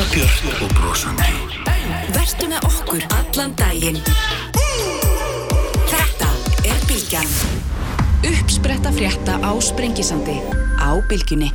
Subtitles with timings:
[0.00, 1.26] Alltaf björn og brosandi.
[2.14, 3.98] Vertu með okkur allan daginn.
[5.90, 6.28] Þetta
[6.70, 7.28] er Bilgjan.
[8.30, 10.38] Uppspretta frétta á Sprengisandi.
[10.80, 11.50] Á Bilginni.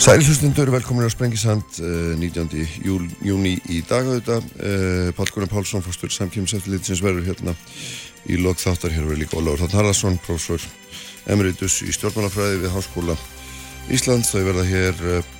[0.00, 2.56] Sælhustundur, velkomin á Sprengisand uh, 19.
[2.88, 4.08] Júl, júni í dag.
[4.08, 7.58] Uh, Pál Gunnar Pálsson, fórstur samkjömseftilitsins verður hérna
[8.32, 8.96] í lok þáttar.
[8.96, 10.64] Hér verður líka Ólaur Þarn Haraldsson, prófessor
[11.28, 13.20] emeritus í stjórnmálafræði við Háskóla
[13.92, 14.32] Íslands.
[14.32, 15.33] Þau verða hér uh,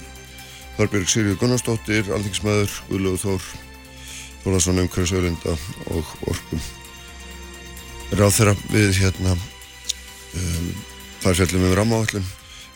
[0.74, 3.44] Þorbjörg Sirju Gunnarsdóttir, alþingismæður, Guðlögu Þór,
[4.42, 5.54] Þólarsson umhverfis auðlinda
[5.94, 6.64] og orkum.
[8.14, 10.72] Ráð þeirra við hérna um,
[11.22, 12.26] þar fjallum um rammaáallum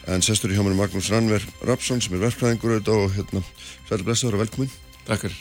[0.08, 3.42] en sestur í hjá mér Magnús Rannver Rapsson sem er verkfræðingur auðvitað og hérna
[3.88, 4.70] sæl blessaður og velkomin.
[5.08, 5.34] Takkar.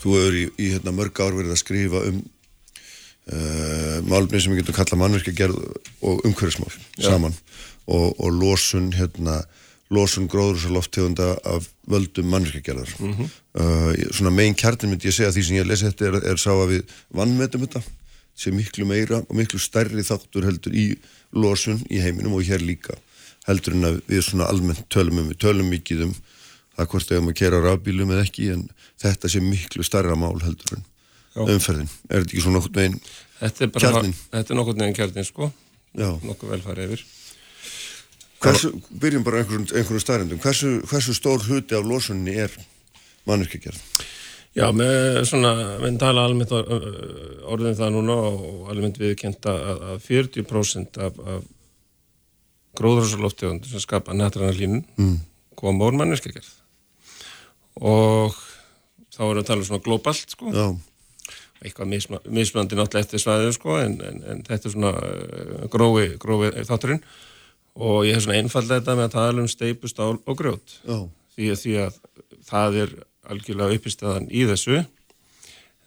[0.00, 4.62] Þú hefur í, í hérna, mörg ár verið að skrifa um uh, málumni sem við
[4.62, 5.60] getum kallað mannverkjagerð
[6.06, 7.10] og umhverfismál Já.
[7.10, 7.36] saman
[7.90, 9.42] og, og losun hérna
[9.92, 12.94] losun gróður og lofttegunda af völdum mannverkjagerðar.
[12.98, 13.28] Mhm.
[13.60, 16.50] uh, svona megin kjartin myndi ég segja því sem ég lesi þetta er, er sá
[16.54, 17.82] að við vannmetum þetta
[18.34, 20.96] sé miklu meira og miklu stærri þáttur heldur í
[21.32, 22.96] losun í heiminum og hér líka
[23.46, 26.14] heldur en að við svona almennt tölum um, við tölum mikið um
[26.74, 28.64] það hvort við erum að kera rafbílum eða ekki en
[29.02, 30.84] þetta sé miklu starra mál heldur en
[31.34, 31.42] Já.
[31.50, 31.90] umferðin.
[32.08, 32.60] Er þetta ekki svona
[33.66, 34.16] er bara, Kjarninn.
[34.30, 35.50] þetta er nokkur neginn kjarnin sko,
[35.98, 36.08] Já.
[36.22, 37.04] nokkuð velfæri yfir.
[38.44, 40.40] Hversu, byrjum bara á einhverjum, einhverjum starrendum.
[40.42, 42.52] Hversu, hversu stór hluti af losunni er
[43.28, 43.80] mannvirkjagerð?
[44.54, 46.68] Já, með svona, við tala almennt or-
[47.50, 51.48] orðin það núna og almennt viðkjent að, að 40% af, af
[52.78, 55.16] gróðrúsaloftegundum sem skapa nættræna línun mm.
[55.58, 56.52] koma úr mannvirkjagerð.
[57.82, 58.36] Og
[59.14, 60.54] þá erum við að tala um svona globalt sko.
[60.54, 60.66] Já,
[61.64, 64.92] eitthvað misma, mismandi náttúrulega eftir svæðið sko, en, en, en þetta er svona
[65.72, 67.02] grófi, grófi þátturinn
[67.74, 70.76] og ég hef svona einfallega þetta með að tala um steipu, stál og grjót.
[70.86, 70.98] Já,
[71.34, 72.00] því að, því að
[72.48, 72.92] það er
[73.34, 74.82] algjörlega uppistæðan í þessu.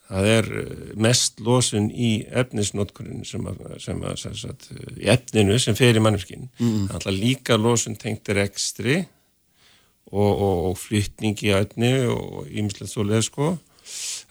[0.07, 5.09] Það er uh, mest losun í efnisnotkunin sem að, sem að sem sagt, uh, í
[5.11, 6.87] efninu sem fer í mannverkin mm.
[6.95, 9.01] er líka losun tengt rekstri
[10.07, 13.51] og, og, og flytningi í efni og ímislegt svo leið sko.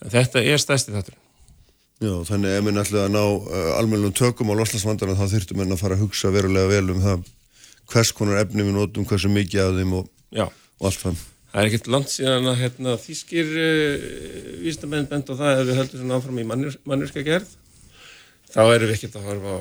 [0.01, 1.21] En þetta er stærsti þáttur
[2.01, 5.81] já, þannig ef ætlaði að ná uh, almennum tökum á loslasvandana þá þyrftum enn að
[5.81, 7.25] fara að hugsa verulega vel um það
[7.93, 10.11] hvers konar efni við notum, hversu mikið af þeim og,
[10.43, 11.23] og allt það.
[11.53, 14.11] það er ekkert langt síðan að hérna, þýskir uh,
[14.65, 17.57] vísindamenn bent á það ef við höldum svona áfram í mannurska gerð
[18.53, 19.61] þá erum við ekkert að horfa á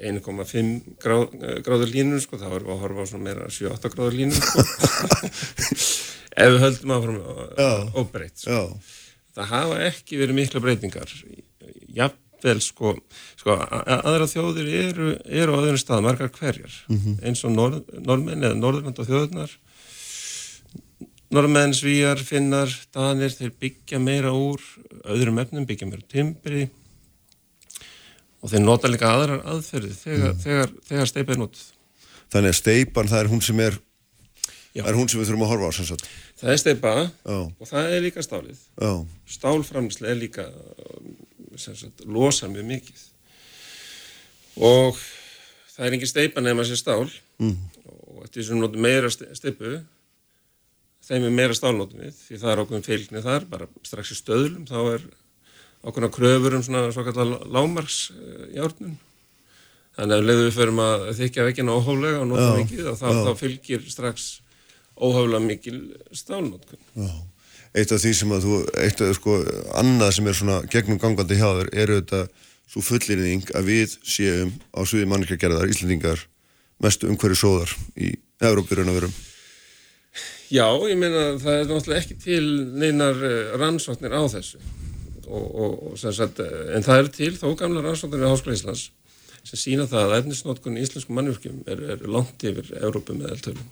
[0.00, 0.70] 1,5
[1.02, 4.16] gráð, uh, gráður línu sko, þá erum við að horfa á svona meira 7-8 gráður
[4.20, 4.64] línu sko.
[6.40, 7.20] ef við höldum áfram
[7.58, 7.70] Já.
[7.98, 8.64] óbreytt sko.
[9.36, 11.12] Það hafa ekki verið mikla breytingar
[12.40, 12.94] jafnvel sko,
[13.38, 16.72] sko aðra þjóðir eru, eru á öðrum stað margar hverjar.
[17.22, 19.58] Eins og norð, norðmenn eða norðurland og þjóðurnar
[21.30, 24.62] norðmenn, svíjar, finnar danir, þeir byggja meira úr
[25.04, 26.64] öðrum efnum, byggja meira timbri.
[28.40, 31.68] Og þeir nota líka aðrar aðferði þegar, þegar, þegar steipið er notuð.
[32.32, 33.78] Þannig að steipan það er hún sem er
[34.70, 34.84] Já.
[34.84, 36.04] það er hún sem við þurfum að horfa á sem sagt.
[36.40, 38.60] það er steipa Já, og það er líka stálið.
[38.80, 38.92] Já,
[39.36, 40.46] stálframlislega er líka
[41.58, 43.00] sagt, losa mjög mikið.
[44.60, 44.98] Og
[45.74, 47.08] það er engin steipa nema sér stál.
[47.40, 47.56] Mm.
[48.10, 49.78] og eftir sem notum meira ste- steipu
[51.08, 54.66] þeim er meira stálnotum við því það er okkur fylgni þar bara strax í stöðlum
[54.68, 55.06] þá er
[55.88, 58.10] okkur kröfur um svona svo kallar lámarks
[58.52, 58.98] járnun
[59.96, 63.08] þannig að ef leiðu við förum að þykja vekkina óhóflega og nota mikið og þá,
[63.24, 64.28] þá fylgir strax
[65.00, 65.80] óhóflega mikil
[66.12, 67.08] stálnótkun já.
[67.70, 69.36] Eitt af því sem að þú, eitt af sko,
[69.78, 72.22] annað sem er svona gegnum gangandi hjá þér eru þetta
[72.70, 76.24] svo fullirðing að við séum á sviði mannirkjagerðar, Íslandingar,
[76.82, 79.16] mestu umhverju sóðar í Európirun að verum.
[80.50, 82.44] Já, ég meina að það er náttúrulega ekki til
[82.74, 84.58] neinar eh, rannsóknir á þessu
[85.30, 88.56] og, og, og sem sagt, eh, en það er til þó gamla rannsóknir við Háskóla
[88.58, 88.88] Íslands
[89.46, 93.68] sem sína það að efnisnótkun í íslensku mannvirkjum er, er langt yfir Európu með eldtölum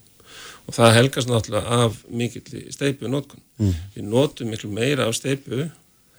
[0.69, 3.41] og það helgast náttúrulega af mikill steipu nótkun.
[3.59, 3.75] Mm.
[3.97, 5.65] Við notum miklu meira af steipu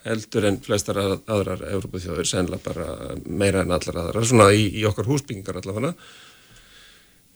[0.04, 4.64] heldur en flestar að- aðrar Európu þjóður, sennilega bara meira en allar aðrar, svona í,
[4.80, 5.94] í okkar húsbyggingar allavega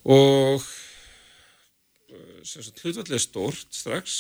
[0.05, 0.65] og
[2.45, 4.17] hlutfallið er stórt strax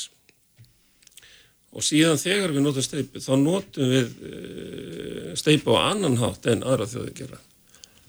[1.74, 6.62] og síðan þegar við notum steipu þá notum við uh, steipu á annan hátt en
[6.64, 7.40] aðra þjóðir gera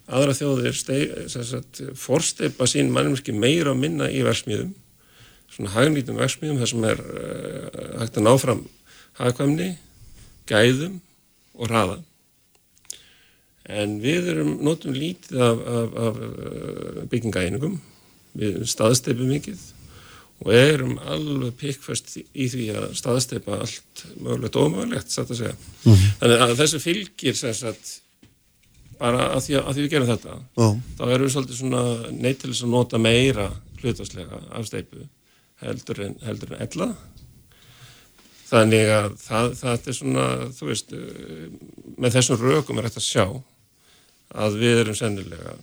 [0.06, 0.76] aðra þjóðir
[1.98, 4.74] forsteipa sín mannumski meira og minna í versmiðum
[5.52, 8.66] svona hagnýtum versmiðum þar sem er uh, hægt að ná fram
[9.16, 9.70] hagkvæmni,
[10.50, 11.00] gæðum
[11.56, 12.02] og hraða
[13.66, 17.80] en við erum notum lítið af, af, af uh, byggingaeiningum
[18.36, 19.64] við staðsteipum mikið
[20.44, 24.74] og erum alveg pikkföst í því að staðsteipa allt mögulegt og
[25.32, 25.54] að segja.
[25.86, 26.10] Mm -hmm.
[26.20, 27.94] Þannig að þessu fylgir sagt
[29.00, 30.68] bara að því að, að því við gerum þetta Já.
[30.98, 31.84] þá erum við svolítið svona
[32.14, 33.50] neitt til þess að nota meira
[33.82, 35.04] hlutastlega af steipu
[35.64, 36.90] heldur en, heldur en ella
[38.46, 40.26] þannig að það, það er svona
[40.56, 41.46] þú veist uh,
[41.98, 43.26] með þessum rökum er hægt að sjá
[44.36, 45.56] að við erum sennilega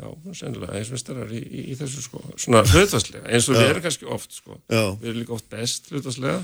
[0.00, 0.06] já,
[0.36, 3.60] sennilega eins og mistarar í, í, í þessu sko svona hlutastlega eins og Já.
[3.60, 4.96] við erum kannski oft sko Já.
[5.00, 6.40] við erum líka oft best hlutastlega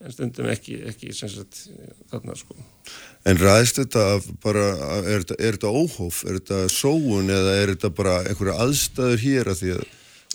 [0.00, 1.66] en stundum ekki, ekki sagt
[2.10, 2.56] þarna sko
[3.28, 4.66] En ræðist þetta af bara,
[5.04, 9.58] er er þetta óhóf, er þetta sóun eða er þetta bara einhverja aðstæður hér að
[9.60, 9.88] því að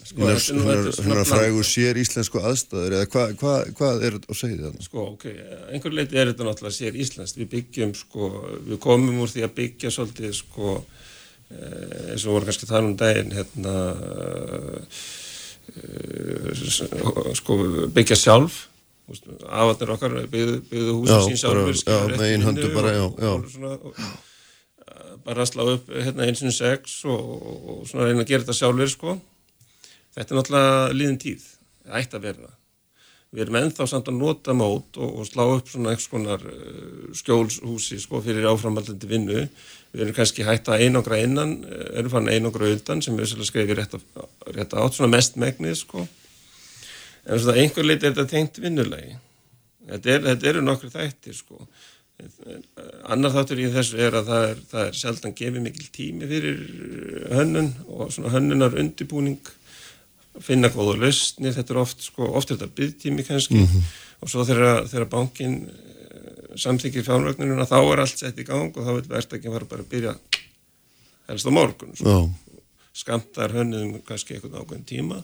[0.06, 1.66] Sko, svona hennar frægu bland.
[1.66, 4.86] sér íslensku aðstæður eða hvað hva, hva er þetta að segja þarna?
[4.86, 5.26] Sko, ok,
[5.74, 7.40] einhver leiti er þetta náttúrulega sér íslenskt.
[7.40, 8.30] Við byggjum, sko,
[8.68, 10.76] við komum úr því að byggja svolítið, sko,
[11.50, 13.76] eh, eins og voru kannski það um daginn, hérna,
[15.74, 16.54] eh,
[17.42, 17.58] sko,
[17.98, 18.62] byggja sjálf.
[19.06, 22.74] Afarnir okkar byggðu, byggðu húsi Já, sín sjálfur, bara- já, rétt með eigin vinnu höndum
[22.74, 23.32] bara, já, og- já.
[23.36, 24.00] og svona, og,
[24.88, 27.24] eh, bara slá upp hérna eins og sex og,
[28.10, 29.22] reyna að gera þetta sjálfur, sko.
[30.16, 31.42] Þetta er náttúrulega líðin tíð,
[31.86, 32.56] það ætti að vera það
[33.36, 38.00] við erum ennþá samt að nota mót og, slá upp svona einhvers konar uh, skjólshúsi
[38.04, 42.72] sko fyrir áframhaldandi vinnu við erum kannski hægt að einangra innan uh, erum fann einangra
[42.72, 43.98] undan sem við skrifum rétt,
[44.56, 46.06] rétt átt, svona mest megnið sko
[47.26, 49.16] en svona einhver leiti er þetta tengt vinnulegi
[49.90, 51.60] þetta, er, þetta eru nokkru þættir sko.
[53.12, 56.62] Annar þáttur í þessu er að það er, það er sjaldan gefið mikil tími fyrir
[57.36, 59.52] hönnun og svona hönnunar undibúning
[60.44, 63.62] finna góða lausnir, þetta er oft sko, oft er þetta byggtími kannski.
[64.24, 65.60] Og svo þegar, þegar bankin
[66.60, 69.92] samþykir fjármögnununa þá er allt sett í gang og þá vil verðstakinn fara bara að
[69.92, 70.16] byrja
[71.30, 72.18] helst á morgun sko.
[72.96, 75.20] Skamtar hönnuðum kannski einhvern ákveðin tíma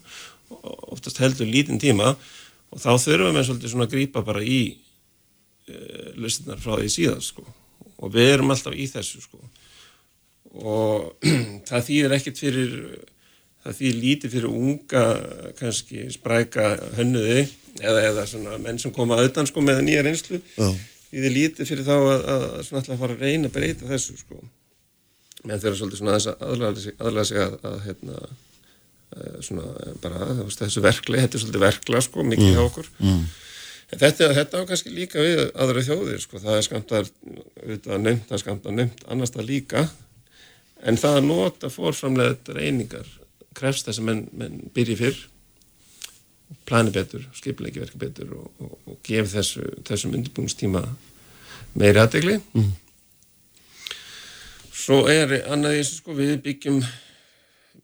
[0.91, 2.13] oftast heldur lítinn tíma
[2.71, 7.25] og þá þurfum við svolítið svona að grípa bara í uh, lausnar frá því síðan
[7.25, 7.45] sko.
[8.01, 9.41] Og við erum alltaf í þessu sko.
[10.61, 11.25] Og
[11.69, 12.77] það þýðir ekkert fyrir
[13.61, 15.03] það þýðir lítið fyrir unga
[15.59, 17.43] kannski spræka hönnuði
[17.81, 20.41] eða, eða svona menn sem koma auðan sko með nýja reynslu.
[20.57, 20.71] Já,
[21.11, 24.17] þýðir lítið fyrir þá að, að, að svona alltaf fara að reyna að breyta þessu
[24.21, 24.39] sko.
[25.41, 28.33] Menn þeirra svolítið svona að aðlaga sig, sig að, að hérna eh,
[29.43, 33.23] svona eh, bara þessu verkli, þetta er svolítið verkla sko, mikið hjá okkur mm.
[33.91, 38.37] þetta, þetta á kannski líka við aðra þjóðir sko, það er skamtar auðvitað nefnt, það
[38.37, 39.83] er skamtar nefnt annars það líka
[40.81, 43.09] en það að nota fórframlega reyningar
[43.57, 45.19] krefst þess að menn, menn byrji fyrr
[46.67, 50.85] plani betur, skipleiki verka betur og, og, og gef þessu, þessum undirbúinstíma
[51.79, 52.71] meiri aðdegli Mm.
[54.81, 56.81] svo er annað í þessu sko við byggjum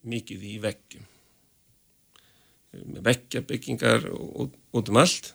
[0.07, 1.05] mikið í veggjum
[2.85, 5.33] með veggjabyggingar út, út um allt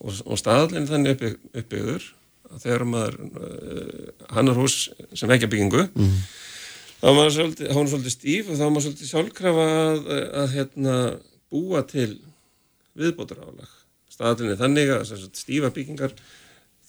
[0.00, 1.32] og, og staðalinn þannig uppi,
[1.62, 2.06] uppbyggður
[2.50, 4.78] að þegar maður uh, hannar hús
[5.14, 6.16] sem veggjabyggingu Mm.
[7.00, 10.10] þá var maður svolítið, svolítið stíf og þá var maður svolítið sjálfkrafa að,
[10.42, 10.96] að hérna,
[11.50, 12.10] búa til
[12.98, 13.70] viðbótar álag
[14.10, 16.14] staðalinn er þannig að stífa byggingar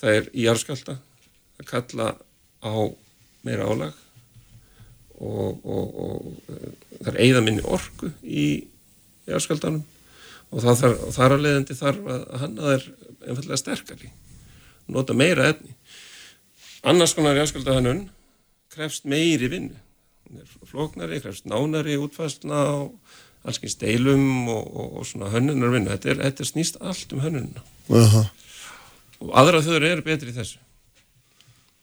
[0.02, 0.98] það er í jarðskjálta
[1.62, 2.14] að kalla
[2.66, 2.74] á
[3.46, 3.94] meira álag
[5.22, 8.46] og, og, og eh, það er eigða minni orku í
[10.52, 12.88] og það þar, og þar að leiðandi þarf að hanna þær
[13.22, 14.12] einfallega sterkari
[14.92, 15.76] nota meira efni.
[16.88, 18.08] Annars konar jarðskjáltahannun
[18.74, 19.78] krefst meiri vinnu.
[20.68, 22.76] Flóknari, krefst nánari útfæsluna á
[23.48, 27.64] allskins deilum og, og, og svona hönnunar vinnu þetta, þetta snýst allt um hönnununa
[27.98, 28.22] Aha.
[29.20, 30.60] og aðra þau eru betri í þessu.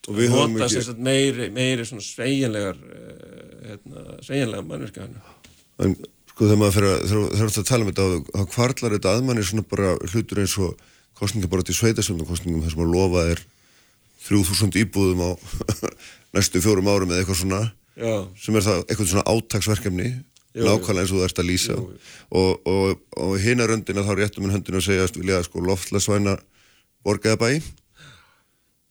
[0.09, 5.19] Og við höfum ekki, meiri, meiri svona sveigjanlegar uh, hérna, sveigjanlega mannverka hann
[5.85, 5.97] en
[6.39, 9.11] sko þegar maður fyrir að, þegar þú ert að tala um þetta, þá kvarlar þetta
[9.11, 10.85] að manni svona bara hlutur eins og
[11.19, 13.43] kostninga bara til sveitasöndum kostningum þar sem að lofa er
[14.29, 15.31] 3000 íbúðum á
[16.39, 17.61] næstu fjórum árum eða eitthvað svona
[17.99, 20.09] já, sem er það eitthvað svona átaksverkefni
[20.55, 21.75] Jú, nákvæmlega eins og þú ert að lýsa.
[21.75, 22.15] Jú, jú.
[22.39, 26.39] og, og, og hina röndina þá réttum minn höndinu að segja að vilja sko loftlasvæna
[27.07, 27.51] borgaða bæ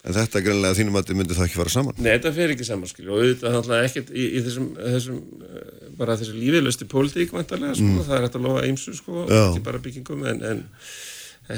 [0.07, 1.97] en þetta er greinlega þínum að þið myndi það ekki fara saman.
[1.99, 5.89] Nei, þetta fer ekki saman skilju og auðvitað náttúrulega ekkert í, í þessum, þessum uh,
[5.99, 9.41] bara þessu lífiðlusti pólitík vantarlega, sko, það er hægt að lofa eimsu sko, Já.
[9.41, 10.63] ekki bara byggingum en, en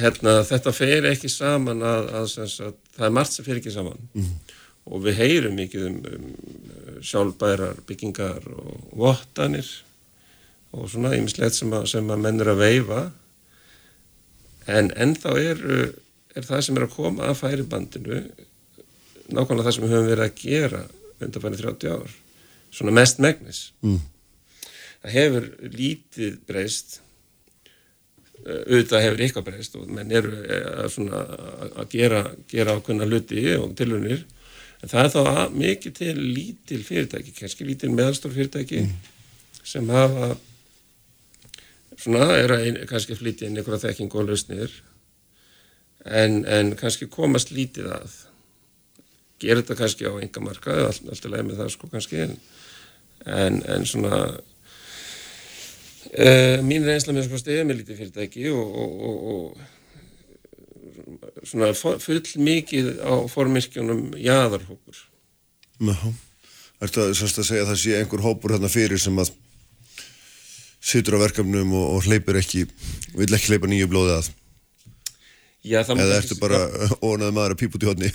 [0.03, 3.75] hérna, þetta fer ekki saman að, að, að, að það er margt sem fer ekki
[3.75, 4.09] saman.
[4.89, 9.67] Og við heyrum mikið um, um sjálfbærar byggingar og vottanir
[10.75, 13.01] og svona ýmislegt sem, sem að menn eru að veifa.
[14.69, 15.61] En ennþá er,
[16.39, 18.21] er það sem er að koma að færibandinu
[19.29, 20.81] nákvæmlega það sem við höfum verið að gera
[21.19, 22.17] undanfæri 30 ár
[22.71, 24.01] svona mest megnis Mm.
[25.03, 26.99] það hefur lítið breyst
[28.39, 31.21] auðvitað hefur eitthvað breyst og menn eru að, svona,
[31.75, 34.25] að gera, gera ákveðna hluti og tilunir
[34.79, 38.93] en það er þá mikið til lítil fyrirtæki, kannski lítil meðalstór fyrirtæki mm.
[39.63, 40.29] sem hafa
[41.99, 44.77] svona, er að kannski flytja inn einhverja þekking og lausnir
[46.09, 48.09] en, en kannski komast lítið að.
[49.39, 52.33] Gera þetta kannski á enga marka eða allt, alltaf leið með það sko kannski en,
[53.25, 54.15] en, en svona
[56.09, 59.37] Uh, mín reynsla með sko stefið með lítið fyrirtæki og, og, og, og
[61.45, 64.97] svona full mikið á formyrkjunum jæðarhópur
[65.85, 65.97] Já,
[66.81, 69.29] ertu að, að segja að það sé einhver hópur hérna fyrir sem að
[70.79, 72.61] situr á verkefnum og hleypir ekki
[73.13, 74.25] vil ekki hleypa nýju blóði að
[75.59, 76.59] Já, eða ertu bara
[77.09, 78.09] ónað maður að pípa út í hodni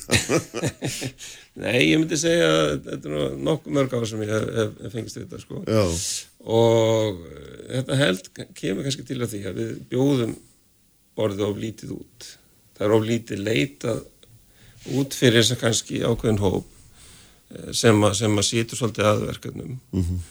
[1.64, 4.96] Nei, ég myndi segja að þetta er nokkuð mörg á sem ég hef, hef, hef
[4.96, 5.60] fengist þetta sko.
[6.48, 10.34] og eh, þetta held kemur kannski til að því að við bjóðum
[11.20, 12.30] orðið of lítið út.
[12.74, 14.00] Það er of lítið leitað
[14.98, 16.72] út fyrir þess að kannski ákveðin hóp
[17.52, 20.24] eh, sem að, að sýtur svolítið aðverkefnum mm -hmm.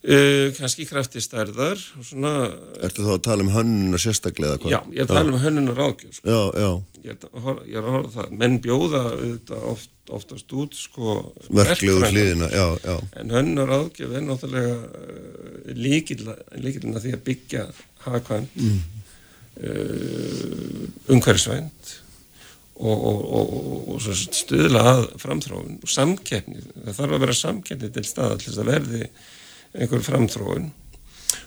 [0.00, 4.56] Uh, kannski krafti stærðar Ertu þá að tala um hönnuna sérstaklega?
[4.72, 6.24] Já, ég tala um hönnuna ráðgjöf sko.
[6.24, 6.70] Já, já
[7.04, 9.02] Ég er að, ég er að horfa það menn bjóða
[9.68, 11.18] oft, oftast út sko,
[11.52, 12.94] verklegu hliðina já, já.
[13.20, 17.64] en hönnuna ráðgjöf er náttúrulega uh, líkilina því að byggja
[18.06, 18.78] hagkvæmt mm.
[19.64, 21.92] uh, umhverfisvænt
[22.80, 23.52] og, og, og,
[23.96, 28.62] og stuðla að framþróun og samkeppni það þarf að vera samkeppni til stað til þess
[28.64, 29.10] að verði
[29.74, 30.70] einhver framþróun.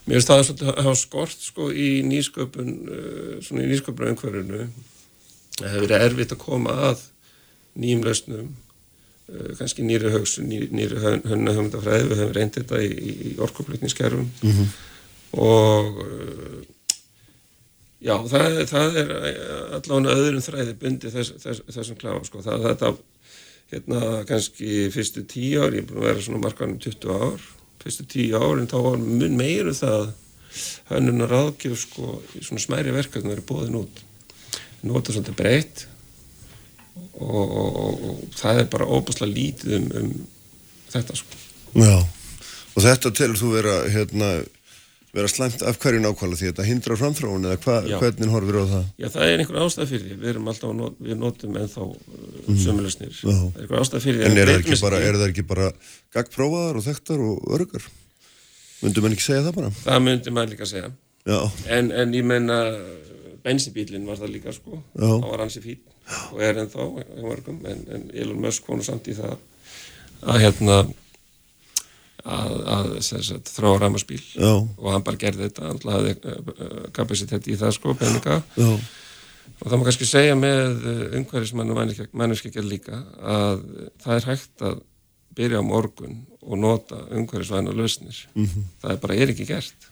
[0.07, 4.67] Mér finnst það að hafa skort sko í nýsköpun uh, svona í nýsköpun umhverfinu
[5.59, 7.05] það hefur verið erfitt að koma að
[7.79, 13.33] nýjum lausnum uh, kannski nýri högsun, nýri, hönna höfndafræði, við hefum reyndið þetta í, í
[13.47, 14.75] orkupplutningskerfum mm -hmm.
[15.45, 16.61] og uh,
[18.03, 19.15] já, það, það er
[19.79, 22.45] allavega öðrum þræði bundi þess, þess, þessum kláð sko.
[22.45, 22.93] það er þetta
[23.73, 27.51] hérna kannski fyrstu tíu ár, ég er búin að vera svona markanum 20 ár
[27.83, 30.11] fyrstu tíu árin þá var mun meiru um það
[30.91, 34.03] hönnunar ráðgjöf sko í svona smæri verkefni verið bóðin út.
[34.83, 35.85] Nota svolítið breytt
[37.13, 40.11] og, og, og, og það er bara óbúslega lítið um, um
[40.93, 41.39] þetta sko.
[41.79, 41.95] Já,
[42.73, 44.33] og þetta telur þú vera hérna
[45.13, 48.85] vera slæmt af hverju nákvæmlega því þetta hindrar framþróun eða hva, hvernig horfir á það?
[48.97, 52.57] Já, það er einhver ástæð fyrir því, við erum alltaf, not, við notum ennþá mm.
[52.63, 54.31] sömulegsnir, það er einhver ástæð fyrir því.
[54.31, 55.69] En er það ekki bara, er það ekki bara
[56.17, 57.87] gagprófaðar og þekktar og örgar?
[58.81, 59.71] Möndur mann ekki segja það bara?
[59.83, 60.89] Það myndur mann líka segja,
[61.77, 62.59] en, en ég menna,
[63.45, 65.05] bensibílinn var það líka sko, Já.
[65.05, 65.89] það var hansi fín
[66.33, 66.89] og er ennþá,
[67.69, 69.37] en, en Elon Musk konu samt í það
[70.23, 70.81] að hérna
[72.23, 77.57] að, að sagt, þróa ræmaspíl og hann bara gerði þetta hann hafði uh, kapasitet í
[77.59, 78.41] það sko peninga.
[78.55, 78.69] Já.
[79.59, 81.81] og það má kannski segja með uh, umhverfismann og
[82.15, 83.65] manneskjækjar líka að
[84.03, 84.77] það er hægt að
[85.33, 88.27] byrja á morgun og nota umhverfisvæna lausnir.
[88.35, 88.63] Mm -hmm.
[88.81, 89.89] það er bara er ekki gert.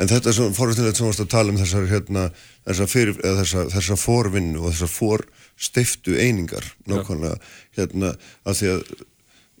[0.00, 2.30] En þetta er svona fórhundilegt sem við varst að tala um þessar hérna,
[2.64, 7.36] þessar, fyrir, þessar, þessar fórvinnu og þessar fórstiftu einingar nákvæmlega
[7.76, 8.80] hérna að því að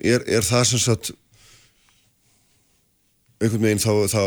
[0.00, 1.12] er, er það sem sagt
[3.40, 4.24] einhvern veginn þá, þá,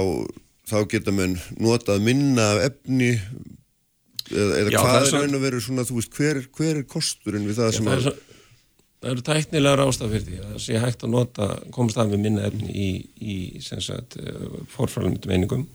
[0.69, 5.63] þá geta mann notað minna af efni eða, eða Já, hvað er raun að vera
[5.63, 8.21] svona, þú veist, hver, hver er kosturinn við það Já, sem það að...
[9.03, 12.21] Það eru tæknilega rástaf fyrir því að það sé hægt að nota, komast af með
[12.23, 12.85] minna efni í,
[13.19, 14.15] í sem sagt,
[14.71, 15.65] forfrælumindum einingum.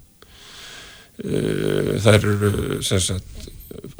[1.18, 3.50] Það eru, sem sagt,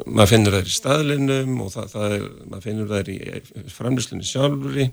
[0.07, 4.87] maður finnur það í staðlinum og það, það er, maður finnur það í framlýslinni sjálfuri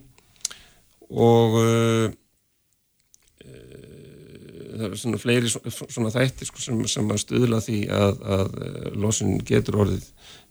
[1.09, 1.57] og
[4.77, 8.87] það er svona fleiri svona, þættir sko, sem, sem að stuðla því að, að eh,
[9.03, 10.07] losun getur orðið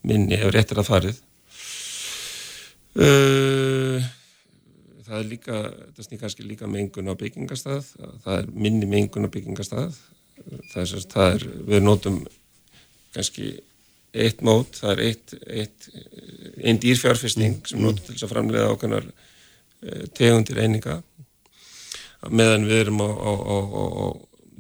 [0.05, 1.23] minni ef réttir að farið.
[2.95, 4.05] Uh,
[5.03, 5.61] það er líka
[5.95, 7.89] það snýr kannski líka mengun á byggingastað
[8.23, 9.97] það er minni mengun á byggingastað
[10.71, 12.21] það er, það er við notum
[13.15, 13.49] kannski
[14.15, 15.87] eitt mót, það er eitt, eitt
[16.63, 21.01] einn dýrfjárfesting sem notur til þess að framlega ákveðnar eh, tegundir eininga
[22.31, 24.05] meðan við erum á, á, á, á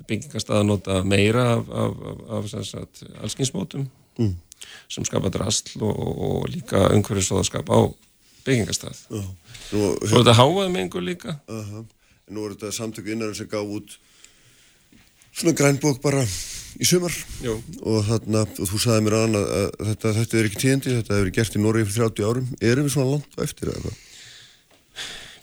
[0.05, 1.93] byggingastað að nota meira af, af,
[2.37, 3.87] af allskynsmótum
[4.19, 4.33] mm.
[4.91, 7.79] sem skapa drastl og, og líka umhverfisóðaskap á
[8.45, 9.01] byggingastað
[9.65, 11.85] Svo er þetta háað með einhver líka uh -huh.
[12.29, 13.97] Nú er þetta samtöku innan sem gaf út
[15.35, 16.23] svona grænbók bara
[16.79, 17.55] í sumar Jú.
[17.83, 21.31] og þarna, og þú sagði mér aðan að þetta, þetta er ekki tíðandi, þetta hefur
[21.37, 24.01] gert í Norri fyrir 30 árum, erum við svona langt eftir eða hvað?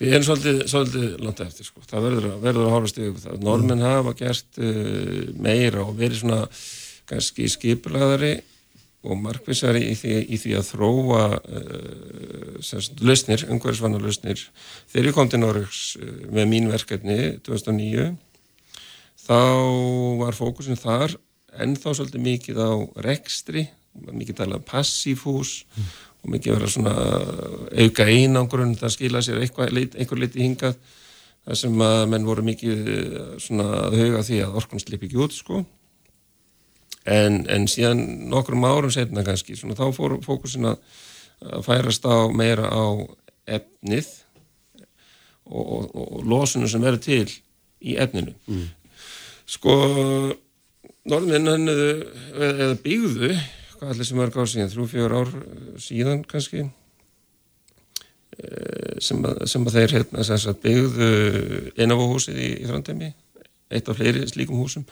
[0.03, 1.83] Við erum svolítið, svolítið landa eftir sko.
[1.87, 3.43] það verður, verður að horfa stíðu það.
[3.47, 3.85] Normin mm.
[3.87, 6.41] hafa gert uh, meira og verið svona
[7.11, 8.33] kannski skipulaðari
[9.03, 14.43] og markvisari í því, í því að þróa uh, lausnir, umhverfisvanna lausnir.
[14.91, 18.11] Þegar ég kom til Norröks uh, með mín verkefni 2009
[19.23, 19.39] þá
[20.19, 21.15] var fókusin þar
[21.63, 22.73] ennþá svolítið mikið á
[23.07, 25.93] rekstri, mikið talað um passífhús mm.
[26.23, 26.97] Og mikið verið svona
[27.83, 30.77] auka einangrun, það skila sér einhver liti hingað
[31.43, 32.91] þar sem að menn voru mikið
[33.43, 35.63] svona að huga því að orkun slippi ekki út sko
[37.03, 42.71] en, en síðan nokkrum árum setna kannski, svona þá fór fókusin að færast á meira
[42.71, 42.87] á
[43.51, 44.07] efnið
[45.51, 47.35] og, og, og losunum sem verður til
[47.83, 48.69] í efninu mm.
[49.51, 49.75] sko
[51.11, 53.33] norðminn hann eða byggðu
[53.83, 55.31] hvað allir sem var gáð síðan, þrjú, fjör ár
[55.83, 56.69] síðan kannski.
[58.39, 61.09] Eh, sem að, sem að þeir hérna, byggðu
[61.83, 63.11] einafóhúsið í, í Þrandheimi
[63.73, 64.85] eitt af fleiri slíkum húsum.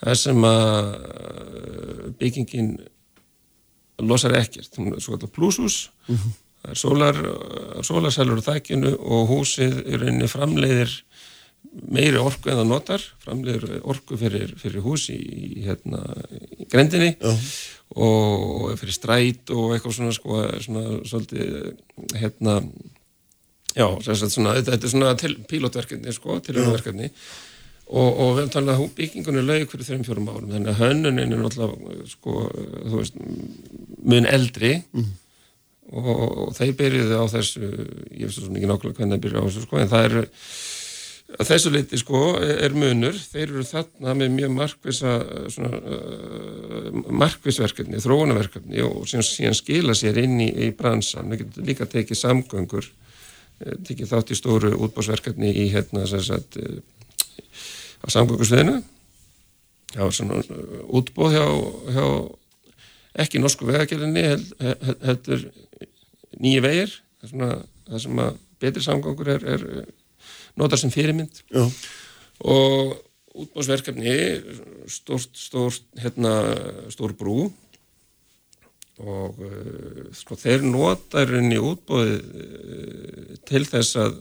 [0.00, 2.72] Það sem að uh, byggingin
[4.02, 5.76] losar ekkert, svo kallar plushús.
[6.08, 6.34] Mm -hmm.
[6.64, 7.20] það er sólar
[7.86, 10.90] sólarsælur á þækjunu og húsið er einni framleiðir
[11.90, 16.02] meiri orku en það notar framleiðir orku fyrir, fyrir hús í, í, hérna,
[16.58, 17.48] í grendinni uh -huh.
[17.94, 22.58] Og fyrir stræt og eitthvað svona, sko, svona svolítið hérna
[23.74, 25.14] já, svona, þetta er svona
[25.50, 27.10] pilotverkefni sko, tilhörverkefni
[27.94, 31.42] og, og við talum að byggingunni laug fyrir þreim fjórum árum þannig að hönnunin er
[31.42, 32.46] náttúrulega sko,
[32.88, 33.18] þú veist,
[34.02, 35.10] mun eldri mm.
[35.92, 39.46] og, og þeir byrjuði á þessu ég veist svona ekki nákvæmlega hvernig þeir byrjuði á
[39.50, 40.18] þessu sko, en það er
[41.34, 43.16] að þessu leiti sko er munur.
[43.16, 45.14] Þeir eru þarna með mjög markvisa
[45.52, 46.88] svona uh,
[47.22, 52.20] markvisverkefni, þróunaverkefni og síðan, síðan skila sér inn í, í bransan, við getum líka tekið
[52.20, 56.60] samgöngur eh, tekið þátt í stóru útbásverkefni í hérna þess að
[58.04, 58.78] á samgöngursviðinu
[59.94, 61.46] það var svona uh, útbóð hjá,
[61.96, 62.06] hjá
[63.24, 64.24] ekki norsku vegagerðinni
[65.06, 65.44] heldur
[66.42, 66.96] nýju vegir.
[67.22, 69.62] Það sem að betri samgöngur er, er
[70.60, 71.64] notar sem fyrirmynd Já.
[72.44, 72.94] og
[73.34, 74.16] útbóðsverkefni
[74.90, 76.34] stórt, stórt hérna,
[76.94, 77.48] stór brú
[79.02, 84.20] og uh, sko þeir notar henni útbóði uh, til þess að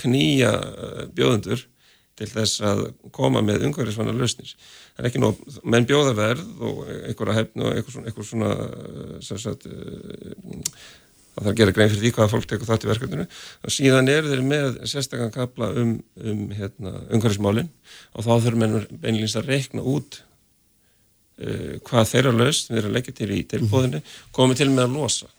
[0.00, 1.66] knýja uh, bjóðundur
[2.18, 4.54] til þess að koma með umhverfisvanna lausnir.
[4.96, 9.42] Það er ekki nóg, menn bjóða verð og einhverja hefn og einhver svona, einhver svona
[9.44, 10.32] sagt, eh,
[11.38, 13.26] það þarf að gera grein fyrir því hvaða fólk tekur þátt í verkefninu.
[13.64, 17.70] Og síðan er þeir með sérstaklega kapla um, um hérna, umhverfismálinn
[18.14, 20.20] og þá þurfum beinleins að reikna út
[21.42, 24.04] uh, hvað þeirra lausn við erum að leggja til í tilbóðinu
[24.36, 25.32] komið til með að losa.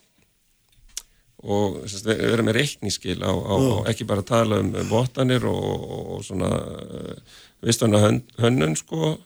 [1.40, 6.26] Og vera með reiknískil á, á, á ekki bara að tala um votanir og, og
[6.28, 9.18] svona uh, vistana hön, hönnun sko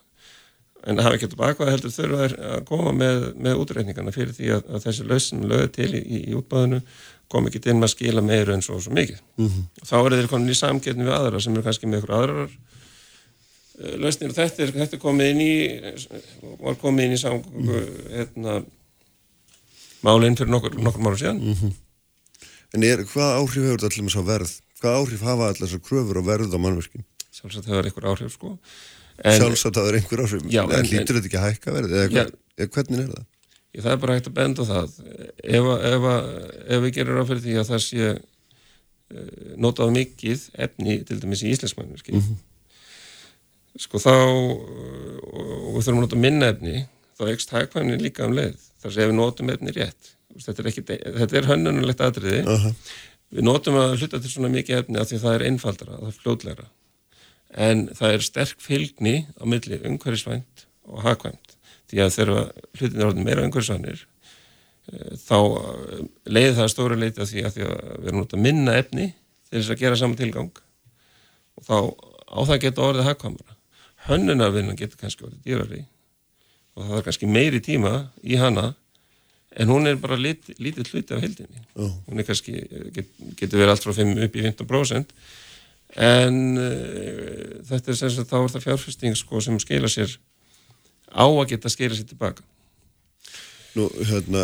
[0.83, 4.85] en hafa ekki tilbaka heldur þurfa að koma með, með útreikningarna fyrir því að, að
[4.87, 6.81] þessi lausin lögði til í, í, í útbáðinu
[7.31, 9.65] kom ekki til með að skila meiru en svo, svo mikið mm -hmm.
[9.81, 12.41] og þá er þeir komin í samgetni við aðra sem eru kannski með ykkur aðrar
[12.43, 15.55] uh, lausnir og þetta er, þetta komið inn í
[16.59, 18.59] var komið inn í samgöngu hérna
[20.03, 21.79] málinn fyrir nokkur, nokkur mánu síðan mm -hmm.
[22.73, 24.51] En er, hvað áhrif hefur þetta allir með svo verð?
[24.81, 27.05] Hvað áhrif hafa allir þessar kröfur og verð á mannverkin?
[27.29, 28.57] Sjálfsagt hefur einhver áhrif sko.
[29.21, 31.95] Sjálfsagt hefur einhver áhrif, já, en, en lítur þetta ekki að hækka verð?
[31.99, 32.25] Eða ja,
[32.65, 33.27] hvernig er það?
[33.73, 34.95] Ég, það er bara hægt að benda það.
[35.43, 36.07] Ef, ef,
[36.77, 41.45] ef við gerum ráð fyrir því að það sé uh, notað mikið efni til dæmis
[41.45, 42.41] í íslensmannverki, mm -hmm.
[43.85, 46.85] sko þá, og við þurfum að nota minna efni,
[47.17, 48.69] þá ekst hægkvæmni líka um leið.
[48.83, 52.77] Þar sé við notum efni rétt þetta er, ekki, þetta er hönnunulegt aðriði uh -huh.
[53.33, 56.17] við notum að hluta til svona mikið efni að því það er einfaldara, það er
[56.21, 56.67] fljóðlegra
[57.53, 61.57] en það er sterk fylgni á milli umhverfisvænt og hagvænt
[61.91, 67.23] því að þegar hlutin er orðin meira umhverfisvænir eh, þá eh, leiði það stóra leiti
[67.23, 69.09] að því að, því að við erum náttúrulega minna efni
[69.49, 70.53] til þess að gera saman tilgang.
[71.59, 71.75] Og þá
[72.33, 73.57] á það getur orðið hagkvæmara.
[74.07, 75.83] Hönnunarvinnan getur kannski orðið dýrari
[76.73, 77.93] og það er kannski meiri tíma
[78.25, 78.71] í hana
[79.53, 81.91] en hún er bara lit, lítið hluti af heldinni oh.
[82.07, 82.55] hún er kannski,
[82.95, 85.13] get, getur verið allt frá 5 upp í 15%
[85.95, 90.17] en uh, þetta er sem sagt þá er það fjárfesting sko, sem skila sér
[91.13, 92.45] á að geta skila sér tilbaka
[93.73, 94.43] Nú, hérna,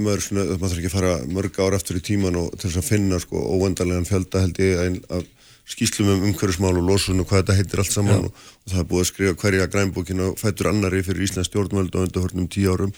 [0.00, 2.80] maður svona, maður þarf ekki að fara mörg ára eftir í tíman og til þess
[2.80, 5.26] að finna sko óendarlegan fjölda held ég ein, af
[5.70, 8.88] skýslum um umhverfismál og losun og hvað þetta heitir allt saman og, og það er
[8.90, 12.94] búið að skrifa hverja grænbókinu fættur annari fyrir Íslands stjórnvöld og undir hörnum tíu árum.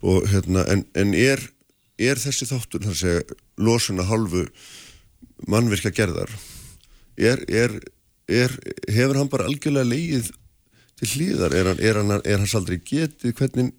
[0.00, 1.42] Og hérna, en, en er,
[2.00, 4.46] er þessi þáttur, þar segja, losuna halvu
[5.48, 6.32] mannvirkja gerðar,
[7.16, 7.76] er, er,
[8.28, 8.54] er,
[8.88, 10.30] hefur hann bara algjörlega leið
[11.00, 11.54] til hlýðar?
[11.56, 13.34] Er, hann, er, hann, er hans aldrei getið?
[13.38, 13.72] Hvernig?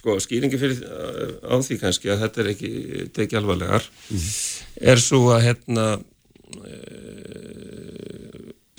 [0.00, 0.80] Sko, skýringi fyrir
[1.44, 2.70] á því kannski að þetta er ekki
[3.12, 4.28] tekið alvarlegar mm.
[4.92, 5.86] er svo að hérna
[6.62, 6.76] e,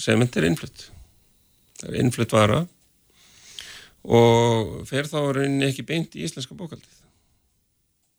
[0.02, 0.88] sement er innflutt.
[1.82, 2.64] Það er innflutt vara
[4.02, 6.90] og fer þá rauninni ekki beint í íslenska bókaldið.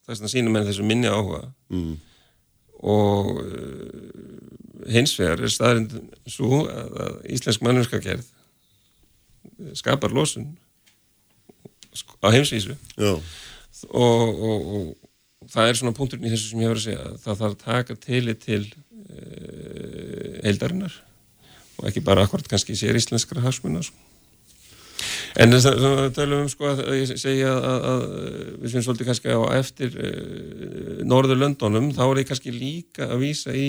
[0.02, 1.92] Það er svona sínum en þessu minni áhuga mm.
[2.92, 4.51] og uh,
[4.90, 5.94] hins vegar er staðrind
[6.30, 8.26] svo að íslensk mannurska gerð
[9.78, 10.52] skapar losun
[12.22, 13.22] á heimsvísu og,
[13.92, 17.48] og, og það er svona punkturinn í þessu sem ég hefur að segja það þarf
[17.48, 20.96] að taka til til uh, heildarinnar
[21.78, 23.96] og ekki bara akkurat kannski sér íslenskara hagsmunna sko.
[25.40, 28.02] En þess að tölum um sko að ég segja að, að,
[28.60, 33.24] við finnum svolítið kannski á eftir uh, norður löndunum þá er ég kannski líka að
[33.24, 33.68] vísa í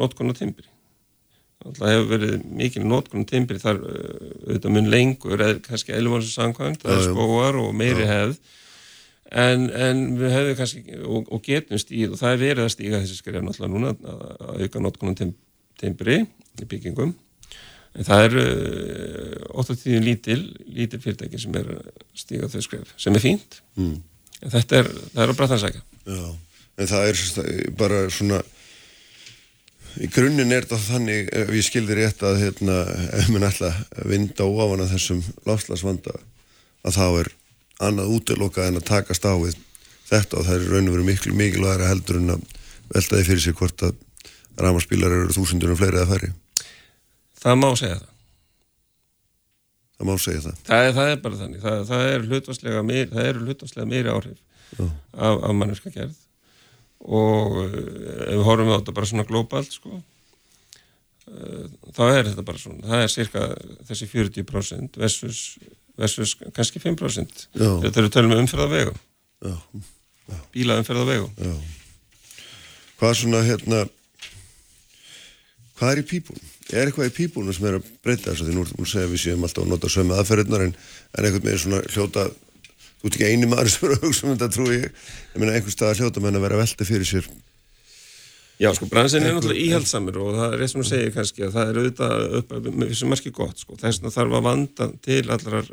[0.00, 0.68] nótkunn og timbri.
[1.64, 3.96] Það hefur verið mikil nótkunn og timbri þar uh,
[4.44, 8.38] auðvitað mun lengur eða kannski elvansangkvæmt, það er skóar og meiri hefð.
[9.34, 13.02] En, en við hefum kannski og, og getum stíð og það er verið að stíga
[13.02, 15.22] þessi skrif náttúrulega núna að auka nótkunn og
[15.80, 17.14] timbri í byggingum.
[17.94, 18.44] En það eru
[19.54, 21.70] ótt og tíðin lítil, lítil fyrirtæki sem er
[22.18, 23.60] stígað þau skref, sem er fínt.
[23.78, 24.02] Mm.
[24.42, 26.24] en þetta er, það er að bræðansækja Já,
[26.82, 28.40] en það er bara svona
[30.00, 32.78] í grunninn er þetta þannig ef ég skildir rétt að hérna,
[33.18, 33.72] ef maður ætla
[34.10, 36.16] vinda óávan að þessum láslagsvanda
[36.84, 37.30] að þá er
[37.84, 39.58] annað útlokað en að takast á við
[40.08, 42.48] þetta og það er raun og verið miklu mikilvægara heldur en að
[42.94, 43.94] veltaði fyrir sig hvort að
[44.60, 46.34] ramarspílar eru þúsundunum fleiri eða færri
[47.44, 48.10] Það má segja það.
[49.94, 50.60] Það má segja það.
[50.64, 51.58] Það er, það er bara þannig.
[51.64, 54.38] Það, það eru hlutvarslega meiri, meiri áhrif
[54.80, 56.14] af, af manneska gerð
[57.02, 57.78] og uh,
[58.28, 59.98] ef við horfum á þetta bara svona glóbalt sko,
[61.30, 61.64] uh,
[61.96, 62.84] þá er þetta bara svona.
[62.90, 63.48] Það er cirka
[63.90, 65.42] þessi 40% versus,
[66.00, 67.46] versus kannski 5%.
[67.54, 67.70] Já.
[67.86, 69.84] Þetta eru tölum um umferða vegum.
[70.54, 71.52] Bíla umferða vegum.
[72.94, 73.84] Hvað er svona hérna,
[75.76, 76.50] hvað er í pípunum?
[76.72, 78.90] er eitthvað í pípunum sem er að breyta þess að því nú erum við að
[78.92, 82.24] segja að við séum alltaf að nota sömu aðferðnar en, en eitthvað með svona hljóta
[83.04, 84.86] þú ert ekki eini maður sem er að hugsa um þetta trú ég,
[85.34, 87.28] ég meina einhver stað að hljóta menn að vera velta fyrir sér.
[88.62, 91.70] Já sko, bransin er náttúrulega íhaldsamur og það er sem þú segir kannski að það
[91.70, 95.70] er auðvitað upp með þessum marki gott sko, þess að þarf að vanda til allar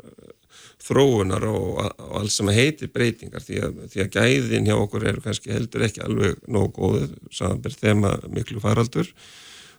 [0.82, 5.24] þróunar og, og allt sem heitir breytingar því að, því að gæðin hjá okkur eru
[5.24, 9.08] kannski heldur ekki alveg nógu góður samanbyrð þema miklu faraldur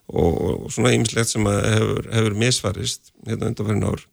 [0.07, 4.07] og, og svona ýmislegt sem hefur, hefur misfarist hérna undan fyrir nár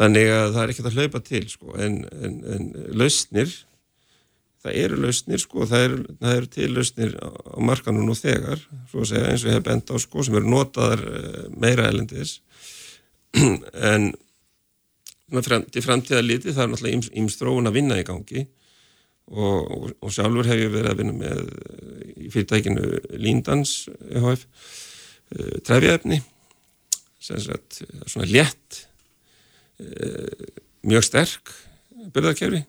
[0.00, 1.74] þannig að það er ekkert að hlaupa til sko.
[1.76, 3.52] en, en, en lausnir
[4.60, 8.60] það eru lausnir sko, það eru, það eru til lausnir á markanum nú þegar
[8.92, 12.40] segja, eins og ég hef bent á sko, sem eru notaðar eh, meira elendis
[13.92, 14.10] en
[15.46, 18.48] frem, til framtíða liti það er náttúrulega ímstróun að vinna í gangi.
[19.30, 21.42] Og, og, og sjálfur hef ég verið að vinna með
[22.18, 22.86] í fyrirtækinu
[23.22, 24.48] Líndans EHF
[25.30, 26.18] Eh, trefjaefni.
[27.20, 28.89] Sagt, svona létt eh,
[30.86, 31.52] mjög sterk
[32.14, 32.62] byrðarkerfi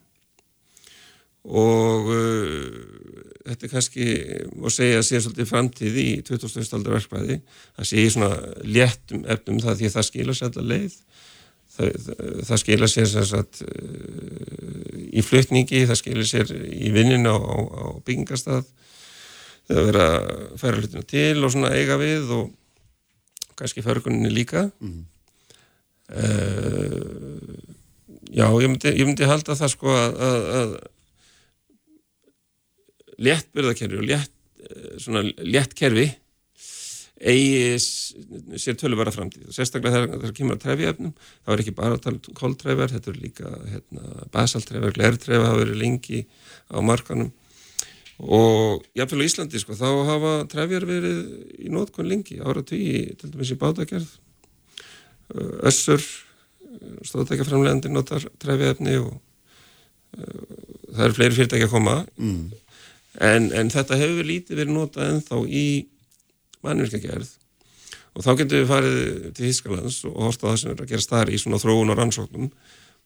[1.42, 2.66] og uh,
[3.42, 4.04] þetta er kannski
[4.62, 6.68] að segja að sé svolítið framtíð í 2000.
[6.78, 10.98] aldar verkvæði það sé svona léttum efnum það því að það skilur sér alltaf leið
[11.74, 17.38] það, það, það skilur sér sagt, uh, í flutningi það skilur sér í vinninu á,
[17.42, 18.62] á byggingarstað
[19.66, 22.52] það verður að færa hlutinu til og svona eiga við og
[23.58, 25.00] kannski förguninni líka mm.
[26.16, 27.62] Uh,
[28.32, 30.74] já, ég myndi, ég myndi halda það sko að, að, að
[33.22, 36.08] léttbyrðakerfi og létt, eh, svona léttkerfi
[37.22, 37.76] eigi
[38.58, 39.46] sér töluvara framtíð.
[39.46, 42.94] Og sérstaklega þegar það kemur að trefjaefnum þá er ekki bara að tala um kóltrefjar
[42.96, 46.24] þetta er líka hérna, basaltrefjar, glertrefjar hafa verið lengi
[46.72, 47.30] á markanum.
[48.22, 51.22] Og jáfnveil á Íslandi sko, þá hafa trefjar verið
[51.62, 54.10] í nótkunn lengi, ára tíu til dæmis í bátagerð
[55.68, 56.02] össur
[57.06, 60.42] stóðtækjaframlegandi notar trefjaefni og uh,
[60.92, 62.42] það eru fleiri fyrirtæki að koma mm.
[63.28, 65.66] en, en þetta hefur lítið verið notað ennþá í
[66.62, 67.30] mannverkagerð
[68.12, 71.36] og þá getur við farið til Hískalands og horta það sem er að gera starri
[71.36, 72.48] í svona þróun og rannsóknum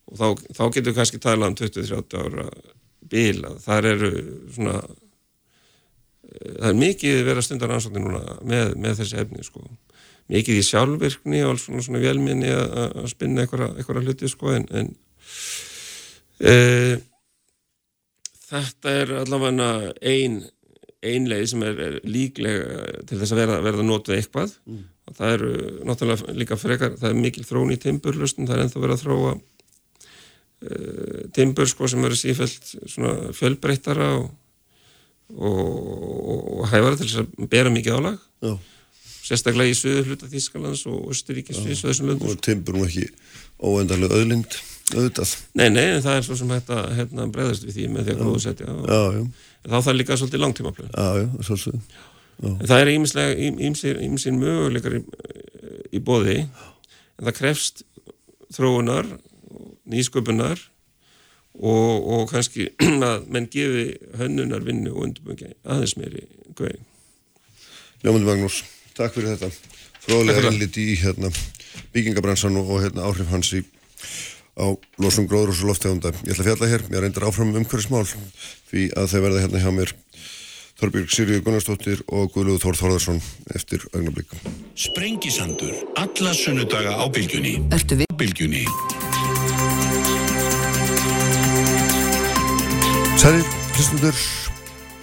[0.07, 2.47] og þá, þá getur við kannski talað um 20-30 ára
[3.07, 4.11] bíl að þar eru
[4.55, 4.79] svona
[6.37, 9.63] það er mikið verið að stunda rannsóknir núna með, með þessi efni sko.
[10.31, 14.91] Mikið í sjálfvirkni og alls svona, svona velminni að spinna einhverja hluti sko en, en
[16.39, 16.53] e,
[18.49, 20.41] þetta er allavega ein
[21.05, 24.79] einleið sem er, er líklega til þess að verða, verða nótuð eitthvað mm.
[25.07, 25.51] og það eru
[25.87, 29.33] náttúrulega líka frekar, það er mikil þrón í timburlustum, það er ennþá verið að þróa
[29.37, 34.31] uh, timbur sko sem eru sífælt svona fjölbreyttara og,
[35.37, 35.69] og,
[36.57, 38.57] og hæfara til þess að bera mikið álag Já.
[39.27, 43.07] Sérstaklega í söðu hluta Þískalands og Östuríkis og þessum löndum og timbur nú ekki
[43.57, 44.59] óendarlega öðlind
[44.93, 45.33] auðvitað.
[45.59, 48.13] Nei, nei, en það er svo sem hægt að hérna, breyðast við því með því
[48.13, 49.23] að gróðsetja já, já,
[49.67, 51.97] þá þarf líka svolítið langtímaplun já, já, svolítið
[52.37, 54.99] En það er ímsir möguleikar í,
[55.97, 57.81] í bóði en það krefst
[58.53, 59.09] þróunar
[59.89, 60.61] nýsköpunar
[61.57, 62.69] og, og kannski
[63.09, 66.77] að menn gefi hönnunar vinnu og undirbyggi aðeins meiri gauð
[68.05, 68.61] Ljómandi Magnús,
[68.97, 69.51] takk fyrir þetta
[70.07, 71.31] fróðlega reyndlit í hérna,
[71.93, 73.63] byggingabransan og, og hérna, áhrif hans í
[74.57, 76.11] á losum gróður og svo loftegunda.
[76.25, 78.07] Ég ætla að fjalla hér, ég reyndar áfram um umhverfismál
[78.71, 79.93] því að þau verða hérna hjá mér
[80.77, 83.21] Þorbjörg Sirju Gunnarsdóttir og Guðlúð Þór Þórðarsson
[83.57, 84.33] eftir augnablík.
[84.77, 87.55] Sprengisandur, alla sunnudaga á bylgjunni.
[87.73, 88.11] Ertu við?
[88.17, 88.65] Bylgjunni.
[93.17, 94.21] Sælir, hlustundur,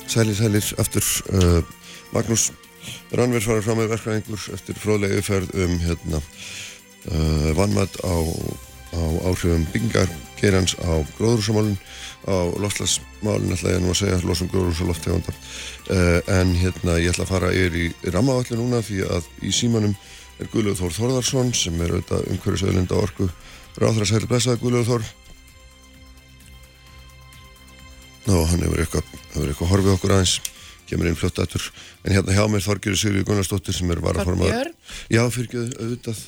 [0.06, 1.74] sælir, sælir, aftur uh,
[2.14, 2.52] Magnús
[3.14, 8.14] Rannverð svarar frá með verkræðingur eftir fróðlega yfirferð um hérna uh, vannmatt á,
[8.90, 11.76] á áhrifum byggingar geirans á gróðrúsamálun
[12.26, 14.50] á lofslagsmálun ætla ég nú að segja losum
[14.88, 15.34] lofttegunda.
[15.86, 19.94] Uh, en hérna ég ætla að fara yfir í rammavalli núna því að í símanum
[20.42, 23.28] er Guðlaugur Þór Þórðarsson sem er auðvitað umhverfisauðlinda orku
[23.78, 25.06] ráðra sæli blessaði Guðlaugur Þór.
[28.24, 30.38] Ná, hann hefur eitthvað, hefur eitthvað horfið okkur aðeins,
[30.88, 31.64] kemur inn fljótt aftur.
[32.04, 34.70] En hérna hjá mér Þorgjörður Sigriði Gunnarsdóttir sem er varaformaður.
[35.12, 36.22] Já, fyrirgjöðu, auðvitað,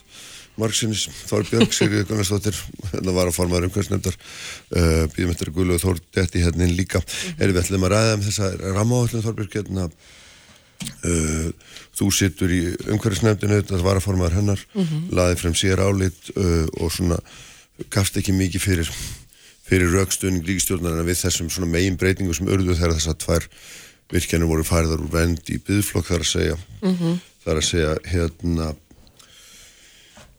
[0.56, 2.56] Marksinnis, Þorbjörg Sigriði Gunnarsdóttir,
[2.94, 7.02] hérna varaformaður umhverfsnefndar, uh, býðum eftir að Guðlu og Þór detti hérna inn líka.
[7.04, 7.34] Mhm.
[7.44, 9.90] Erum við ætlum að ræða um þessa rammaáallin Þorbjörg, hérna,
[11.04, 11.50] uh,
[11.96, 15.10] þú sittur í umhverfsnefndinu, þetta varaformaður hennar, Mhm.
[15.12, 17.20] laði frem sér álit uh, og svona
[17.92, 18.90] gafst ekki mikið fyrir
[19.66, 23.46] fyrir raukstunning líkstjórnarina við þessum svona megin breytingu sem urðu þegar þess að tvær
[24.12, 26.56] virkjanir voru færiðar úr vend í byggflokk þar að segja.
[27.46, 28.72] Þar að segja hérna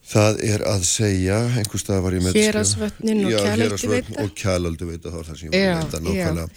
[0.07, 3.39] það er að segja einhver stað var ég með Héraðsvötnin og Já.
[3.51, 6.05] Héraðsvötn og kjælölduveita það var það sem ég var Já, að já.
[6.07, 6.47] nákvæmlega.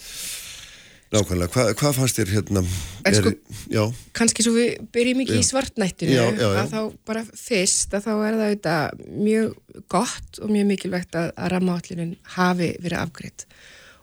[1.11, 2.61] Nákvæmlega, Hva, hvað fannst þér hérna
[3.03, 3.33] En sko-
[3.75, 3.81] já,
[4.15, 6.61] kannski svo við byrjum ekki í svartnættinu Já, já, já.
[6.61, 11.27] að þá bara fyrst að þá er það auðvitað mjög gott og mjög mikilvægt að,
[11.35, 13.45] að rammaállunin hafi verið afgreitt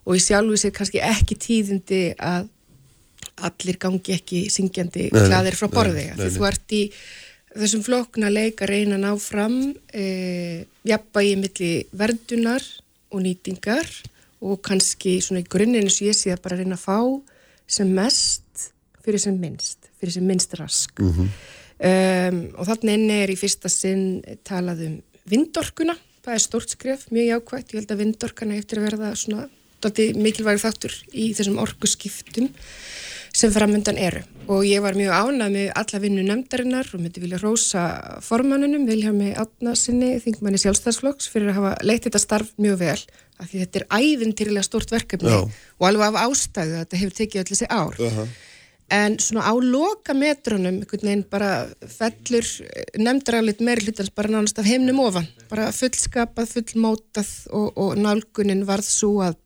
[0.05, 2.53] og í sjálfu sér kannski ekki tíðindi að
[3.47, 6.83] allir gangi ekki syngjandi Nei, glaðir frá borði því þú ert í
[7.59, 9.57] þessum flókna leik að reyna að ná fram
[9.93, 10.05] e,
[10.87, 12.65] jafnbægi milli verdunar
[13.15, 13.89] og nýtingar
[14.45, 16.99] og kannski svona í grunninu sem ég sé að bara reyna að fá
[17.69, 18.69] sem mest
[19.05, 21.01] fyrir sem minnst, fyrir sem minnst rask.
[21.79, 24.97] um, og þannig inni er í fyrsta sinn talað um
[25.29, 29.49] vindorkuna, það er stórt skref, mjög jákvægt, ég held að vindorkana eftir að verða svona
[30.19, 32.49] mikilvægur þáttur í þessum orkuskiptum
[33.39, 34.25] sem framöndan eru.
[34.49, 37.85] Og ég var mjög ánað með alla vinnu nefndarinnar og myndi vilja rósa
[38.25, 43.01] formannunum, Viljámi Átna sinni, þingmanni sjálfstæðsflokks fyrir að hafa leitt þetta starf mjög vel
[43.39, 45.41] af því þetta er ævintýrilega stort verkefni Já.
[45.79, 48.01] og alveg af ástæðu að þetta hefur tekið öll þessi ár.
[48.03, 48.23] Uh
[48.89, 51.51] en svona á loka metrunum einhvern veginn bara
[51.99, 52.47] fellur
[52.97, 58.89] nefndarálit meiri hlutans bara nánast af heimnum ofan, bara fullskapað, fullmótað og, og nálgunin varð
[58.89, 59.37] svo að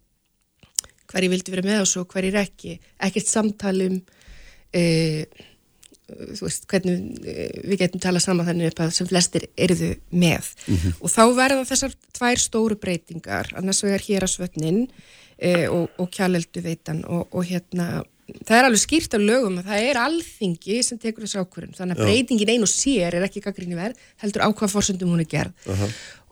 [1.13, 2.77] hverji vildi vera með og svo hverjir ekki.
[3.03, 3.99] Ekkert samtalum
[4.75, 4.85] e,
[6.13, 10.53] þú veist, hvernig e, við getum talað saman þannig upp að sem flestir eruðu með.
[11.01, 14.81] Og þá verða þessar tvær stóru breytingar annars vegar hér að svötnin
[15.39, 18.03] e, og, og kjáleldu veitan og, og hérna
[18.47, 21.77] það er alveg skýrt af lögum að það er alþingi sem tekur þessu ákvörðun.
[21.77, 25.25] Þannig að breytingin ein og sér er ekki gaggrinni verð heldur á hvað fórsöndum hún
[25.25, 25.73] er gerð.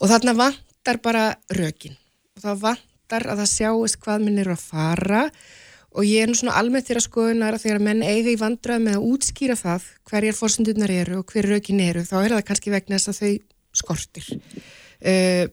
[0.01, 1.99] Og þarna vantar bara rökin.
[2.39, 5.23] Og það vantar að það sjáist hvað minn eru að fara.
[5.91, 8.99] Og ég er nú svona almennt þeirra skoðunar að þegar menn eiga í vandrað með
[8.99, 13.01] að útskýra það hverjar fórsöndunar eru og hver rökin eru þá er það kannski vegna
[13.01, 13.33] þess að þau
[13.81, 14.29] skortir.
[15.01, 15.49] Uh,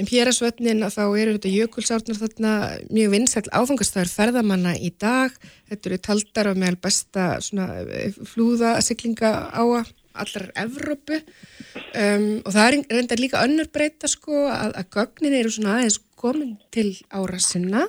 [0.00, 2.54] um hér að svötnin að þá eru þetta jökulsárnar þarna
[2.88, 5.36] mjög vinsæll áfangastæður ferðamanna í dag.
[5.70, 9.64] Þetta eru taldar á meðal besta svona eh, flúðasiglinga á
[10.14, 11.20] allar Evrópu.
[11.94, 16.00] Um, og það er reyndar líka önnur breyta sko að, að gögnin eru svona aðeins
[16.24, 17.86] komin til ára sinna.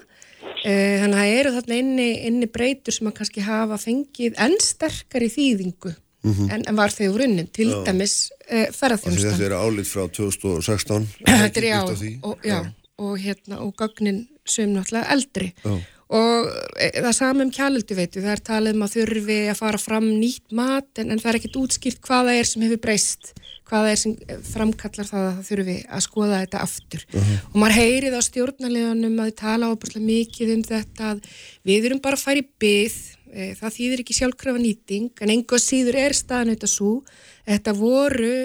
[0.65, 4.59] Uh, þannig að það eru þarna inni, inni breytur sem að kannski hafa fengið enn
[4.61, 5.95] sterkari þýðingu
[6.25, 9.43] en, en var þau runnin, til dæmis uh, Þetta ferðarþjónustan.
[9.47, 11.81] er álit frá 2016 Þetta er já,
[12.21, 12.59] og, já,
[13.01, 15.51] og hérna, og gögnin sem náttúrulega eldri.
[15.65, 15.75] Já.
[16.15, 19.81] og e, það saman um kjælöldu veitu, það er talið um að þurfi að fara
[19.81, 23.33] fram nýtt mat en, en það er ekkit útskýrt hvaða er sem hefur breyst
[23.65, 27.05] hvaða er sem framkallar það að það þurfi að skoða þetta aftur.
[27.15, 31.23] Og maður heyrið á stjórnarleganum að tala ábúrslega mikið um þetta að
[31.65, 32.99] við erum bara að fara í byð
[33.31, 36.93] e, það þýðir ekki sjálfkrafa nýting en enga síður er staðan auðvitað svo
[37.49, 38.37] þetta voru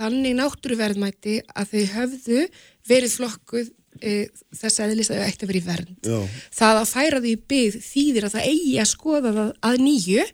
[0.00, 2.42] þannig náttúruverðmæti að þau höfðu
[2.88, 4.12] verið flokkuð e,
[4.56, 5.96] þess aðeins að þau ætti að vera í vernd.
[6.06, 6.20] Já.
[6.60, 10.28] það að færa því byð þýðir að það eigi að skoða það að nýju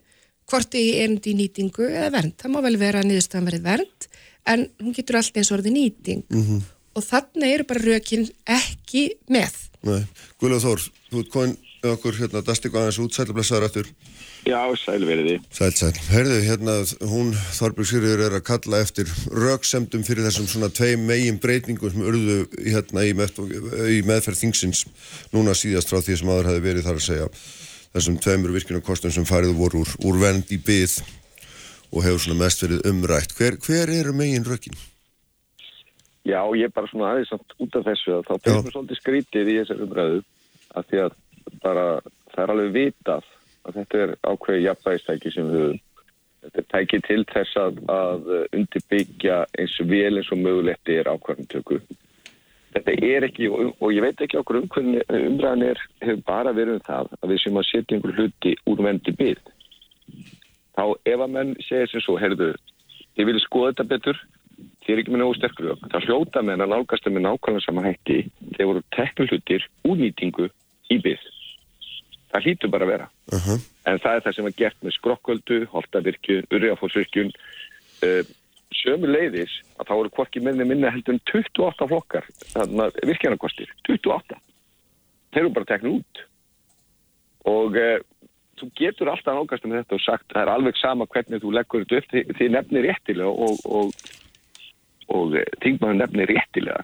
[0.47, 2.37] hvort þið er í nýtingu eða vernd.
[2.39, 4.09] Það má vel vera að niðurstaðan verið vernd
[4.47, 6.25] en hún getur alltaf eins orðið nýting.
[6.31, 6.63] -hmm.
[6.97, 9.53] og þannig eru bara rökin ekki með.
[9.83, 10.03] Nei,
[10.41, 10.81] Guðlega Þór,
[11.11, 13.91] þú ert komin okkur hérna, dastík aðeins út, sælublesaður eftir
[14.47, 15.41] Já, sælveriði.
[15.51, 15.93] Sæl, sæl.
[16.07, 16.77] Herðu, hérna,
[17.11, 22.05] hún, Þorbjörg Sigriður, er að kalla eftir röksemdum fyrir þessum svona tveim megin breytingum sem
[22.07, 23.41] urðu hérna í, með,
[23.91, 24.85] í meðferð þingsins
[25.35, 27.29] núna síðast frá því sem aður hafi verið þar að segja.
[27.97, 31.01] Þessum tveimur virkinu kostum sem farið voru úr, úr vend í byð
[31.93, 33.35] og hefur svona mest verið umrætt.
[33.37, 34.77] Hver, hver eru megin rökin?
[36.27, 39.01] Já, ég er bara svona aðeins samt út af þessu að þá byrjum við svolítið
[39.01, 40.23] skrítið í þessar umræðu
[40.77, 41.19] að því að
[41.63, 41.85] bara
[42.33, 43.29] það er alveg vitað
[43.67, 45.83] að þetta er ákveði jafnvægistæki sem við höfum.
[46.47, 51.81] Þetta er tækið til þess að, að undirbyggja eins vel eins og mögulegt er ákvarðantöku.
[52.77, 56.55] Þetta er ekki, og, og ég veit ekki okkur um hvernig umræðan er, hefur bara
[56.55, 59.55] verið um það að við sem að setja einhver hluti úr vendi byggð.
[60.77, 62.53] Þá ef að menn segir sem svo, heyrðu,
[63.17, 64.19] ég vil skoða þetta betur,
[64.85, 65.87] þið er ekki með nógu sterkur rök.
[65.93, 68.19] Það hljóta menn að nálgast það með nákvæmlega sama hætti
[68.53, 70.49] þegar voru teknul hlutir úrnýtingu
[70.93, 71.31] í byggð.
[72.33, 73.09] Það hlýtur bara að vera.
[73.33, 73.61] Uh -huh.
[73.87, 77.33] En það er það sem var gert með skrokkvöldu, holtavirkjun, urriafórsvirkjun.
[78.05, 78.23] Uh,
[78.77, 83.71] sömu leiðis að þá voru hvorki minni minna heldur en 28 flokkar, þannig að virkjanarkostir,
[83.89, 84.37] 28.
[85.33, 86.23] Þeir eru bara teknið út.
[87.47, 87.99] Og uh,
[88.61, 91.85] þú getur alltaf nákvæmst um þetta og sagt það er alveg sama hvernig þú leggur
[91.85, 94.09] þetta upp, þið, þið nefnir réttilega og, og,
[95.13, 96.83] og þingmaður nefnir réttilega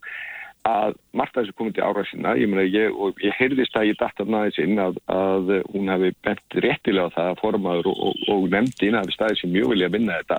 [0.69, 4.21] að Marta þessu komið til ára sinna, ég ég, og ég heyrðist að ég datt
[4.23, 8.21] af næðis inn að, að hún hefði bent réttilega á það að formaður og, og,
[8.31, 10.39] og nefndin hafi staðið sér mjög vilja að vinna þetta.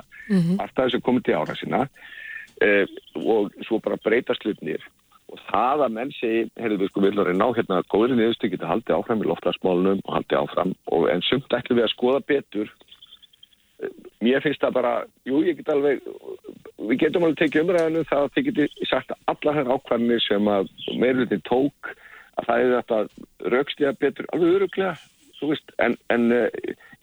[0.62, 1.82] Marta þessu komið til ára sinna
[2.64, 2.86] eh,
[3.20, 4.88] og svo bara breytast hlutnir
[5.34, 8.70] og það að menn segi, heyrðu við sko vilja reyna á hérna góðri niðurstu geta
[8.70, 12.74] haldið áfram í loftlagsmálunum og haldið áfram og en sumt ætlum við að skoða betur.
[14.24, 14.94] Mér finnst það bara,
[15.28, 16.04] jú ég get alveg
[16.84, 20.52] við getum alveg tekið umræðinu það að þið geti sagt að alla þær ákvarðinir sem
[20.54, 20.70] að
[21.02, 21.94] meirlutin tók
[22.38, 24.94] að það er þetta raukstíða betur alveg öruglega,
[25.52, 26.48] veist en, en uh,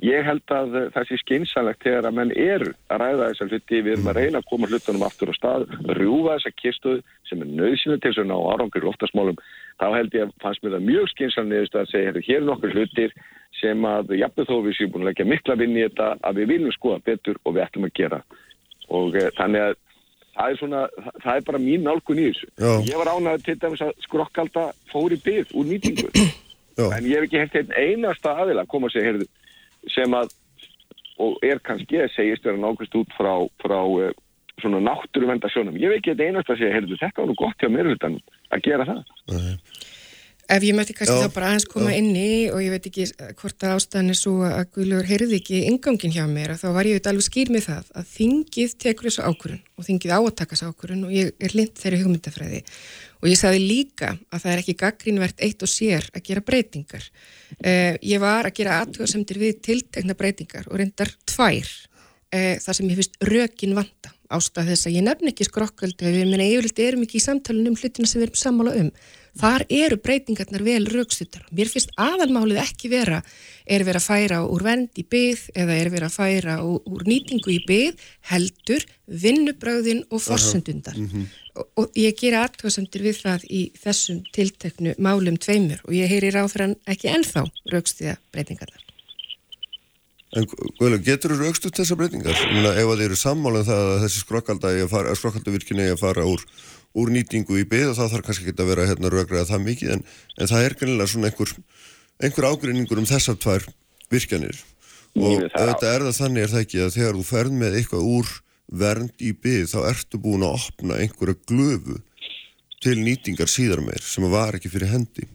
[0.04, 3.80] ég held að uh, það sé skynsanlegt þegar að menn eru að ræða þessar hluti,
[3.80, 5.66] við erum að reyna að koma hlutunum aftur á stað,
[5.98, 9.42] rjúfa þessa kistuð sem er nöðsynlega til þess að ná árangur oftasmálum,
[9.80, 13.14] þá held ég að fannst mér það mjög skynsanlegist að segja, hér er nokkur hlutir
[13.60, 16.52] sem að jafnveg þó við séum búin að leggja mikla vinn í þetta að við
[16.54, 18.20] viljum skoða betur og við ætlum að gera.
[18.90, 19.74] Og e, þannig að
[20.36, 20.84] það er svona,
[21.24, 22.50] það er bara mín nálgun í þessu.
[22.54, 22.70] Já.
[22.88, 26.12] Ég var ánægð til dæmis að skrokkalda fór í byggð úr nýtingu
[26.80, 26.86] Já.
[26.96, 29.28] en ég hef ekki hert einn einasta aðila að koma að segja heyrðu,
[29.94, 30.34] sem að
[31.20, 34.10] og er kannski að segjast vera nákvæmst út frá, frá e,
[34.62, 35.76] svona náttúruvendasjónum.
[35.76, 38.64] Ég hef ekki einn einasta að segja heyrðu, þetta var nú gott hjá mér að
[38.64, 39.02] gera það.
[40.50, 43.04] Ef ég mætti kannski Já, þá bara aðeins koma inn í og ég veit ekki
[43.38, 46.88] hvort að ástæðan er svo að Guðlur heyrði ekki ingangin hjá mér að þá var
[46.88, 50.34] ég auðvitað alveg skýr með það að þingið tekur þessu ákvörun og þingið á að
[50.40, 52.60] taka þessu ákvörun og ég er lind þeirri hugmyndafræði
[53.20, 57.04] og ég sagði líka að það er ekki gaggrínvert eitt og sér að gera breytingar.
[57.60, 61.68] Eh, ég var að gera aðtöðasemtir við tiltekna breytingar og reyndar tvær
[62.32, 66.28] eh, þar sem ég finnst rökin vanda ástæð þess að ég nefn ekki skrokköldu við
[66.30, 68.92] meina yfirleitt erum ekki í samtalunum um hlutina sem við erum sammála um
[69.38, 71.44] þar eru breytingarnar vel raukstuttar.
[71.54, 73.20] Mér finnst aðalmálið ekki vera
[73.66, 77.54] er verið að færa úr vend í byð eða er verið að færa úr, nýtingu
[77.54, 80.98] í byð heldur vinnubröðin og forsendundar.
[80.98, 81.28] og,
[81.78, 86.76] og ég gera aðtöðsendur við það í þessum tilteknu málum tveimur og ég heyri ráðfram
[86.90, 88.86] ekki ennþá raukstuða breytingarnar.
[90.38, 92.36] En Guðlega, getur þú raukst út þessar breytingar?
[92.38, 94.20] Ég meina, ef að þeir eru sammála um það að þessi
[95.18, 96.44] skrokkaldavirkini eigi að fara úr,
[97.02, 99.94] úr nýtingu í byggð og þá þarf kannski ekki að vera hérna raugræða það mikið
[99.96, 100.04] en,
[100.38, 101.54] en það er kannilega svona einhver,
[102.22, 103.66] einhver ágreiningur um þessar tvær
[104.10, 104.62] virkjanir
[105.18, 105.50] og það.
[105.56, 108.32] þetta er það þannig er það ekki að þegar þú ferð með eitthvað úr
[108.70, 111.98] vernd í byggð þá ertu búin að opna einhverja glöfu
[112.80, 115.26] til nýtingar síðar meir sem að var ekki fyrir hendi.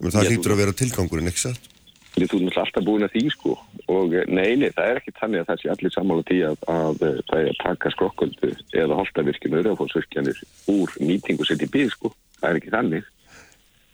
[0.00, 1.68] Meina, það hlýtur að vera tilgangurinn, ekki satt?
[2.16, 3.52] Þú erum alltaf búin að því sko
[3.92, 6.64] og eh, nei, nei, það er ekki þannig að það sé allir sammála því að,
[6.74, 8.50] að eh, það er að taka skrokköldu
[8.82, 10.40] eða holtavirkjum öðrufólksvirkjanir
[10.74, 12.10] úr nýtingu sett í byggð sko,
[12.40, 13.06] það er ekki þannig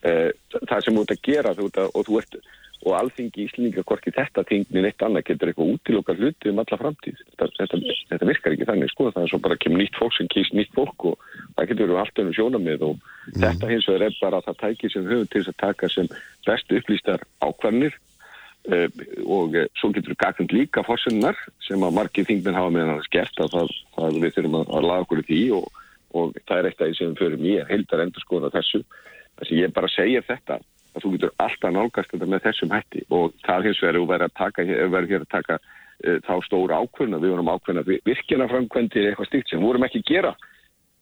[0.09, 0.31] uh,
[0.71, 2.39] það sem þú ert að gera þú ert að, og þú ert
[2.87, 7.19] og alþingi íslendinga hvorki þetta tingni neitt annað getur eitthvað útilokkar hluti um alla framtíð.
[7.33, 7.77] Þetta, þetta,
[8.13, 10.75] þetta virkar ekki þannig sko það er svo bara kemur nýtt fólk sem kýst nýtt
[10.77, 11.17] fólk og
[11.57, 15.09] það getur verið allt önnum sjónamið og þetta hins vegar er bara það tæki sem
[15.09, 16.11] höfum til þess að taka sem
[16.47, 17.99] bestu upplýstar ákvarnir
[18.71, 18.89] uh,
[19.25, 23.09] og uh, svo getur við gagnd líka fórsennar sem að margir þingminn hafa meðan að
[23.09, 25.83] skert að það, það við þurfum að, að laga okkur í því og,
[26.15, 28.79] og það er eitt af því sem í að heildar endur þess
[30.97, 34.37] að þú getur alltaf nálgast þetta með þessum hætti og það hins vegar er að
[34.41, 39.31] taka, vera hér að taka uh, þá stóra ákvörna, við vorum ákvörna virkjana framkvæmdi eitthvað
[39.31, 40.37] stíkt sem vorum ekki gera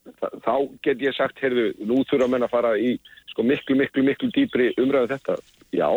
[0.05, 2.90] Þa, þá get ég sagt, heyrðu, nú þurfa menn að fara í
[3.32, 5.36] sko miklu, miklu, miklu dýbri umræðu þetta.
[5.72, 5.88] Já,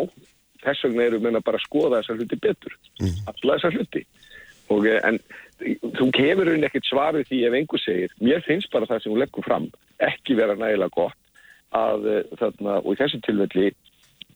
[0.64, 2.76] þess vegna eru menn að bara skoða þessar hluti betur.
[3.02, 3.18] Mm.
[3.32, 4.04] Alla þessar hluti.
[4.72, 5.20] Og, eh, en
[5.98, 9.22] þú kemur hún ekkert svarið því ef einhver segir, mér finnst bara það sem hún
[9.22, 9.68] leggur fram
[10.08, 11.16] ekki vera nægilega gott
[11.76, 12.06] að
[12.40, 13.72] þarna, og í þessu tilvelli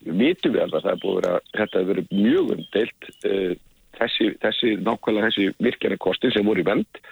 [0.06, 3.52] vitum við alveg að það er búið að vera, þetta hefur verið mjög umdeilt uh,
[3.98, 7.02] þessi, þessi nákvæmlega þessi virkjana kosti sem voru í vend.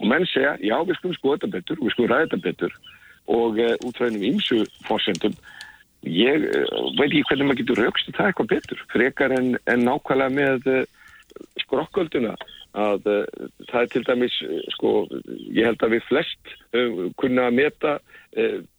[0.00, 2.78] Og menn segja, já við skulum skoða þetta betur við skulum ræða þetta betur.
[3.34, 5.36] Og uh, út frá einum ímsu fórsendum
[6.04, 10.34] ég uh, veit ekki hvernig maður getur raukst það eitthvað betur, frekar en, en nákvæmlega
[10.34, 10.68] með
[11.64, 12.34] skrokkölduna
[12.74, 13.04] að
[13.70, 14.34] það er til dæmis
[14.74, 14.90] sko,
[15.54, 16.52] ég held að við flest
[17.18, 17.92] kunna að meta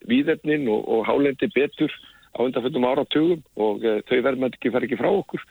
[0.08, 1.96] víðefnin og, og hálendi betur
[2.36, 5.46] á undanfjöldum áratugum og uh, þau verðum ekki fara ekki frá okkur.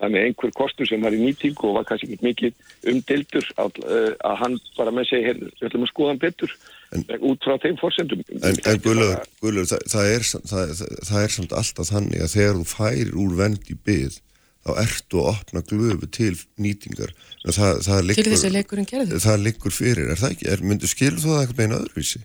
[0.00, 4.14] Þannig einhver kostur sem var í nýtingu og var kannski ekki mikið umdildur að, uh,
[4.24, 6.54] að hann bara með segi, heyrðu, við ætlum að skoða hann betur
[6.96, 8.24] en, út frá þeim fórsendum.
[8.38, 10.74] En, en Guðlur, það, það, er, það,
[11.10, 14.18] það er samt alltaf þannig að þegar þú færir úr vend í byggð
[14.60, 17.14] þá ertu að opna glöfu til nýtingar.
[17.44, 19.22] Liggur, til þessi leikurinn gerður?
[19.24, 20.58] Það liggur fyrir, er það ekki?
[20.64, 22.24] Myndu skilur þú það eitthvað meina öðruvísi?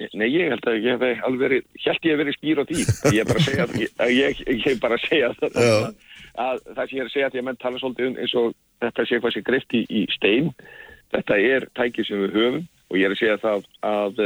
[0.00, 2.84] Nei, ég held að ég hef alveg verið, held ég hef verið skýr á því.
[3.14, 3.66] Ég er bara að segja,
[4.04, 5.88] að ég, ég bara að segja það, að,
[6.44, 8.48] að það sem ég er að segja að ég menn tala svolítið um eins og
[8.84, 10.50] þetta sé hvað sé greift í, í stein.
[11.14, 14.22] Þetta er tækið sem við höfum og ég er að segja það að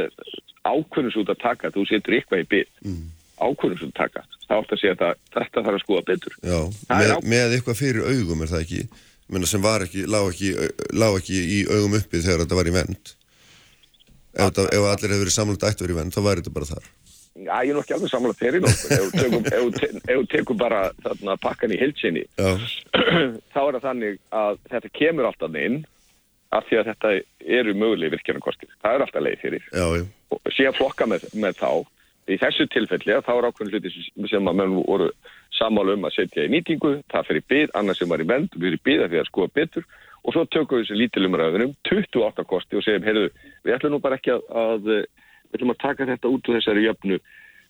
[0.68, 3.04] ákvörnus út að taka, þú setur eitthvað í byrj, mm.
[3.44, 4.24] ákvörnus út að taka.
[4.48, 6.38] Það átt að segja að þetta þarf að skoða betur.
[6.40, 6.58] Já,
[6.88, 8.82] með, með eitthvað fyrir augum er það ekki,
[9.52, 10.52] sem var ekki, lág ekki,
[10.96, 13.14] lág ekki í augum uppi þegar þetta var í vend.
[14.36, 16.88] Ef, það, ef allir hefur verið samlagt ættur í venn, þá væri þetta bara þar.
[17.38, 18.94] Já, ég er nú ekki alveg samlagt þeirri nokkur.
[18.98, 22.24] Ef þú tekur bara þarna, pakkan í hilsinni,
[23.54, 25.78] þá er það þannig að þetta kemur alltaf inn
[26.56, 27.12] af því að þetta
[27.60, 28.72] eru möguleg virkjarnarkostir.
[28.82, 29.68] Það er alltaf leið fyrir.
[29.70, 30.04] Já, já.
[30.34, 31.70] Og síðan flokka með, með þá.
[32.28, 35.08] Í þessu tilfelli að þá er ákveðin hluti sem að menn voru
[35.56, 38.72] samála um að setja í nýtingu, það fyrir byggð, annars sem var í vend, við
[38.72, 39.86] erum byggð að því að skoða betur
[40.28, 43.28] og svo tökum við þessi lítilumræðunum 28 kosti og segjum, heyrðu,
[43.64, 46.84] við ætlum nú bara ekki að, að við ætlum að taka þetta út úr þessari
[46.84, 47.20] jöfnu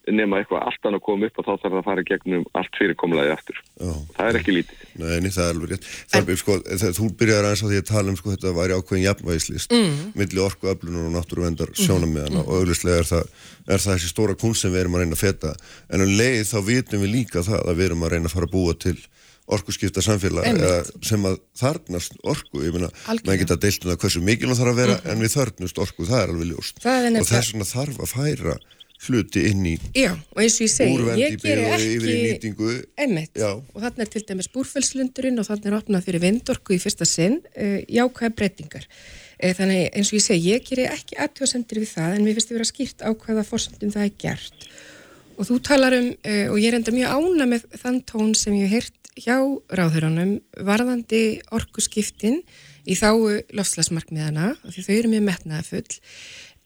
[0.08, 2.78] nema eitthvað allt annað að koma upp og þá þarf það að fara gegnum allt
[2.78, 3.58] fyrirkomlaði aftur.
[3.76, 3.90] Já.
[4.16, 4.84] Það er ekki lítið.
[5.02, 5.88] Nei, niður það er alveg rétt.
[6.12, 8.78] Það er, sko, það, þú byrjar aðeins á því að tala um sko þetta væri
[8.78, 9.98] ákveðin jafnvægislist mm.
[10.22, 11.80] millir orku, öflunar og náttúruvendar mm.
[11.82, 12.46] sjónamiðana mm.
[12.46, 13.30] og auglustlega er það,
[13.68, 15.54] er það þessi stóra kunst sem við erum að reyna að feta
[15.92, 18.48] en um leið þá vitum við líka það að við erum að reyna að fara
[18.48, 18.96] að búa til
[19.56, 20.48] orkuskipta samfélag
[21.06, 24.72] sem að þarnast orku, ég meina, maður geta deilt um það hversu mikil það þarf
[24.72, 25.12] að vera mm -hmm.
[25.14, 26.82] en við þarnast orku, það er alveg ljóst.
[26.84, 28.58] Er og þess vegna þarf að færa
[29.06, 34.04] hluti inn í Já, og eins og ég segi, ég ger ekki einmitt, og þannig
[34.04, 38.34] er til dæmis búrfellslundurinn og þannig er opnað fyrir vindorku í fyrsta sinn, uh, jákvæða
[38.34, 38.88] breytingar.
[39.38, 42.50] Uh, þannig eins og ég segi, ég ger ekki aðtjóðsendir við það, en mér finnst
[42.50, 44.70] það vera skýrt á hvaða fórsöndum það er gert
[45.38, 48.56] og þú talar um, uh, og ég er enda mjög ána með þann tón sem
[48.58, 49.38] ég hef heyrt hjá
[49.74, 50.36] ráðhörunum
[50.66, 52.42] varðandi orkuskiptin
[52.88, 55.98] í þáu lofslagsmarkmiðana því þau eru mjög metnaða full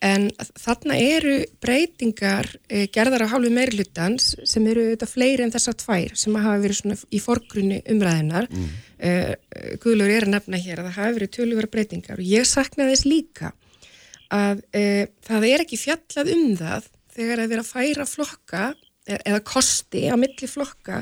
[0.03, 0.27] en
[0.59, 6.15] þarna eru breytingar e, gerðar á hálfu meirlutans sem eru auðvitað fleiri en þessar tvær
[6.19, 8.71] sem hafa verið svona í forgrunni umræðinar mm.
[8.99, 9.13] e,
[9.83, 13.07] Guðlur er að nefna hér að það hafa verið töluvera breytingar og ég sakna þess
[13.07, 13.53] líka
[14.33, 14.83] að e,
[15.23, 18.65] það er ekki fjallað um það þegar að vera að færa flokka
[19.03, 21.01] E-, eða kosti á milli flokka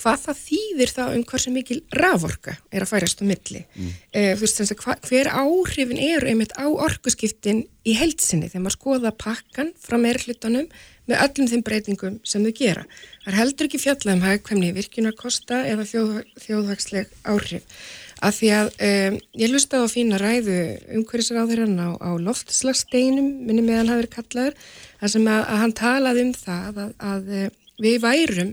[0.00, 3.60] hvað það þýðir þá um hversu mikil raforka er að færast á milli?
[3.76, 3.90] Mm.
[4.08, 9.74] e, veist, hva, hver áhrifin eru einmitt á orkuskiptin í heilsinni þegar maður skoða pakkan
[9.84, 10.70] frá meirhlutunum
[11.10, 12.86] með öllum þeim breytingum sem þau gera.
[13.24, 16.14] Það er heldur ekki fjallað um hagkvæmni virkunarkosta eða þjóð,
[16.46, 17.82] þjóðhagsleg áhrif.
[18.22, 20.56] Af því að um, ég lusta á að fína ræðu
[21.00, 24.58] umhverjusráðurinn á, á loftslagsteinum minni meðan hafi verið kallaður
[25.02, 27.48] þar sem að, að hann talaði um það að, að eh,
[27.82, 28.52] við værum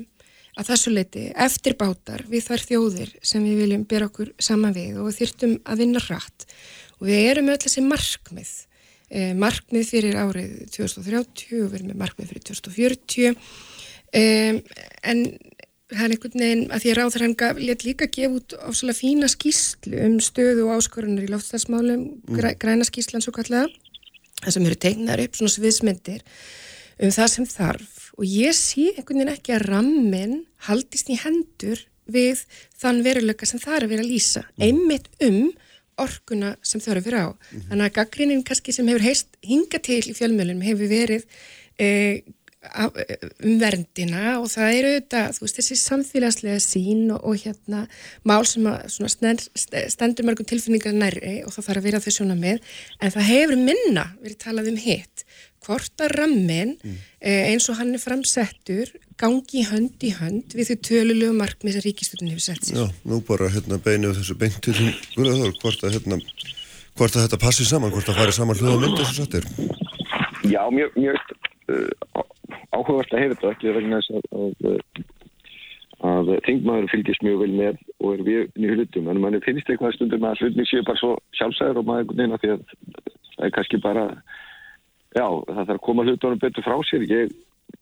[0.59, 4.97] að þessu leiti eftir bátar við þær þjóðir sem við viljum bera okkur saman við
[4.99, 6.47] og þyrtum að vinna hratt.
[6.99, 8.55] Og við erum öll þessi markmið
[9.13, 14.59] eh, markmið fyrir árið 2030 og við erum með markmið fyrir 2040 um,
[15.13, 15.23] en
[15.89, 20.01] það er einhvern veginn að því að gaf, let líka gefa út ásala fína skýslu
[20.05, 22.41] um stöðu og áskorunar í loftstæðsmálum, mm.
[22.61, 23.69] græna skýslan svo kallega,
[24.43, 26.25] það sem eru tegnar upp svona sviðsmyndir
[26.99, 30.35] um það sem þarf og ég sé einhvern veginn ekki að rammin
[30.67, 32.43] haldist í hendur við
[32.81, 34.63] þann veruleika sem það er að vera að lýsa, mm.
[34.65, 35.41] einmitt um
[35.99, 37.29] orkuna sem þau eru fyrir á.
[37.29, 37.69] Mm -hmm.
[37.69, 41.25] Þannig að gaggrinnin kannski sem hefur heist hinga til í fjölmjölunum hefur verið
[41.77, 42.23] eh,
[42.59, 47.85] um verndina og það eru auðvitað, þú veist, þessi samfélagslega sín og, og hérna
[48.27, 49.45] mál sem að
[49.93, 52.59] stendur mörgum tilfinningar næri og það þarf að vera þau sjóna með
[52.99, 55.23] en það hefur minna verið talað um hitt
[55.63, 56.99] hvort að rammin mm.
[57.23, 61.85] eh, eins og hann er framsettur gangi hönd í hönd við þau tölulegu markmið sem
[61.87, 62.79] ríkistöldun hefur sett sér.
[62.83, 66.19] Já, nú bara hérna beinu þessu beintu til hvort að hérna
[66.99, 69.47] hvort að þetta passi saman, hvort að fari saman hljóða myndi þessu sattir.
[70.47, 71.48] Já, mjög, mjög
[72.73, 75.01] áhugavert að hefða þetta ekki vegna þess að, að,
[76.09, 79.09] að þingmaður fylgist mjög vel með og er við í hlutum.
[79.11, 82.53] En mann finnst eitthvað stundum að hlutni séu bara svo sjálfsæður og maður að því
[82.55, 82.63] að
[83.35, 84.07] það er kannski bara
[85.15, 87.05] já, það þarf að koma hlutunum betur frá sér.
[87.09, 87.35] Ég,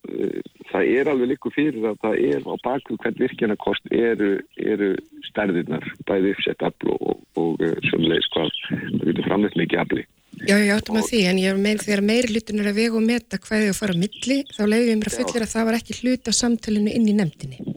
[0.10, 0.38] uh,
[0.74, 4.92] það er alveg líku fyrir að það er á bakvið hvern virkjanakost eru, eru
[5.32, 10.08] stærðirnar bæði uppsett afl og, og, og uh, sömulegis hvað það getur framleitt mikið afli
[10.46, 13.06] Já, ég áttum að því, en ég meina þegar meiri hlutin er að vega og
[13.08, 15.68] meta hvað þið að fara á milli, þá leiðum ég mér að fullera að það
[15.68, 17.74] var ekki hlut af samtalenu inn í nefndinni.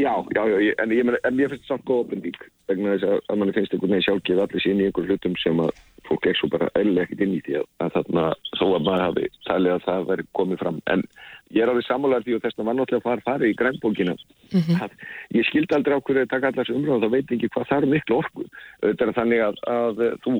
[0.00, 2.40] Já, já, já, en ég, en ég finnst samt góð opendík,
[2.70, 5.62] vegna þess að, að manni finnst einhvern veginn sjálfgeð allir sín í einhver hlutum sem
[5.62, 5.72] að
[6.10, 8.24] fólk er svo bara eðlilega ekkert inn í því að, þarna
[8.58, 11.04] þó að maður hafi talið að það veri komið fram, en
[11.50, 14.16] ég er alveg sammálar því og þess að var náttúrulega fara farið í grænbókina.
[14.50, 14.96] Mm -hmm.
[15.38, 17.82] ég skildi aldrei á hverju að taka allar þessu umræðu þá veit ekki hvað það
[17.82, 18.44] er miklu orku.
[18.82, 20.32] Auðvitað þannig að, að þú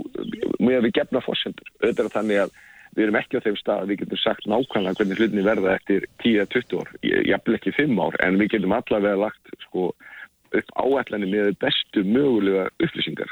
[0.58, 2.58] með við gefna fórsendur auðvitað þannig að
[2.96, 6.06] við erum ekki á þeim stað að við getum sagt nákvæmlega hvernig hlutinni verða eftir
[6.24, 6.88] 10-20 ár,
[7.36, 9.92] eppil ekki 5 ár en við getum allavega lagt sko,
[10.50, 13.30] upp áallanir með bestu mögulega upplýsingar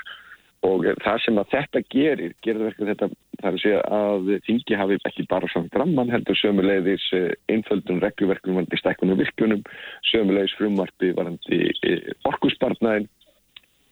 [0.67, 4.99] og það sem að þetta gerir, gerir verkefni þetta þar að segja að þingi hafi
[5.07, 9.63] ekki bara samt ramman heldur sömulegðis eh, einföldun regluverkunum varandi stækkunum virkunum,
[10.11, 13.07] sömulegðis frumvarfi varandi eh, orkusbarnaðin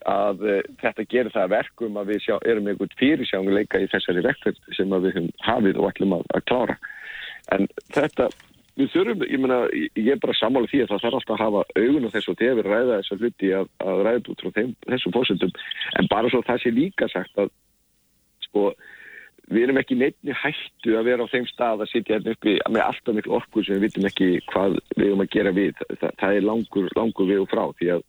[0.07, 4.77] að uh, þetta gerir það verkum að við sjá, erum einhvern fyrirsjánguleika í þessari verkefni
[4.77, 6.77] sem við höfum hafið og ætlum að, að klára.
[7.55, 8.29] En þetta
[8.77, 11.63] við þurfum, ég meina, ég er bara sammála því að það þarf alltaf að hafa
[11.81, 14.75] augun á þessu og þegar við ræða þessa hluti að, að ræða út frá þeim,
[14.91, 15.55] þessum fósundum,
[16.01, 17.53] en bara svo það sé líka sagt að
[18.45, 18.67] sko,
[19.47, 22.85] við erum ekki neittni hættu að vera á þeim stað að sitja hérna uppi með
[22.85, 26.39] alltaf miklu orku sem við vitum ekki hvað við erum að gera við, það, það
[26.39, 28.07] er langur, langur við og frá því að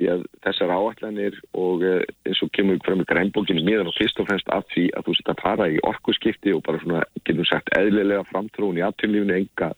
[0.00, 4.20] því að þessar áallanir og eh, eins og kemur frem í grænbókinu miðan og fyrst
[4.22, 7.48] og fremst af því að þú setja að para í orkuskipti og bara svona, getum
[7.48, 9.72] sagt, eðlilega framtrún í afturlífunu, enga,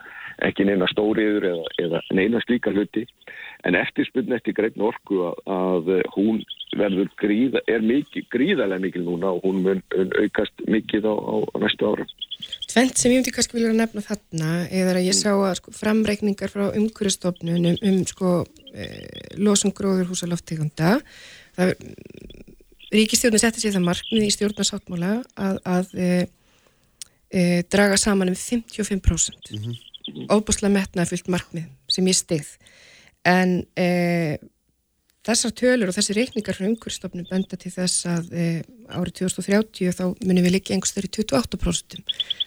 [0.47, 3.05] ekki neina stóriður eða, eða neina slíka hluti
[3.66, 6.43] en eftirspunni eftir græn orku að, að hún
[6.79, 9.83] verður gríða, er mikið, gríðarlega mikil núna og hún mun
[10.23, 12.07] aukast mikið á, á næstu ára.
[12.72, 16.53] Tvent sem ég myndi kannski vilja nefna þarna eða að ég sá að sko, framreikningar
[16.53, 18.32] frá umhverjastofnunum um sko
[18.72, 20.95] Eh, losum gróður húsa loftegunda
[22.93, 26.07] Ríkistjórnir setti sér það markmið í stjórnarsáttmála að, að e,
[27.28, 29.76] e, draga saman um 55% mm -hmm.
[30.32, 32.55] óbúslega metnaði fyllt markmið sem ég stegð
[33.28, 33.88] en e,
[35.27, 38.31] þessar tölur og þessi reikningar frá umhverjastofnum benda til þess að
[38.91, 42.01] árið 2030 þá munum við líka einhvers þeirri 28%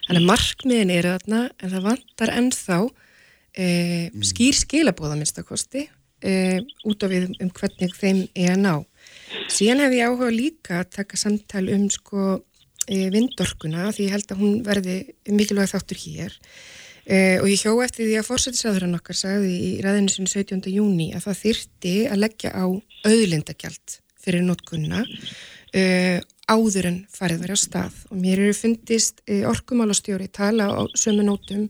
[0.08, 4.26] þannig að markmiðin er þarna en það vantar ennþá mm.
[4.28, 6.60] skýr skilabóða minnstakosti uh,
[6.90, 8.74] út af við um hvernig þeim er að ná.
[9.52, 12.42] Síðan hef ég áhuga líka að taka samtal um sko
[12.86, 14.96] vindorkuna því ég held að hún verði
[15.26, 16.36] mikilvæg þáttur hér
[17.10, 20.64] uh, og ég hjó eftir því að fórsættisáðurinn okkar sagði í ræðinu sinni 17.
[20.74, 22.66] júni að það þyrti að leggja á
[23.06, 25.04] auðlindagjald fyrir notkunna
[26.46, 31.66] áður en farið verið á stað og mér eru fundist orkumálastjóri tala á sömu nótum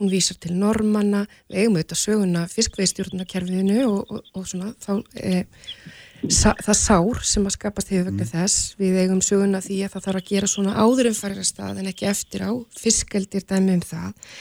[0.00, 5.42] hún vísar til normanna, við eigum auðvitað söguna fiskveiðstjórnarkerfiðinu og, og, og svona þá e,
[6.32, 8.30] sa, það sár sem að skapast hefur vegna mm.
[8.32, 11.50] þess, við eigum söguna því að það þarf að gera svona áður en farir að
[11.50, 14.32] stað en ekki eftir á, fiskeldir dæmi um það.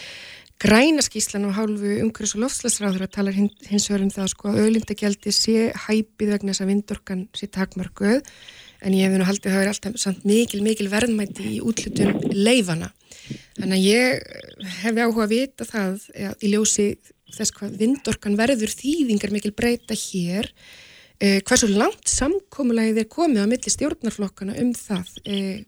[0.60, 5.32] Grænaskíslan á hálfu umhverjus og lofslagsráður að tala hins vegar um það sko að öðlindagjaldi
[5.36, 8.20] sé hæpið vegna þess að vindorkan sé takmarkuð
[8.84, 12.20] en ég hef nú haldið að það er alltaf samt mikil, mikil verðmætti í útlutun
[12.36, 12.92] leifana
[13.60, 16.06] Þannig að ég hefði áhuga að vita það
[16.40, 16.86] í ljósi
[17.36, 20.50] þess hvað vindorkan verður þýðingar mikil breyta hér
[21.22, 25.60] eh, hversu langt samkómulagið er komið á milli stjórnarflokkana um það eh,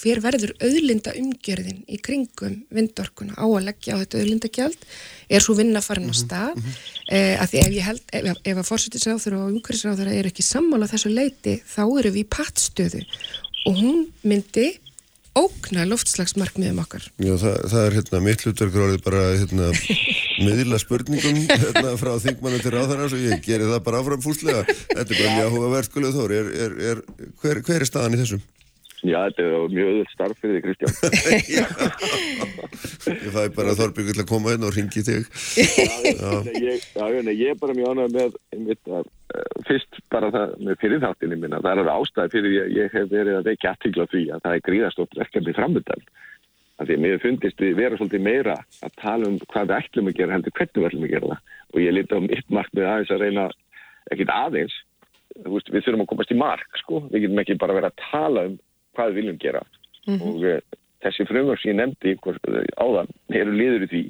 [0.00, 4.86] hver verður auðlinda umgjörðin í kringum vindorkuna á að leggja á þetta auðlindagjald
[5.28, 7.36] er svo vinna farin á stað mm -hmm.
[7.42, 11.12] að því ef ég held, ef, ef að fórsettisráður og umhverfisráður eru ekki sammála þessu
[11.12, 13.04] leiti þá eru við í pattstöðu
[13.66, 14.76] og hún myndi
[15.36, 17.04] ógna loftslagsmarkmiðum okkar.
[17.20, 19.68] Já, það, það er hérna mitt hlutverkur bara hérna
[20.40, 24.64] miðla spurningum hérna frá þingmannu til ráðarnas og ég gerir það bara áfram fúslega.
[24.66, 26.38] Þetta er bara mjög áhuga verðskulega þóri.
[26.40, 27.02] Er, er, er,
[27.42, 28.44] hver, hver er staðan í þessum?
[29.06, 30.92] Já, þetta er mjög öðvöld starf fyrir þig, Kristján.
[33.26, 35.28] ég fæ bara Þorbjörg til að koma inn og ringi þig.
[35.62, 40.56] Já, ég, já, ég er bara mjög ánægð með einmitt að uh, fyrst bara það
[40.66, 41.62] með fyrirþáttinni minna.
[41.62, 44.58] Það er ástæði fyrir því að ég hef verið að veikja aftíkla því að það
[44.58, 46.06] er gríðastótt verkefni framöndan.
[46.82, 50.18] Því að mér fundist við vera svolítið meira að tala um hvað við ætlum að
[50.18, 51.54] gera heldur hvernig við ætlum að gera það.
[51.72, 53.48] Og ég liti á mitt markmið aðeins að reyna,
[54.12, 54.76] ekkit aðeins,
[55.46, 57.00] veist, við þurfum að komast í mark, sko.
[57.12, 58.58] Við getum ekki bara verið að tala um
[58.96, 59.62] hvað við viljum gera.
[60.06, 60.28] Mm -hmm.
[60.28, 64.04] og uh, þessi frumvörð sem ég nefndi hvort, áðan eru liður í því.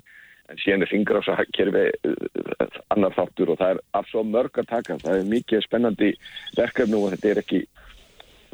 [0.47, 4.23] En síðan er fingur á svo kerfi uh, annar þáttur og það er af svo
[4.23, 6.13] mörg að taka, það er mikið spennandi
[6.57, 7.67] verkefnum og þetta er ekki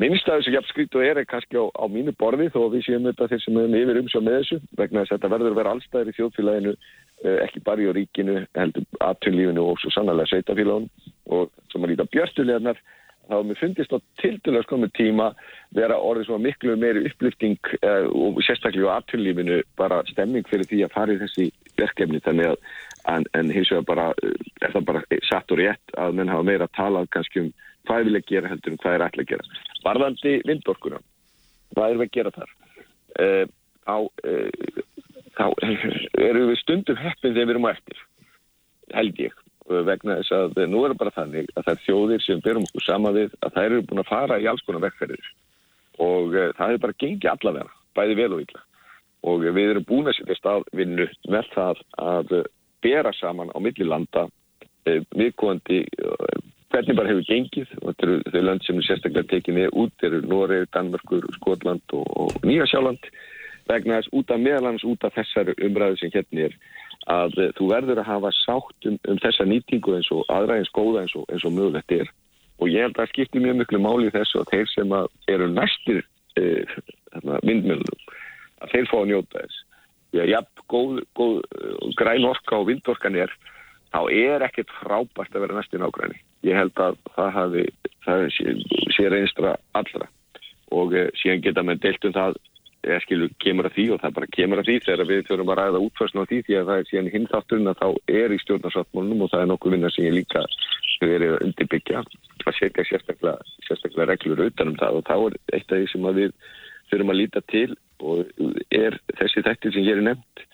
[0.01, 3.29] minnstæðu sem jafnskrít og er kannski á, á mínu borði þó að við séum þetta
[3.31, 6.11] þeir sem hefum yfir umsjá með þessu vegna þess að þetta verður að vera allstæðir
[6.11, 10.89] í þjóðfélaginu uh, ekki bara í ríkinu heldur aðtunlífinu og svo sannlega sveitafélagun
[11.37, 12.83] og sem að líta björstulegarnar
[13.29, 15.29] þá er mér fundist á tildulega skoðum tíma
[15.77, 20.85] vera orðið svona miklu meiri upplýfting uh, og sérstaklega á aðtunlífinu bara stemming fyrir því
[20.87, 22.59] að fara í þessi verkefni þannig að
[23.13, 24.09] en, en hins vegar bara
[24.63, 27.53] er það bara satt og rétt að menn hafa meira að tala kannski um
[27.89, 29.63] hvað vil ég gera heldur um hvað er ætla að gera.
[29.83, 31.01] Varðandi vindorkuna,
[31.75, 32.53] hvað er við að gera þar?
[33.23, 33.45] Uh,
[33.91, 34.83] á, uh,
[35.39, 35.47] þá
[36.29, 38.05] eru við stundum heppin þegar við erum á eftir,
[38.95, 42.67] held ég vegna þess að nú er bara þannig að það er þjóðir sem berum
[42.69, 45.33] okkur sama við að það eru búin að fara í alls konar vegferðir.
[46.03, 48.63] Og uh, það er bara gengið allavega, bæði vel og illa.
[49.23, 52.33] Og við erum búin að setja staðvinnu með það að
[52.83, 54.27] bera saman á millilanda
[54.83, 55.85] viðkóðandi
[56.73, 57.75] hvernig bara hefur gengið.
[57.81, 61.97] Og þetta eru þau land sem er sérstaklega tekið niður út, eru Noreg, Danmörkur, Skotland
[61.99, 63.11] og, og Nýjasjáland.
[63.71, 66.57] Vegna þess út af meðalans út af þessari umræðu sem hérna er
[67.11, 70.73] að uh, þú verður að hafa sátt um, um þessa nýtingu eins og aðra eins
[70.77, 72.11] góða eins og, eins og mögulegt er.
[72.63, 74.97] Og ég held að það skiptir mjög miklu máli þessu að þeir sem
[75.35, 76.03] eru næstir
[76.39, 76.77] uh,
[77.43, 78.03] vindmjölunum
[78.63, 79.63] að þeir fá að njóta þess.
[80.13, 83.35] Að jafn góð, góð uh, græn orka og vindorkan er
[83.93, 86.21] þá er ekkert frábært að vera næstir nágræni.
[86.47, 87.67] Ég held að það hafi
[88.07, 88.55] það sé,
[88.95, 90.09] sé reynstra allra.
[90.73, 92.39] Og uh, síðan geta með deilt um það
[92.83, 95.59] eða skilur kemur að því og það bara kemur að því þegar við þurfum að
[95.61, 97.89] ræða útfærsna á því því að það er síðan hinn þátturinn að þá
[98.23, 100.43] er í stjórnarsáttmálunum og það er nokkuð vinna sem ég líka
[101.03, 104.99] verið að undirbyggja að setja sérstaklega, sérstaklega reglur utanum það.
[104.99, 106.35] Og þá er eitt af því sem við
[106.91, 107.69] þurfum að líta til
[108.03, 108.27] og
[108.75, 110.47] er þessi þættir sem hér er nefnd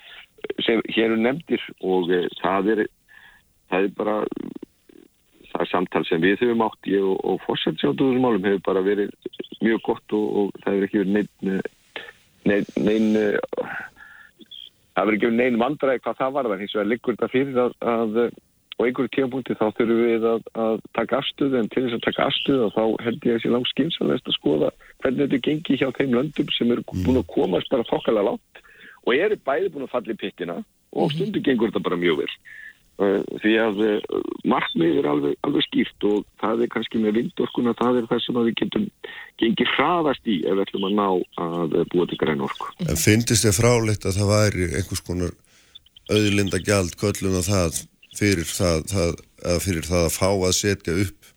[0.65, 2.83] sem hér er nefndir og e, það er
[3.73, 4.17] það er bara
[5.49, 9.13] það er samtal sem við höfum átt ég og, og fórsætsjótuðumálum hefur bara verið
[9.65, 11.75] mjög gott og, og það hefur ekki verið neitt
[12.47, 13.09] nein, nein
[14.95, 17.75] það verður ekki nein vandræði hvað það var það hins vegar liggur þetta fyrir að,
[17.81, 18.21] að
[18.79, 22.27] og einhverju tímapunkti þá þurfum við að, að taka afstöðu en til þess að taka
[22.31, 24.69] afstöðu og þá held ég þessi langt skynsalest að skoða
[25.03, 28.63] hvernig þetta gengi hjá þeim löndum sem eru búin að komast bara þokkala látt
[29.03, 30.61] og eru bæði búin að falla í pittina
[30.95, 32.31] og stundu gengur þetta bara mjög vel.
[32.31, 32.45] Eh,
[32.99, 38.01] því að eh, markmið er alveg, alveg skýrt og það er kannski með vindorkuna það
[38.01, 38.87] er það sem við getum
[39.39, 41.07] gengið hraðast í ef við ætlum að ná
[41.45, 42.73] að búa til græn orku.
[42.83, 45.35] En finnist þið frálegt að það væri einhvers konar
[46.11, 47.83] auðlinda gjald köllun og það
[48.19, 49.13] fyrir það, það,
[49.63, 51.29] fyrir það að fá að setja upp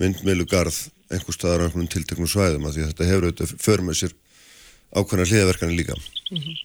[0.00, 0.80] vindmilugarð
[1.14, 4.16] einhver staðar á einhvern tilteknum svæðum að því að þetta hefur auðvitað för með sér
[4.98, 5.94] ákvæmlega hliðaverkanir líka.
[6.32, 6.58] Mm -hmm.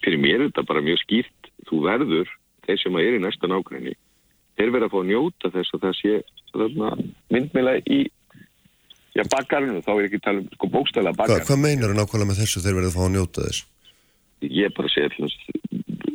[0.00, 2.32] Fyrir mér er þetta bara mjög skýrt þú verður
[2.66, 3.94] þeir sem er í næsta nákvæmni
[4.58, 6.14] þeir verða að fá að njóta þess að það sé
[7.34, 8.00] myndmila í
[9.14, 11.42] já, bakkarinu, þá er ekki tala um sko, bókstæla bakkarinu.
[11.42, 13.68] Hva, hvað meinar það nákvæmlega með þessu þeir verða að fá að njóta þess?
[14.44, 15.36] Ég bara segja allans,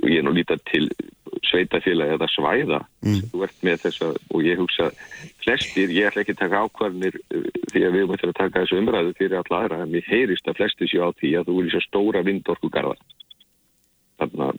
[0.06, 0.84] ég er nú lítið til
[1.50, 3.22] sveitafélag eða svæða mm.
[3.32, 4.90] þú ert með þess að, og ég hugsa
[5.44, 8.82] flestir, ég ætla ekki að taka ákvarðinir uh, því að við erum að taka þessu
[8.82, 11.70] umræðu fyrir alla aðra, en mér heyrist að flestir séu á því að þú er
[11.70, 13.19] í svo stóra vindorkugarða þarna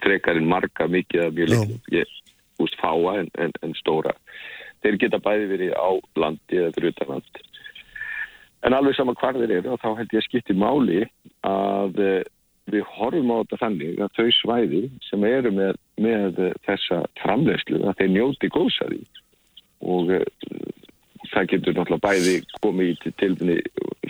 [0.04, 2.16] frekarinn marga mikið að mjög ég
[2.60, 4.12] úst fáa en, en, en stóra.
[4.84, 5.90] Þeir geta bæði verið á
[6.20, 7.40] landi eða fyrir utan land.
[8.64, 11.04] En alveg sama hvar þeir eru og þá held ég að skipti máli
[11.48, 12.22] að eh,
[12.70, 17.96] við horfum á þetta þannig að þau svæði sem eru með, með þessa framlegslu að
[18.00, 19.00] þeir njóti góðsaði
[19.80, 20.26] og uh,
[21.28, 23.58] það getur náttúrulega bæði komið í tilfinni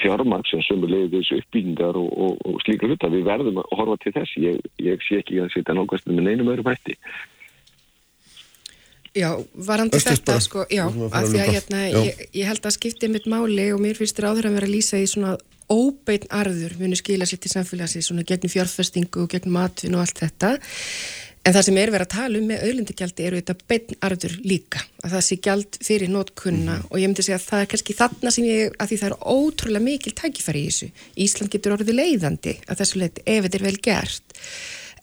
[0.00, 3.10] fjármaks sem sömu leiðis uppbyggingar og, og, og slíka hluta.
[3.12, 4.38] Við verðum að horfa til þess.
[4.40, 6.96] Ég, ég sé ekki að setja nálgast með neinum öðrum hætti.
[9.10, 9.30] Já,
[9.66, 13.72] varandi þetta sko, já, af því að hérna, ég, ég held að skipti mitt máli
[13.74, 15.32] og mér finnst þér áður að vera að lýsa í svona
[15.70, 20.22] óbeinn arður muni skila sér til samfélagsins svona gegnum fjárfestingu og gegnum matvin og allt
[20.22, 20.52] þetta
[21.44, 24.82] en það sem er verið að tala um með auðlindagjaldi eru þetta beinn arður líka
[25.04, 26.90] að það sé gjald fyrir nótkunna Mhm.
[26.90, 29.16] og ég myndi segja að það er kannski þarna sem ég að því það er
[29.36, 33.66] ótrúlega mikil tækifæri í þessu Ísland getur orðið leiðandi að þessu leiti ef þetta er
[33.70, 34.36] vel gert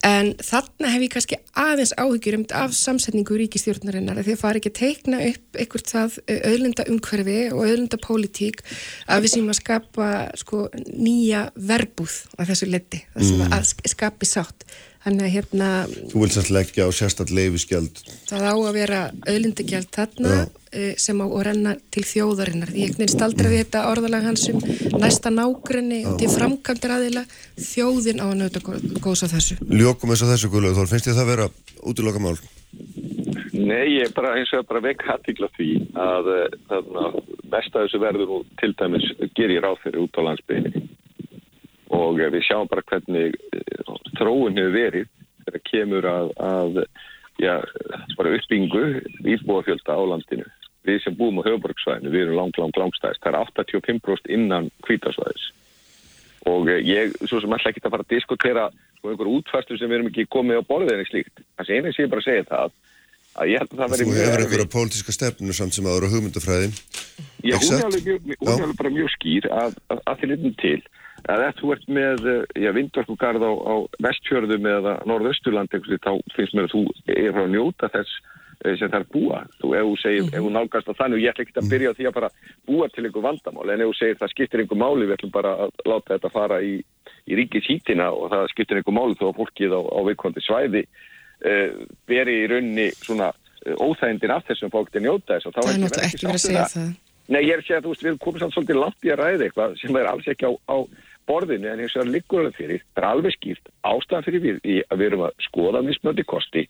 [0.05, 4.59] En þarna hef ég kannski aðeins áhyggjur um af samsetningu ríkistjórnarinnar að því að fara
[4.59, 8.61] ekki að teikna upp eitthvað það auðlinda umhverfi og auðlinda pólitík
[9.09, 13.51] að við séum að skapa sko, nýja verbúð að þessu leti, það sem Mm.
[13.57, 14.63] að sk- skapi sátt.
[15.07, 15.67] Þannig að hérna
[16.11, 20.33] Þú vil semst leggja á sérstætt leifiskjald það á að vera auðlindagjald þarna
[20.75, 22.73] eh, sem á að renna til þjóðarinnar.
[22.73, 24.59] Einhvern veginn staldra við þetta orðalag hans um
[24.99, 27.23] næsta nágrenni og til framkvæmdar aðila
[27.55, 29.59] þjóðin á að nöta góðs af þessu.
[29.71, 31.49] Ljókum eins og þessu guðlega, Þór, finnst þið það vera
[31.87, 32.35] útiloka mál?
[33.55, 36.31] Nei, ég er bara eins og bara vekk hattikla því að
[36.67, 37.09] þarna,
[37.47, 39.07] mest af þessu verður nú til dæmis
[39.39, 40.83] gerir ráð fyrir út á landsbygðinni
[41.93, 45.11] og eh, við sjáum bara hvernig eh, þróun hefur verið
[45.47, 46.79] þegar kemur að, að
[47.39, 47.53] já,
[48.17, 48.85] bara uppbyggingu
[49.35, 50.47] íbúafjölda á landinu.
[50.87, 53.23] Við sem búum á höfuborgsvæðinu, við erum lang, lang, langstæðist.
[53.23, 55.47] Það er 85% innan kvítasvæðis.
[56.47, 58.67] Og eh, ég, svo sem alltaf ekki að fara að diskutera
[58.97, 61.43] sko, einhver útfærslu sem við erum ekki komið á borðið en slíkt.
[61.55, 62.77] Það sé einu sem ég bara segja það
[63.37, 64.45] að ég held að það Þú verði hefur erfitt.
[64.45, 66.69] einhverja pólitíska stefnu samt sem aðra hugmyndafræði
[67.45, 70.23] Já, hún er alveg bara mjög skýr að, að, að
[70.57, 70.79] til
[71.31, 73.75] að ef þú ert með eh, vindorkugarð á, á
[74.05, 78.13] vestfjörðum eða norðausturland þá finnst mér að þú er að njóta þess
[78.63, 79.41] eh, sem það er búa.
[79.61, 81.91] Þú, ef þú segir, ef þú nálgast að þannig, og ég ætla ekki að byrja
[81.91, 82.31] á því að bara
[82.69, 85.55] búa til einhver vandamál, en ef þú segir það skiptir einhver máli, við ætlum bara
[85.65, 86.77] að láta þetta fara í,
[87.27, 90.85] í ríkis hítina og það skiptir einhver máli þó að fólkið á, á viðkondi svæði
[90.87, 95.57] uh, veri í raunni svona uh, óþægindin af þessum fólk til að njóta þess og
[95.57, 96.87] þá Það er ekki verið að við segja það.
[96.87, 96.95] það.
[97.27, 99.47] Nei, ég er að segja að þú veist, við samt svolítið langt í að ræða
[99.47, 100.77] eitthvað sem er alls ekki á, á
[101.27, 104.75] borðinu en og það liggur alveg fyrir, það er alveg skýrt ástæðan fyrir við í
[104.87, 106.63] að við erum að skoða mismöndi kosti,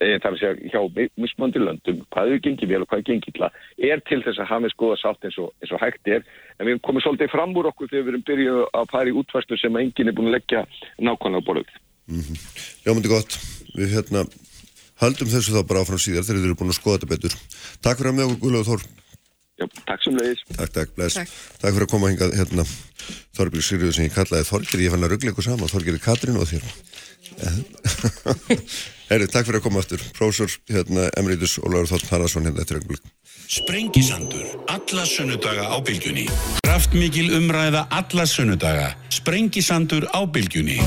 [0.00, 3.10] e, þar að segja hjá mi- mismöndi löndum, hvað hefur gengið vel og hvað hefur
[3.12, 3.50] gengið illa,
[3.90, 6.24] er til þess að hafa með skoða sátt eins og, eins og hægt er.
[6.58, 9.16] En við erum komið svolítið fram úr okkur þegar við erum byrjuð að fara í
[9.20, 10.64] útværslu sem enginn er búin að leggja
[10.98, 11.76] nákvæmlega borðið.
[12.86, 13.36] Ljómandi gott,
[13.76, 14.24] við hérna
[15.00, 17.36] höldum þessu þá bara áfram síðar þegar þið eru búin að skoða þetta betur.
[17.84, 18.82] Takk fyrir að með okkur Guðlega Þór
[19.60, 20.44] Já, takk sem leiðis.
[20.56, 21.32] Takk, takk, bless Takk.
[21.60, 22.64] Takk fyrir að koma hingað hérna
[23.36, 26.40] Þorbjörg Sigriður sem ég kallaði Þorgir Ég fann að ruggla ykkur saman, Þorgir er Katrín
[26.40, 26.64] og þér
[29.10, 33.00] Herri, takk fyrir að koma aftur Prósor, hérna, Emriðus Ólafur Þótt Harðarsson hérna eftir öngul
[33.50, 36.28] Sprengisandur, alla sunnudaga á bylgjunni.
[36.62, 38.92] Kraftmikil umræða alla sunnudaga.
[39.10, 40.78] Sprengisandur á bylgjunni.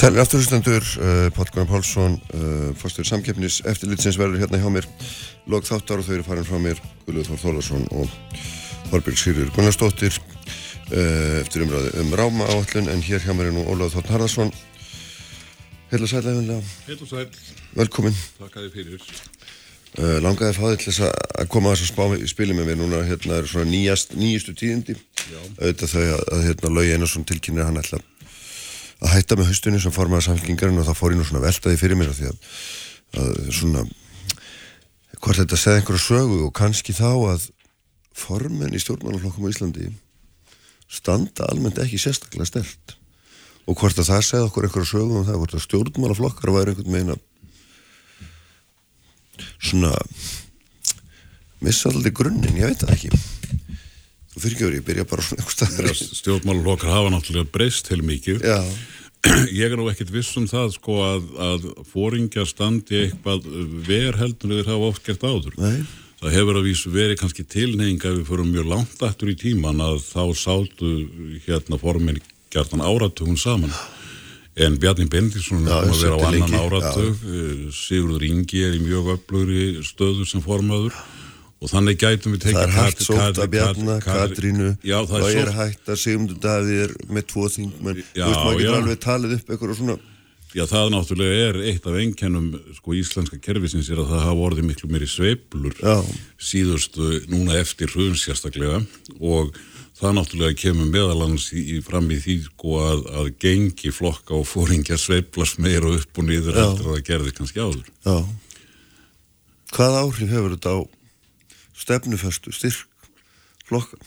[0.00, 4.86] Sælir afturhustendur, uh, Páll Gunnar Pálsson uh, fórstur samkeppnis eftirlitsins verður hérna hjá mér.
[5.52, 8.14] Lok þáttar og þau eru farin frá mér Guðlega Þór Þólarsson og
[8.88, 13.66] Þorbjörg Sigriður Gunnarsdóttir uh, eftir umræði um ráma áallun en hér hjá mér er nú
[13.68, 14.52] Ólafur Þótt Harðarsson
[15.90, 17.26] Heila sæl efinlega, Heil og sæl,
[17.76, 18.16] velkomin.
[18.38, 19.08] Þakka þið fyrir.
[19.98, 22.70] uh, langaði að fá þig til þess að- að koma að þess að spili með
[22.70, 22.78] mér.
[22.78, 24.96] Núna hérna er svona nýjast, nýjustu tíðindi.
[25.58, 28.09] Auðvitað þau að, að hérna
[29.00, 31.48] að að hætta með haustunni sem formaði samfélkingarinn og þá fór ég nú svona að
[31.48, 32.36] velta því fyrir mér af því að,
[33.22, 33.84] að svona
[35.20, 37.46] hvort þetta segði einhverja sögu og kannski þá að
[38.20, 39.88] formenn í stjórnmálaflokkum á Íslandi
[40.90, 42.96] standa almennt ekki sérstaklega stert
[43.64, 46.96] og hvort að það segði okkur einhverja sögu um það hvort að stjórnmálaflokkar væri einhvern
[46.96, 47.26] veginn að
[49.60, 49.94] svona
[51.64, 53.39] missa alltaf grunninn, ég veit það ekki
[54.44, 56.00] fyrir verið, ég byrja bara svona einhver staðar.
[56.20, 58.42] Stjórnmáluflokkar hafa náttúrulega breyst til mikið.
[58.44, 58.58] Já,
[59.52, 63.48] Ég er nú ekkit viss um það sko að, að fóringjar standi eitthvað
[63.84, 65.58] ver heldur þeir hafa oft gert áður.
[65.60, 65.82] nei,
[66.20, 69.80] Það hefur að vísu verið kannski tilneying að við förum mjög langt aftur í tíman
[69.80, 70.90] að þá sátu
[71.46, 72.20] hérna formin
[72.52, 73.72] gjartan áratugum saman.
[74.60, 78.82] En Bjarni Bendisson Já, er að vera á annan áratug, eh, Sigurður Ingi er í
[78.82, 80.96] mjög öflugri stöðu sem formaður
[81.60, 84.98] og þannig gætum við tekið það er hægt sótt að Bjarna, Kat- Kat- Katrínu Já,
[85.04, 88.40] það og er er sótt hægt að Sigmundur Davíð er með tvo þingmenn þú veist,
[88.46, 89.98] maður getur alveg talið upp eitthvað svona
[90.50, 94.64] Já, það náttúrulega er eitt af einkennum sko íslenska kerfisins er að það hafa orðið
[94.66, 96.00] miklu meiri sveiflur Já.
[96.42, 98.80] síðustu núna eftir hrun sérstaklega
[99.20, 99.52] og
[100.00, 104.48] það náttúrulega kemur meðalans í, í fram í því sko að, að gengi flokka og
[104.50, 106.64] fóringja sveiplast meira upp og niður Já.
[106.64, 107.92] heldur að það gerði kannski áður.
[108.08, 108.16] Já.
[109.76, 110.78] Hvað áhrif hefur þetta á
[111.80, 113.10] stefnufestu, styrk,
[113.66, 113.98] flokka?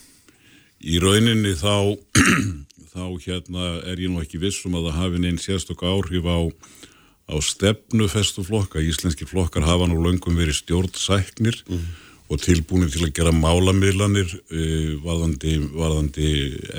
[0.83, 1.95] Í rauninni þá,
[2.93, 6.39] þá hérna er ég nú ekki vissum að það hafi neinn sérstök áhrif á,
[7.31, 8.83] á stefnufestu flokka.
[8.83, 11.63] Íslenski flokkar hafa nú löngum verið stjórnsæknir
[12.31, 16.29] og tilbúinir til að gera málamiðlanir uh, varðandi, varðandi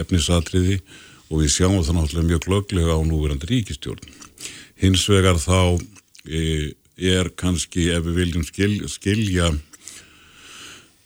[0.00, 0.78] efnisatriði
[1.30, 4.08] og við sjáum það náttúrulega mjög glöglega á núverandi ríkistjórn.
[4.80, 6.66] Hins vegar þá uh,
[7.00, 9.54] er kannski ef við viljum skil, skilja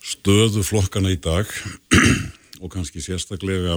[0.08, 1.48] stöðu flokkana í dag
[2.62, 3.76] og kannski sérstaklega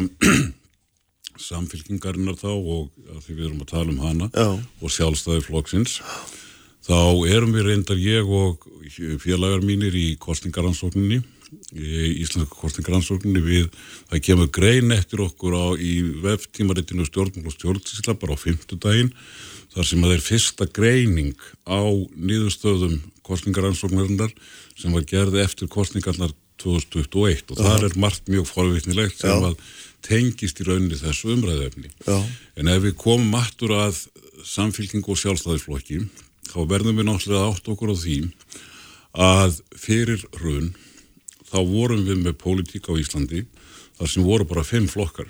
[1.47, 2.91] samfélkingarinnar þá og
[3.25, 4.47] því við erum að tala um hana Já.
[4.55, 5.99] og sjálfstæði flokksins
[6.85, 6.97] þá
[7.29, 8.65] erum við reyndar ég og
[9.21, 11.21] félagar mínir í kostningaransókninni
[11.75, 13.69] í íslenska kostningaransókninni við
[14.09, 19.11] það kemur grein eftir okkur á í veftímaritinu stjórnmál og stjórnsísla bara á fymtudaginn
[19.71, 21.35] þar sem að er fyrsta greining
[21.67, 21.83] á
[22.15, 24.33] niðurstöðum kostningaransóknarinnar
[24.79, 29.51] sem var gerði eftir kostningarnar 2021 og þar er margt mjög forvitnilegt sem Já.
[29.51, 29.61] að
[30.05, 31.89] tengist í rauninni þessu umræðefni.
[32.05, 32.19] Já.
[32.57, 34.03] En ef við komum aftur að
[34.45, 36.03] samfélking og sjálfstæðisflokki
[36.51, 38.17] þá verðum við náttúrulega átt okkur á því
[39.11, 40.71] að fyrir hrun
[41.51, 43.45] þá vorum við með pólitík á Íslandi
[43.99, 45.29] þar sem voru bara fimm flokkar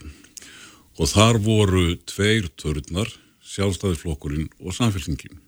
[1.02, 3.10] og þar voru tveir törnar,
[3.52, 5.40] sjálfstæðisflokkurinn og samfélkingin.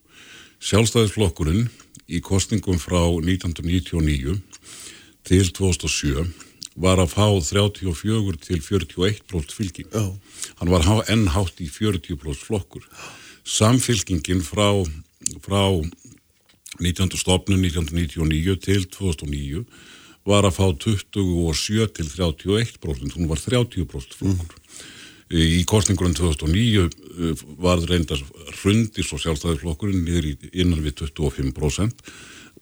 [0.64, 1.66] Sjálfstæðisflokkurinn
[2.08, 4.38] í kostningum frá 1999
[5.28, 6.30] til 2007
[6.80, 9.90] var að fá 34 til 41% fylging.
[9.92, 10.06] Já.
[10.60, 12.84] Hann var há- enn hátt í 40% flokkur.
[13.44, 14.88] Samfylkingin frá,
[15.44, 15.84] frá
[16.80, 17.18] 19.
[17.18, 19.66] stopnum 1999 til 2009
[20.26, 24.63] var að fá 27 til 31%, hún var 30% flokkur.
[25.34, 28.22] Í kostningurinn 2009 uh, var reyndar
[28.60, 32.04] hrundis og sjálfstæðisflokkurinn niður í innan við 25%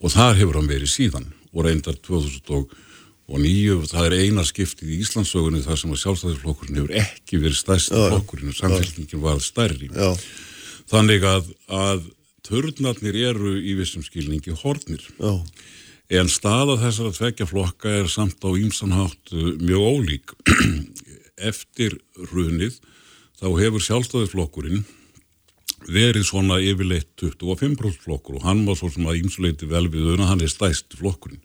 [0.01, 5.65] og þar hefur hann verið síðan og reyndar 2009 það er eina skiptið í Íslandsögunni
[5.65, 9.91] þar sem að sjálfstæðisflokkurinn hefur ekki verið stærsti flokkurinn og samfélkingin var stærri.
[9.91, 10.15] Já.
[10.91, 12.09] Þannig að, að
[12.47, 15.03] törnarnir eru í vissum skilningi hornir.
[15.19, 15.35] Já.
[16.11, 20.33] En staða þessara tvekja flokka er samt á ímsanhátt uh, mjög ólík.
[21.41, 21.97] Eftir
[22.31, 22.79] hrunið
[23.41, 24.83] þá hefur sjálfstæðisflokkurinn
[25.89, 30.29] verið svona yfirleitt 25% flokkur og hann var svo sem að ímsuleiti vel við unna,
[30.29, 31.41] hann er stæst flokkurinn.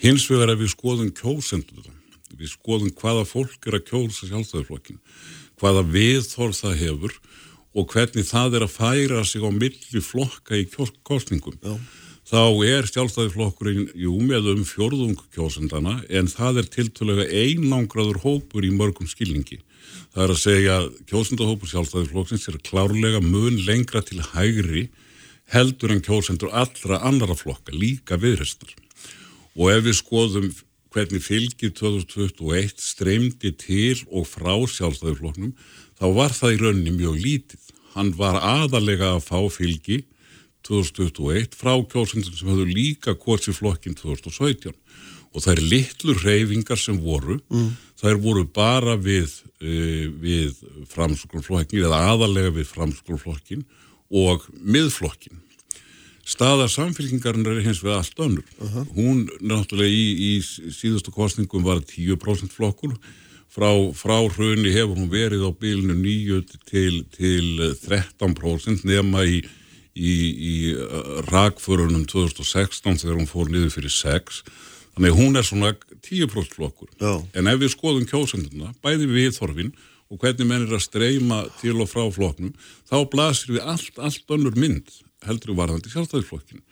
[0.00, 1.90] Hins vegar ef við skoðum kjósendur
[2.36, 4.98] við skoðum hvaða fólk er að kjósa sjálfstæðisflokkin,
[5.60, 7.14] hvaða viðþorð það hefur
[7.76, 10.66] og hvernig það er að færa sig á milli flokka í
[11.06, 11.56] kosningum.
[11.60, 11.76] Já.
[12.26, 18.72] Þá er sjálfstæðisflokkurinn, jú, með um fjórðung kjósendana en það er tiltölulega einangraður hópur í
[18.74, 19.60] mörgum skilningi.
[20.10, 24.88] Það er að segja kjósendahópur sjálfstæðisflokksins er klárlega mun lengra til hægri
[25.54, 28.74] heldur en kjósendur allra annara flokka, líka viðrestar.
[29.54, 30.50] Og ef við skoðum
[30.90, 35.54] hvernig fylgið 2021 streymdi til og frá sjálfstæðiflokknum,
[35.94, 37.72] þá var það í rauninni mjög lítið.
[37.94, 40.02] Hann var aðalega að fá fylgi
[40.66, 44.74] 2021 frá kjósendum sem höfðu líka kosið flokkin 2017
[45.36, 47.72] og er litlu reyfingar sem voru, mm.
[48.00, 50.62] þær voru bara við, uh, við
[50.92, 53.66] framsóknarflokkin eða aðalega við framsóknarflokkin
[54.16, 55.42] og miðflokkin.
[56.26, 58.46] Staða samfélkingarinnar er hins vegar allt önnur.
[58.96, 62.96] Hún náttúrulega í, í síðustu kostningum var 10% flokkur.
[63.46, 69.38] Frá, frá hruni hefur hún verið á bylunu 9 til, til 13% nema í,
[69.96, 74.42] í, í uh, rakförunum 2016 þegar hún fór niður fyrir 6.
[74.96, 75.72] Þannig að hún er svona
[76.04, 76.92] 10% flokkur.
[77.00, 77.12] Já.
[77.36, 79.74] En ef við skoðum kjósenduna, bæði við þorfin
[80.12, 82.54] og hvernig menn er að streyma til og frá flokknum,
[82.86, 84.92] þá blasir við allt, allt önnur mynd
[85.26, 86.62] heldur varðandi sjálfstæðisflokkin.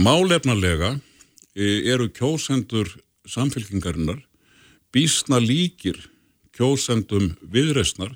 [0.00, 0.94] Málefnarlega
[1.56, 2.90] e, eru kjósendur
[3.28, 4.20] samfélkingarinnar
[4.94, 5.98] bísna líkir
[6.54, 8.14] kjósendum viðresnar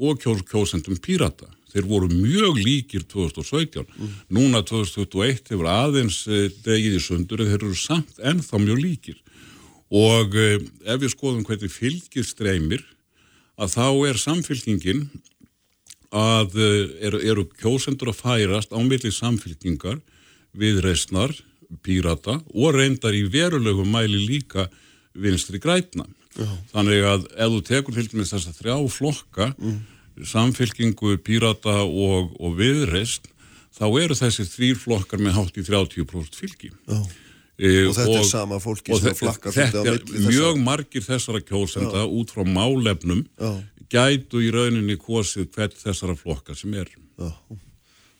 [0.00, 1.50] og kjós, kjósendum pírata.
[1.74, 3.84] Þeir voru mjög líkir 2017.
[4.30, 9.20] Núna 2021 hefur aðeins e, degið í sundur þeir eru samt ennþá mjög líkir.
[9.94, 10.48] Og e,
[10.86, 12.84] ef við skoðum hvernig fylgir streymir
[13.58, 15.08] að þá er samfélkingin
[16.14, 19.98] að eh, eru, eru kjósendur að færast á milli samfélkingar
[20.54, 21.34] við reysnar,
[21.82, 24.68] pírata og reyndar í verulegum mæli líka
[25.14, 26.06] vinstri grætna.
[26.70, 29.48] Þannig að ef þú tekur til dæmis þess að þrjá flokka,
[30.22, 33.26] samfélkingu, pírata og, og viðreysn,
[33.74, 36.70] þá eru þessi þrýr flokkar með hátt í 30% fylgi.
[36.86, 37.00] Já.
[37.54, 42.00] E, Og þetta er sama fólki og sem flakkar Þetta er mjög margir þessara kjósenda
[42.10, 43.52] út frá málefnum Já.
[43.94, 46.90] gætu í rauninni kosið hvert þessara flokka sem er.
[47.18, 47.30] Já.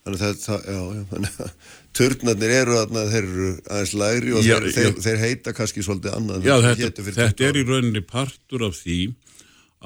[0.04, 1.50] Þannig að já, já, að
[1.96, 4.74] turnarnir eru þarna, þeir eru aðeins lægri og Já, þeir, já.
[4.76, 6.44] þeir, þeir heita kannski svolítið annað.
[6.44, 8.98] Já, þetta, þetta 20 er í rauninni partur af því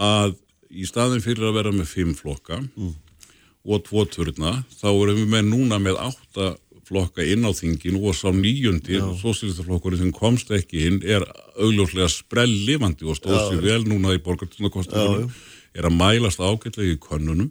[0.08, 0.34] að
[0.70, 2.94] í staðin fyrir að vera með fimm flokka Mm.
[3.68, 6.56] og tvo turna, þá erum við með núna með átta
[6.88, 11.26] flokka inn á þingin og sá nýjundi, sósílistaflokkurinn sem komst ekki inn, er
[11.60, 15.28] augljóslega sprell lifandi og stóð sér vel núna í borgartunarkostingunum,
[15.76, 17.50] er að mælast ágætlega í könnunum,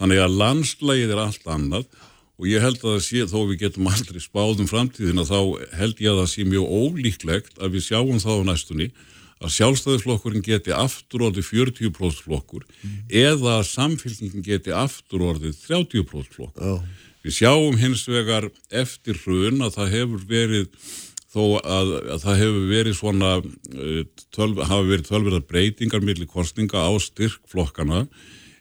[0.00, 1.84] þannig að landslægið er allt annað
[2.40, 5.40] og ég held að það sé, þó við getum aldrei spáðum framtíðina, þá
[5.76, 8.88] held ég að það sé mjög ólíklegt að við sjáum það á næstunni
[9.40, 12.66] að sjálfstæðisflokkurinn geti aftur orðið 40% flokkur
[13.08, 16.66] eða að samfélkingin geti aftur orðið 30% flokkur.
[16.66, 17.06] Já.
[17.20, 20.68] Við sjáum hins vegar eftir hrun að það hefur verið
[21.30, 24.02] þó að, að það hefur verið svona eh,
[24.34, 28.06] tölv, hafa verið tölverðar breytingar millir kostninga á styrk flokkana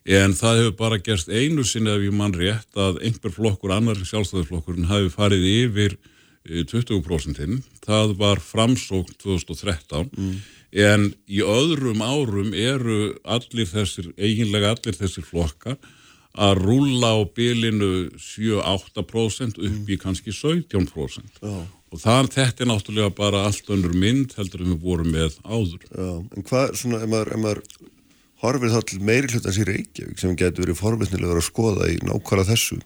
[0.09, 3.99] en það hefur bara gerst einu sinni ef ég mann rétt að einhver flokkur annar
[3.99, 5.97] sjálfstæðisflokkurinn hafi farið yfir
[6.45, 10.13] eh, 20% það var framsókn 2013
[10.73, 15.77] en í öðrum árum eru allir þessir, eiginlega allir þessir flokkar
[16.39, 21.55] að rúlla á bilinu 7-8% upp í kannski 17% Já.
[21.89, 25.87] og það, þetta er náttúrulega bara allt önnur mynd heldur en við vorum með áður.
[25.89, 27.63] Já, en hvað, svona, ef maður, ef maður
[28.43, 32.51] horfir þá til meiri hlutans í Reykjavík sem getur verið forvitnilegur að skoða í nákvæmlega
[32.53, 32.79] þessu,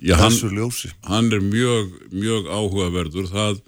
[0.00, 0.90] Já, hann, þessu ljósi.
[1.06, 3.28] hann er mjög, mjög áhugaverður.
[3.30, 3.60] Það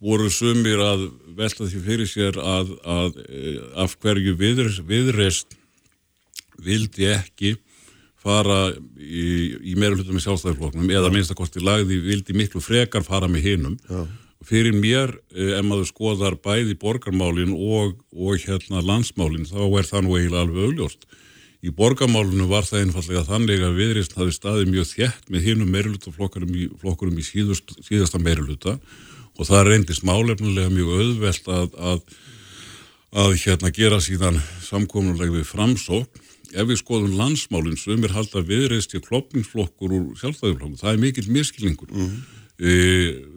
[0.00, 5.58] voru sumir að velta því fyrir sér að, að eh, af hverju viðreist, viðreist
[6.60, 7.56] vildi ekki
[8.20, 9.26] fara í,
[9.72, 13.78] í meira hlutum með sjálfstæðarfloknum eða minnstakosti lagði vildi miklu frekar fara með hinum.
[13.88, 14.04] Já.
[14.44, 20.06] Fyrir mér, eh, ef maður skoðar bæði borgarmálin og, og hérna landsmálin, þá er það
[20.06, 21.04] nú eiginlega alveg augljóst.
[21.60, 26.56] Í borgarmálinu var það einfallega þannig að viðreist hafi staðið mjög þjætt með hinum meirulutaflokkurum
[26.56, 26.70] í,
[27.20, 29.09] í síðust, síðasta meiruluta og
[29.48, 32.18] það reyndist málefnilega mjög auðvelt að, að,
[33.22, 36.26] að hérna gera síðan samkomulega við framsókn.
[36.50, 41.28] Ef við skoðum landsmálinn sem er halda viðreist í klopningsflokkur úr sjálfstæðiflokkur, það er mikill
[41.30, 41.92] miskilningur.
[41.94, 42.16] Mm.
[42.60, 42.72] E,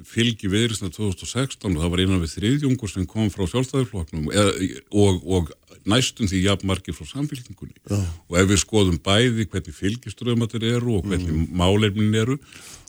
[0.09, 5.53] fylgi viðreistna 2016 og það var einan við þriðjungur sem kom frá sjálfstæðiflokknum og, og
[5.87, 7.77] næstum því jafnmarkir frá samfélkingunni.
[7.85, 8.01] Já.
[8.01, 11.47] Og ef við skoðum bæði hvernig fylgiströðmatir eru og hvernig mm.
[11.59, 12.39] málefnin eru,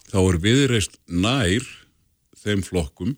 [0.09, 1.69] þá er viðreist nær
[2.45, 3.15] þeim flokkum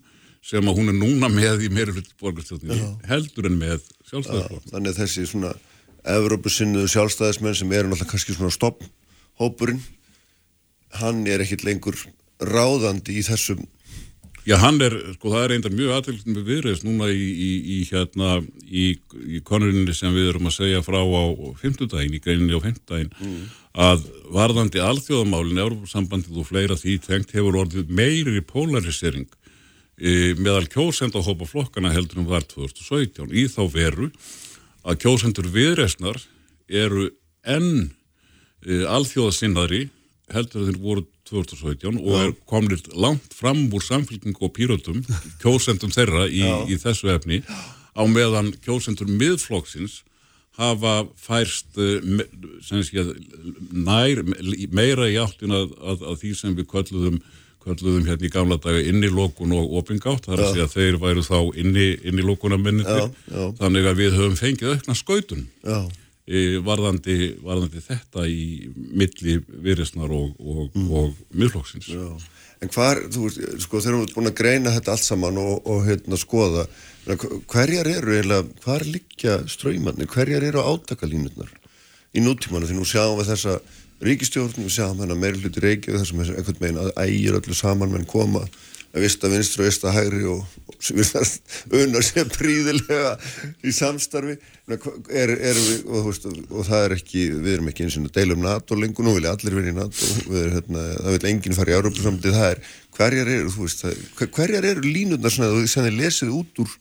[0.47, 2.77] sem að hún er núna með í meira hluti borgarstjórninni
[3.09, 4.69] heldur en með sjálfstæðisflokk.
[4.71, 5.53] Þannig að þessi svona
[6.07, 9.81] Evrópusinnuðu sjálfstæðismenn sem eru náttúrulega kannski svona stopphópurinn,
[11.01, 11.97] hann er ekkit lengur
[12.39, 13.65] ráðandi í þessum
[14.47, 17.77] Já, hann er, sko, það er einnig mjög aðtöldin með viðreist núna í, í, í
[17.89, 18.85] hérna, í,
[19.27, 21.23] í konurinni sem við erum að segja frá á
[21.59, 23.41] fymtudaginn, í greininni á fymtudaginn, mm.
[23.87, 29.27] að varðandi alþjóðamálinn, Európa-sambandið og fleira því tengt hefur orðið meiri polarisering
[29.99, 34.11] e, meðal kjósenda að hópa flokkana heldur en var 2017 í þá veru
[34.87, 36.23] að kjósendur viðreistnar
[36.71, 37.09] eru
[37.43, 37.89] enn
[38.63, 39.89] e, alþjóðasinnaðri
[40.33, 45.01] heldur að þeir voru 2017 og er komnir langt fram úr samfélging og pýröldum,
[45.41, 47.41] kjósendum þeirra í, í þessu efni
[47.97, 50.01] á meðan kjósendur miðflokksins
[50.57, 52.25] hafa færst me,
[52.65, 53.03] sé,
[53.71, 54.23] nær,
[54.73, 57.19] meira í áttin að, að, að því sem við kölluðum,
[57.65, 61.37] kölluðum hérna í gamla daga innilókun og opingátt, þar að segja að þeir væru þá
[61.61, 63.13] inni, innilókunarmenninir,
[63.61, 65.47] þannig að við höfum fengið aukna skautun.
[65.61, 65.81] Já
[66.27, 70.89] varðandi, varðandi þetta í milli viðresnar og, og, mm.
[70.91, 71.87] og miðflokksins.
[71.93, 72.09] Já.
[72.63, 75.59] En hvar, þú veist, sko þegar við erum búin að greina þetta allt saman og,
[75.69, 76.65] og hérna skoða,
[77.07, 81.53] hverjar eru eiginlega, hvar liggja ströymanir, hverjar eru átakalínutnar
[82.17, 83.59] í nútímanu því nú sjáum við þessa
[84.03, 88.09] ríkistjórn, við sjáum hérna meiri hluti reykjaðu þessum einhvern veginn að ægir öllu saman menn
[88.09, 88.43] koma
[88.93, 90.43] vista vinstri og vista hægri og,
[91.73, 93.15] unnar sér príðilega
[93.65, 94.37] í samstarfi.
[94.67, 98.43] Er, er við, og, veist, og það er ekki við erum ekki eins og deilum
[98.43, 100.09] NATO lengur nú vilja allir verið í NATO
[100.41, 102.61] er, hérna, það vil enginn fara í er
[102.97, 103.85] hverjar eru, veist,
[104.17, 106.75] hverjar eru línundar sem þið lesið út úr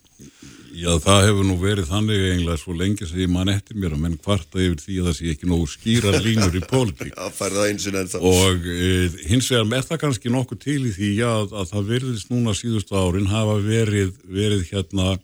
[0.77, 4.03] Já, það hefur nú verið þannig eiginlega svo lengi sem ég man eftir mér að
[4.03, 7.15] menn kvarta yfir því að það sé ekki nógu skýra línur í pólitík.
[7.17, 8.27] Já, færða einsinn en það.
[8.29, 8.91] Og e,
[9.31, 12.99] hins vegar með það kannski nokkuð til í því að, að það verðist núna síðustu
[12.99, 15.17] árin hafa verið, verið hérna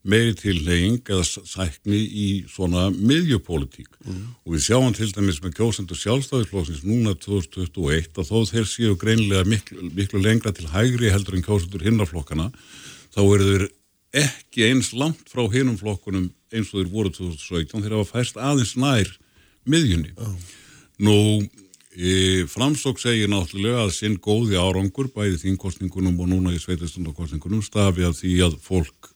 [0.00, 4.22] meiri tilheying eða sækni í svona miðjupólitík mm.
[4.46, 9.44] og við sjáum til dæmis með kjósendur sjálfstæðisflóksins núna 2021 að þó þeir séu greinlega
[9.48, 12.48] miklu, miklu lengra til hægri heldur en kjósendur hinnarflokkana
[13.12, 13.66] þá eru þeir
[14.16, 18.74] ekki eins langt frá hinum flokkunum eins og þeir voru 2017 þeir hafa fæst aðeins
[18.80, 19.10] nær
[19.70, 20.12] miðjunni.
[21.00, 21.16] Nú,
[21.94, 28.06] e, framsók segir náttúrulega að sinn góði árangur bæði þínkostningunum og núna í sveitastundarkostningunum stafi
[28.08, 29.12] af því að fólk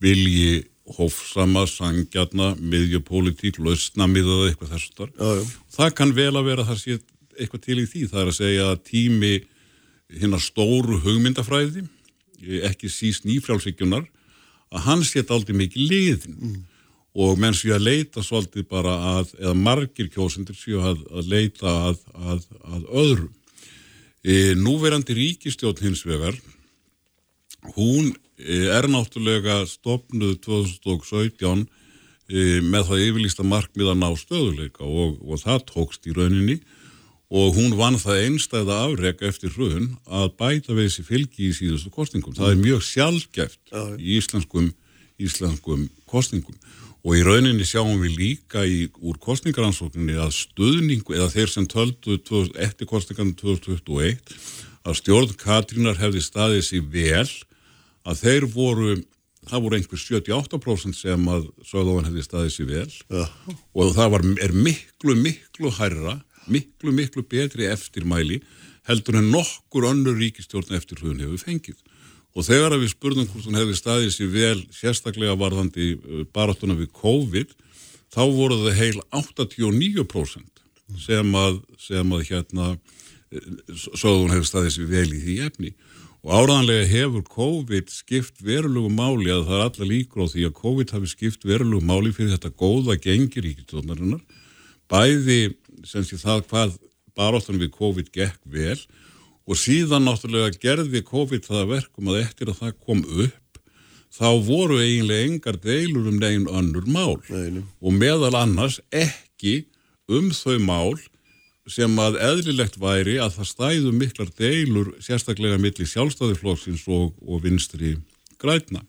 [0.00, 5.12] vilji hófsama, sangjarna, miðjupólitík, lausna miðaða eitthvað þessu þar.
[5.70, 6.96] Það kann vel að vera það sé
[7.38, 8.06] eitthvað til í því.
[8.10, 9.34] Það er að segja að tími
[10.20, 11.84] hinnar stóru hugmyndafræði,
[12.66, 14.08] ekki síst nýfrálsvíkjunar,
[14.70, 16.56] að hans geta aldrei mikið liðin mm.
[17.24, 21.74] og menn séu að leita svolítið bara að, eða margir kjósendur séu að, að leita
[21.90, 23.28] að, að, að öðru.
[24.20, 26.36] E, núverandi ríkistjórn hins vegar,
[27.76, 31.64] hún e, er náttúrulega stopnuð 2017
[32.28, 36.60] e, með það yfirlýsta markmið að ná stöðuleika og, og það tókst í rauninni
[37.30, 41.92] og hún vann það einstæða afreg eftir hrun að bæta við þessi fylgi í síðustu
[41.94, 42.34] kostningum.
[42.34, 44.72] Það er mjög sjálfgeft í íslenskum,
[45.22, 46.58] íslenskum kostningum
[47.00, 52.18] og í rauninni sjáum við líka í, úr kostningaransókninni að stuðningu eða þeir sem töldu
[52.60, 54.34] eftir kostningarnum 2021
[54.84, 57.30] að stjórn Katrínar hefði staðið sér vel
[58.04, 58.98] að þeir voru
[59.48, 63.24] það voru einhver 78% sem að Söðofan hefði staðið sér vel Já.
[63.72, 66.18] og það var, er miklu, miklu hærra
[66.50, 68.40] miklu, miklu betri eftirmæli
[68.88, 71.78] heldur en nokkur önnur ríkistjórn eftir hún hefur fengið.
[72.36, 76.92] Og þegar við spurðum hvort hún hefði staðið sér vel sérstaklega varðandi uh, baráttuna við
[77.00, 77.54] COVID,
[78.10, 80.64] þá voru það heil 89%
[80.98, 82.72] sem að, sem að hérna,
[83.76, 85.72] svo hún hefði staðið sér vel í því efni.
[86.20, 90.58] Og áraðanlega hefur COVID skipt verulegu máli að það er alla líkur á því að
[90.58, 94.20] COVID hafi skipt verulegu máli fyrir þetta góða gengir ríkistjórnarinnar.
[94.90, 95.40] Bæði
[95.86, 96.78] sem sé það hvað
[97.16, 98.78] baróttan við COVID gekk vel
[99.50, 103.60] og síðan náttúrulega gerði COVID það verkum að eftir að það kom upp
[104.10, 107.64] þá voru eiginlega engar deilur um negin önnur mál Neinu.
[107.80, 109.64] og meðal annars ekki
[110.10, 110.98] um þau mál
[111.70, 117.94] sem að eðlilegt væri að það stæðu miklar deilur sérstaklega millir sjálfstæðiflokksins og, og vinstri
[118.40, 118.82] græna.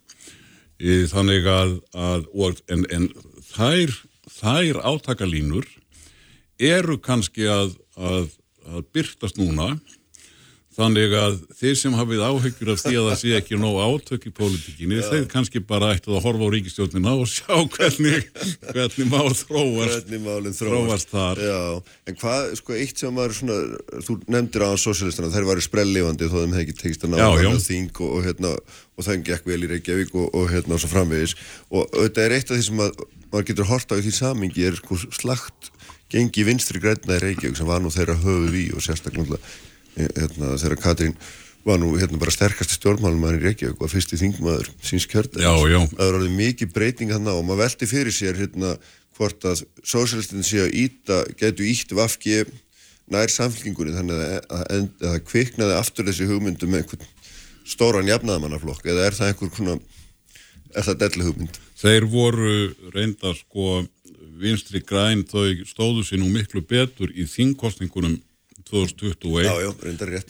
[0.81, 2.25] Þannig að, að
[2.73, 3.07] en, en
[3.51, 3.93] þær,
[4.39, 5.67] þær átakalínur
[6.61, 8.29] eru kannski að, að,
[8.69, 9.73] að byrtast núna
[10.71, 14.31] þannig að þeir sem hafið áhyggjur af því að það sé ekki nóg átök í
[14.35, 18.29] pólitíkinni, þeir kannski bara ættu að horfa á ríkistjórnina og sjá hvernig,
[18.69, 21.11] hvernig mál þróast, hvernig þróast.
[21.11, 21.41] þar.
[21.43, 21.59] Já,
[22.07, 23.59] en hvað, sko, eitt sem var svona,
[24.07, 27.91] þú nefndir á sosialistana, þær var sprellifandi þó þeim hefði ekki tegist að ná þing
[27.99, 28.53] og, og, hérna,
[28.95, 31.35] og það gekk vel í Reykjavík og, og hérna og svo framvegis.
[31.75, 34.79] Og þetta er eitt af því sem að maður getur horta á því samingi er
[34.79, 35.71] sko slagt
[36.11, 40.55] gengi vinstri græna í Reykjavík sem var nú þeirra höfuð í og sérstaklega eh, hérna,
[40.61, 41.15] þeirra Katrín
[41.65, 46.17] var nú hérna bara sterkast stjórnmálumar í Reykjavík og fyrsti þingmaður síns kjörða það var
[46.17, 48.75] alveg mikið breyting hann á og maður veldi fyrir sér hérna
[49.17, 52.43] hvort að sósélistinn sé að íta getur ítt vafki
[53.11, 57.09] nær samfélkingunni þannig að það kviknaði aftur þessi hugmyndu með einhvern
[57.67, 59.79] stóran jafnaðamannaflokk eða er það einhver svona
[60.71, 61.59] er það delli hugmynd?
[61.81, 62.53] Þeir voru
[62.93, 63.81] reynda sko
[64.41, 68.19] vinstri græn þau stóðu sér nú miklu betur í þingkostningunum
[68.71, 69.71] 2021 já, já,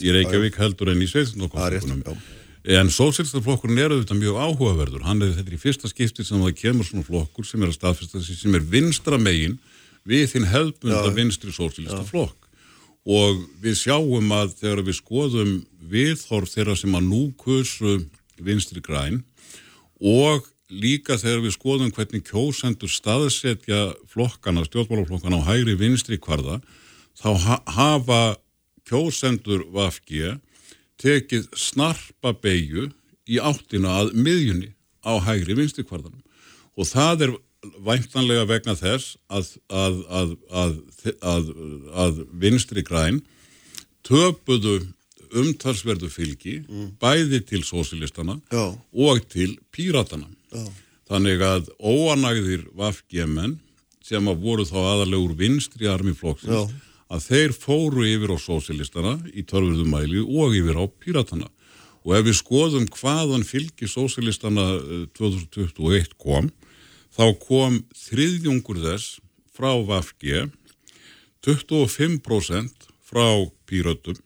[0.01, 2.22] í Reykjavík heldur en í sveitundokostningunum
[2.62, 5.05] en sósélstaflokkurinn er auðvitað mjög áhugaverður.
[5.07, 8.20] Hann er þetta í fyrsta skipti sem það kemur svona flokkur sem er að staðfesta
[8.20, 9.57] þessi sem er vinstra megin
[10.05, 12.38] við þinn hefðbunda vinstri sósélstaflokk
[13.09, 15.53] og við sjáum að þegar við skoðum
[15.89, 17.97] viðhorf þeirra sem að nú kursu
[18.41, 19.24] vinstri græn
[19.97, 23.82] og líka þegar við skoðum hvernig kjósendur staðsetja
[24.12, 26.62] flokkana, stjórnmálaflokkana á hægri vinstri kvarða,
[27.20, 28.22] þá ha hafa
[28.88, 30.39] kjósendur vafgið
[31.02, 32.89] tekið snarpa beigju
[33.30, 34.74] í áttina að miðjunni
[35.06, 36.22] á hægri vinstri kvarðanum
[36.78, 37.34] og það er
[37.86, 41.52] væntanlega vegna þess að, að, að,
[42.06, 43.22] að vinstri græn
[44.08, 44.80] töpuðu
[45.38, 46.88] umtalsverðu fylgi mm.
[47.02, 50.64] bæði til sósilistana og til píratana Já.
[51.12, 53.58] Þannig að óanægðir vafgemenn
[54.06, 56.80] sem að voru þá aðalegur vinstri armiflokksins Já.
[57.12, 61.50] að þeir fóru yfir á sósilistana í törfurðumæli og yfir á píratana.
[62.02, 64.66] Og ef við skoðum hvaðan fylgi sósilistana
[65.20, 66.50] 2021 eh, kom,
[67.14, 69.20] þá kom þriðjungur þess
[69.52, 70.48] frá Vafge,
[71.46, 73.28] 25% frá
[73.70, 74.18] píratum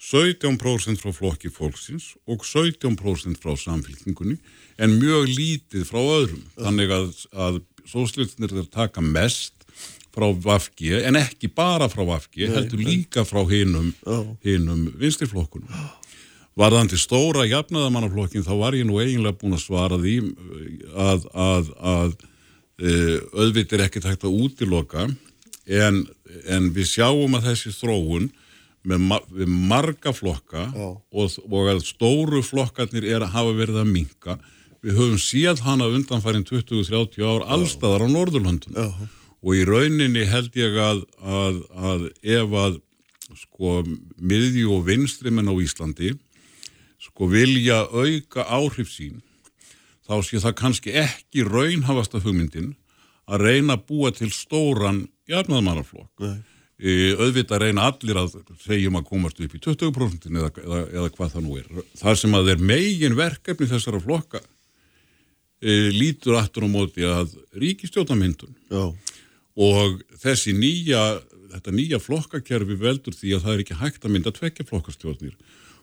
[0.00, 4.38] 17% frá flokki fólksins og 17% frá samfélkingunni
[4.80, 6.44] en mjög lítið frá öðrum.
[6.58, 9.54] Þannig að, að sóslutinir er taka mest
[10.10, 13.92] frá Vafgi en ekki bara frá Vafgi, heldur líka frá hinum
[14.98, 15.70] vinstirflokkunum.
[16.58, 20.16] Varðandi stóra jafnaðamannaflokkin þá var ég nú eiginlega búin að svara því
[20.98, 22.14] að, að, að
[22.82, 25.06] uh, auðvitað er ekkert hægt að útiloka
[25.70, 26.02] en,
[26.50, 28.28] en við sjáum að þessi þróun
[28.82, 33.92] með, ma með marga flokka og, og að stóru flokkarnir er að hafa verið að
[33.94, 34.36] minka
[34.84, 40.76] við höfum séð hana undanfærin 20-30 ár allstaðar á Norðurlandun og í rauninni held ég
[40.80, 42.78] að, að, að ef að
[43.38, 43.80] sko
[44.18, 46.14] miðju og vinstri menn á Íslandi
[47.00, 49.20] sko vilja auka áhrif sín
[50.08, 52.74] þá sé það kannski ekki raunhafasta hugmyndin
[53.30, 56.24] að reyna að búa til stóran jafnaðmannaflokk
[56.80, 61.36] e, auðvitað reyna allir að segjum að komast upp í 20% eða, eða, eða hvað
[61.36, 61.68] það nú er.
[62.00, 64.42] Það sem að er megin verkefni þessara flokka
[65.60, 68.54] lítur aftur á móti að ríkistjótamyndun
[69.60, 71.20] og þessi nýja
[71.50, 75.34] þetta nýja flokkakerfi veldur því að það er ekki hægt að mynda tvekja flokkastjórnir.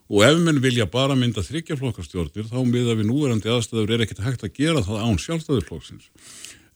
[0.07, 4.23] Og ef menn vilja bara mynda þryggja flokkastjórnir þá miða við núverandi aðstæður er ekkert
[4.23, 6.07] hægt að gera það án sjálfstæðurflokksins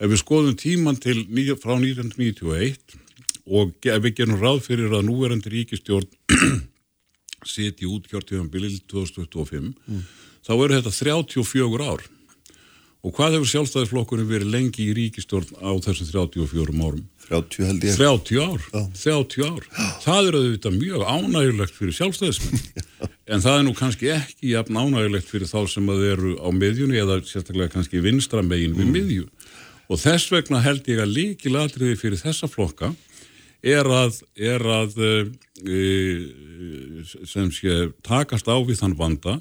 [0.01, 1.21] ef við skoðum tíman til
[1.61, 2.97] frá 1991
[3.47, 6.09] og ef við gerum ráð fyrir að núverandi ríkistjórn
[7.53, 10.01] siti út kjörtíðanbilið 2025 mm.
[10.43, 12.03] þá eru þetta 34 ár
[13.01, 17.05] Og hvað hefur sjálfstæðisflokkurinn verið lengi í ríkistjórn á þessum 34 árum?
[17.25, 17.95] 30 held ég.
[17.97, 18.81] 30 ár, Já.
[18.93, 19.63] 30 ár.
[19.65, 19.87] Já.
[20.03, 22.85] Það er auðvitað mjög ánægulegt fyrir sjálfstæðismenn.
[23.33, 27.01] en það er nú kannski ekki jafn ánægulegt fyrir þá sem að eru á miðjunni
[27.01, 28.93] eða sérstaklega kannski vinstramegin við mm.
[28.99, 29.25] miðju.
[29.91, 32.93] Og þess vegna held ég að líki ladriði fyrir þessa flokka
[33.61, 35.81] er að, er að e,
[37.29, 39.39] sem sé takast á við þann vanda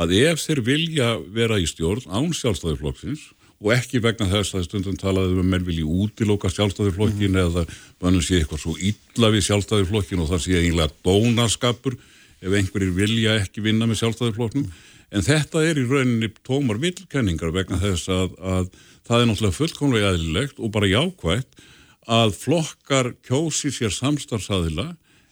[0.00, 3.30] að ef þeir vilja vera í stjórn án sjálfstæðiflokksins
[3.62, 7.42] og ekki vegna þess að stundum talaðum um að menn vilji útiloka sjálfstæðiflokkin mm.
[7.44, 7.66] eða
[8.02, 11.98] mannum sé eitthvað svo illa við sjálfstæðiflokkin og það sé eiginlega dónarskapur
[12.42, 14.66] ef einhverjir vilja ekki vinna með sjálfstæðiflokknum
[15.12, 18.72] en þetta er í rauninni tómar vilkenningar vegna þess að, að
[19.06, 21.62] það er náttúrulega fullkomlega eðlilegt og bara jákvægt
[22.10, 24.88] að flokkar kjósi sér samstarfsaðila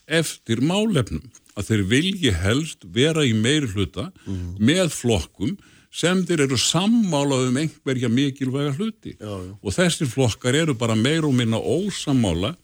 [0.06, 1.24] eftir málefnum
[1.58, 4.56] að þeir vilji helst vera í meiri hluta mm.
[4.62, 5.56] með flokkum
[5.90, 9.54] sem þeir eru sammálað um einhverja mikilvæga hluti já, já.
[9.58, 12.54] og þessir flokkar eru bara meir og minna ósammála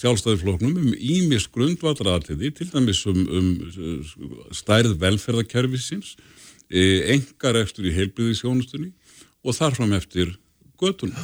[0.00, 3.48] sjálfstæðiflokknum um ímis grundvallatriði til dæmis um, um
[4.54, 6.14] stærð velferðarkerfisins
[6.70, 8.92] engar eftir í heilbriðisjónustunni
[9.42, 10.36] og þarfram eftir
[10.80, 11.18] göttunum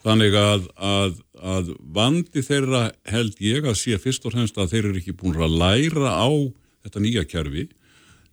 [0.00, 4.86] Þannig að, að, að vandi þeirra held ég að sé fyrst og fremst að þeir
[4.88, 6.30] eru ekki búin að læra á
[6.84, 7.66] þetta nýja kerfi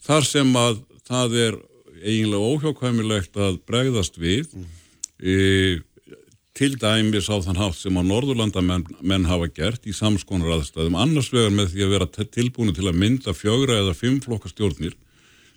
[0.07, 1.57] þar sem að það er
[1.97, 4.69] eiginlega óhjákvæmilegt að bregðast við mm.
[5.19, 5.35] e,
[6.57, 10.97] til dæmis á þann hátt sem að Norðurlanda menn, menn hafa gert í samskonar aðstæðum
[10.97, 14.95] annars vegar með því að vera tilbúinu til að mynda fjögra eða fimm flokka stjórnir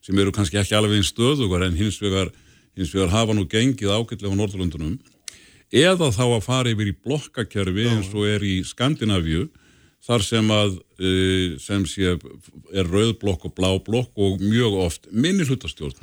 [0.05, 2.33] sem eru kannski ekki alveg einn stöðugar en hins vegar,
[2.77, 4.99] hins vegar hafa nú gengið ágætlega á Norðurlandunum
[5.71, 9.49] eða þá að fara yfir í blokkakerfi eins og er í Skandinavíu
[10.05, 11.11] þar sem að e,
[11.61, 16.01] sem sé er rauðblokk og bláblokk og mjög oft minni hlutastjórn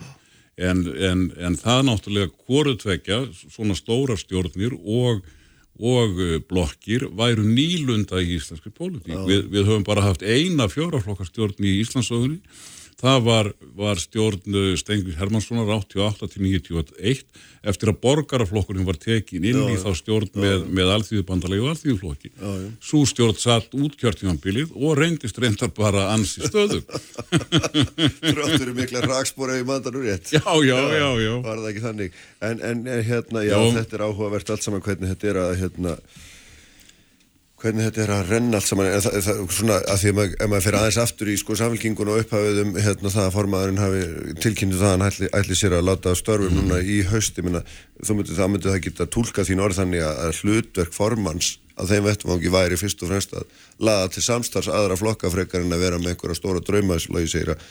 [0.58, 3.20] en, en, en það náttúrulega hvorutvekja
[3.50, 5.26] svona stóra stjórnir og,
[5.78, 9.18] og e, blokkir væru nýlunda í íslenski pólitík.
[9.28, 12.42] Við, við höfum bara haft eina fjóraflokkastjórn í Íslandsögunni
[12.98, 13.48] Það var,
[13.78, 17.20] var stjórn Stengis Hermanssonar 88-91
[17.68, 21.70] eftir að borgaraflokkurinn var tekin inn já, í þá stjórn já, með, með alþýðubandalegi og
[21.76, 22.32] alþýðuflokki.
[22.82, 26.82] Svo stjórn satt út kjörtímanbilið og reyndist reyndar bara ansi stöðu.
[28.24, 30.34] Tráttur mikla rakspóra í mandanur rétt.
[30.34, 31.36] Já, já, já, já.
[31.46, 32.18] Var það ekki þannig.
[32.50, 35.96] En, en hérna, já, þetta er áhugavert allt saman hvernig þetta er að hérna
[37.58, 40.34] hvernig þetta er að renna allt saman en það, það, svona að því að maður,
[40.38, 44.02] ef maður fyrir aðeins aftur í sko samfélkingun og upphafiðum hérna það að formaðurinn hafi
[44.44, 46.60] tilkynnt það að hann ætli, ætli sér að láta störfum mm.
[46.60, 47.64] núna í hausti minna,
[48.12, 52.08] myndi það myndi það geta tólkað þín orð þannig að, að hlutverk formans að þeim
[52.12, 53.50] vettvangi væri fyrst og fremst að
[53.90, 57.34] laða til samstarfs aðra flokka frekar en að vera með einhverja stóra drauma sem lagi
[57.34, 57.66] segir að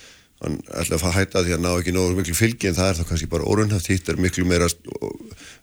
[0.44, 2.98] hann ætla að fá hætta því að ná ekki nógu miklu fylgi en það er
[2.98, 4.68] þá kannski bara orðunhaft hitt er miklu meira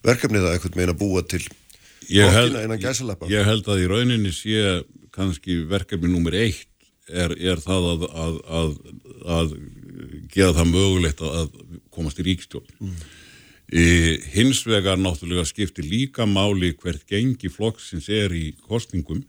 [0.03, 1.43] verkefnið að einhvern meina búa til
[2.11, 2.57] Ég held,
[3.31, 6.69] ég held að í rauninni sé kannski verkefni nummer eitt
[7.09, 8.71] er, er það að, að, að,
[9.38, 9.53] að
[10.34, 11.53] gera það mögulegt að
[11.93, 12.73] komast í ríkstjórn.
[12.80, 12.97] Mm.
[13.73, 13.85] Í,
[14.35, 19.23] hins vegar náttúrulega skiptir líka máli hvert gengi flokksins er í kostningum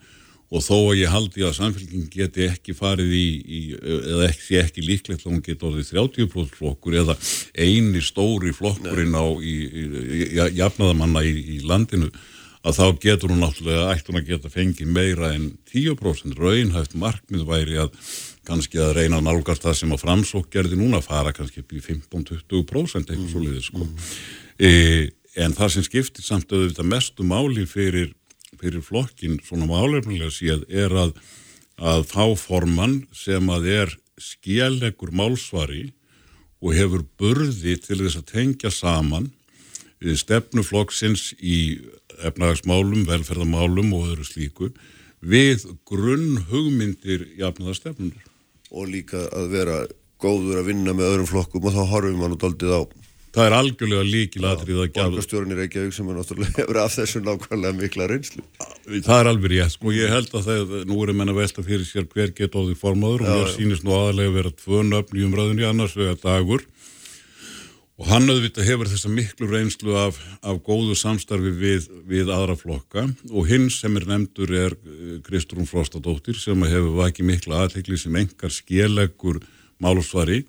[0.54, 4.84] og þó að ég haldi að samfélging geti ekki farið í, í eða ekki, ekki
[4.84, 7.16] líklegt að hún geti orðið 30% flokkur eða
[7.56, 10.28] eini stóri flokkurinn á í, í,
[10.58, 12.10] jafnaðamanna í landinu
[12.64, 17.44] að þá getur hún náttúrulega ætti hún að geta fengið meira en 10% raunhæft markmið
[17.48, 17.98] væri að
[18.48, 21.74] kannski að reyna að nálgast það sem að framsók gerði núna að fara kannski upp
[21.76, 23.88] í 15-20% eitthvað svo liðið sko.
[24.56, 24.70] E,
[25.44, 28.14] en það sem skiptir samt auðvitað mestu máli fyrir,
[28.60, 31.14] fyrir flokkin svona málefnilega séð er að,
[31.76, 35.90] að fá formann sem að er skjælegur málsvari
[36.64, 39.32] og hefur burði til þess að tengja saman
[40.04, 41.80] stefnuflokksins í
[42.28, 44.70] efnahagsmálum, velferðamálum og öðru slíku
[45.24, 48.26] við grunn hugmyndir jafnaðarstefnunir.
[48.74, 49.78] Og líka að vera
[50.20, 52.82] góður að vinna með öðrum flokkum og þá horfum við mann og doldið á
[53.34, 55.04] Það er algjörlega líkilatrið að gæla.
[55.10, 58.44] Borgarstjórnir Reykjavík sem er náttúrulega hefur af þessu nákvæmlega mikla reynslu.
[58.86, 59.94] Það er alveg rétt, sko.
[59.94, 63.24] Ég held að það, nú erum menna velta fyrir sér hver geta á því formáður
[63.24, 66.62] og mér sýnist nú aðalega að vera tvö nöfn í umræðinni annars vegar dagur
[67.94, 73.06] og hann auðvitað hefur þessa miklu reynslu af, af góðu samstarfi við, við aðra flokka
[73.30, 78.18] og hinn sem er nefndur er eh, Kristrún Frostadóttir sem hefur vakið miklu aðtekli sem
[78.18, 79.38] engar skjeleggur
[79.82, 80.42] málusvari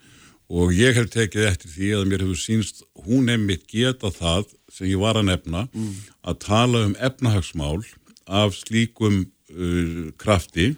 [0.49, 4.89] og ég hef tekið eftir því að mér hefur sínst hún nefnitt geta það sem
[4.89, 5.93] ég var að nefna mm.
[6.25, 7.81] að tala um efnahagsmál
[8.25, 10.73] af slíkum uh, krafti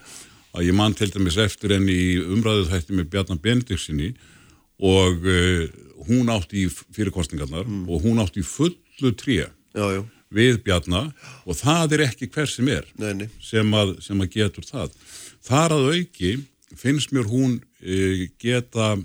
[0.51, 4.13] að ég mann til dæmis eftir enn í umræðuð hætti með Bjarnar Bendiksinni
[4.83, 5.67] og uh,
[6.09, 7.87] hún átti í fyrirkostningarnar mm.
[7.89, 9.49] og hún átti í fullu tré
[10.33, 11.11] við Bjarnar
[11.45, 13.29] og það er ekki hver sem er Neini.
[13.43, 14.95] sem að, sem að getur það.
[15.47, 16.31] Þar að auki
[16.75, 18.97] finnst mér hún uh, geta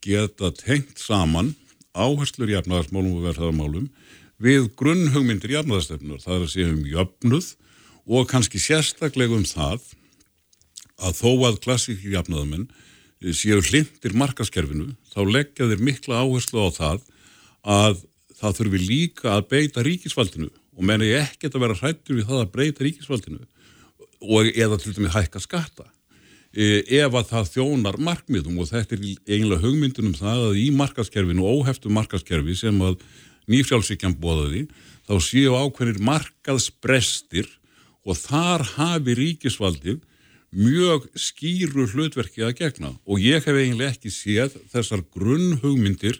[0.00, 1.54] geta tengt saman
[1.92, 3.88] áherslur jafnaðarsmálum og verðarmálum
[4.40, 6.22] við grunnhugmyndir jafnaðarstefnur.
[6.22, 7.48] Það er að segja um jöfnuð
[8.10, 9.82] og kannski sérstaklega um það
[11.00, 12.70] að þó að klassíki jafnaðamenn
[13.20, 17.02] séu hlindir markaskerfinu þá leggja þeir mikla áherslu á það
[17.60, 18.04] að
[18.40, 22.42] það þurfi líka að beita ríkisvaldinu og menn er ekkert að vera hrættur við það
[22.42, 23.42] að breyta ríkisvaldinu
[24.20, 25.86] og eða til dæmi hækka skatta.
[26.50, 31.44] E, ef að það þjónar markmiðum og þetta er eiginlega hugmyndunum það að í markaskerfinu,
[31.46, 32.98] óheftu markaskerfi sem að
[33.50, 34.64] nýfjálfsíkjan bóðaði,
[35.06, 37.48] þá séu ákveðinir markaðsbrestir
[38.04, 40.00] og þar hafi ríkisvaldið
[40.50, 46.18] mjög skýru hlutverki að gegna og ég hef eiginlega ekki séð þessar grunnhugmyndir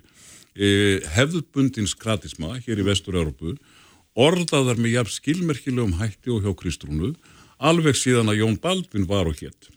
[0.54, 3.56] eh, hefðbundins kratisma hér í Vestur-Európu
[4.18, 7.14] orðaðar með jafn skilmerkilegum hætti og hjá Kristrúnu
[7.60, 9.70] alveg síðan að Jón Baldvin var og hétt.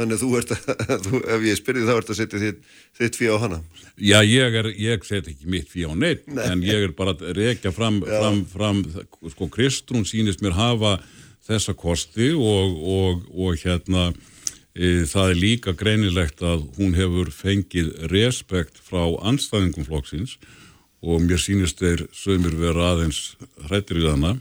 [0.00, 2.60] Þannig að þú ert að, þú, ef ég spyrði þá ert að setja þitt,
[2.96, 3.60] þitt fí á hana.
[4.00, 6.44] Já, ég, ég set ekki mitt fí á neitt, Nei.
[6.48, 8.84] en ég er bara að rekja fram, fram, fram,
[9.34, 10.96] sko Kristrún sínist mér hafa
[11.50, 14.10] þessa kosti og, og, og hérna
[14.74, 20.38] e, það er líka greinilegt að hún hefur fengið respekt frá anstæðingum flokksins
[21.00, 23.34] og mér sínist þeir sögumir vera aðeins
[23.66, 24.40] hrættir í þannig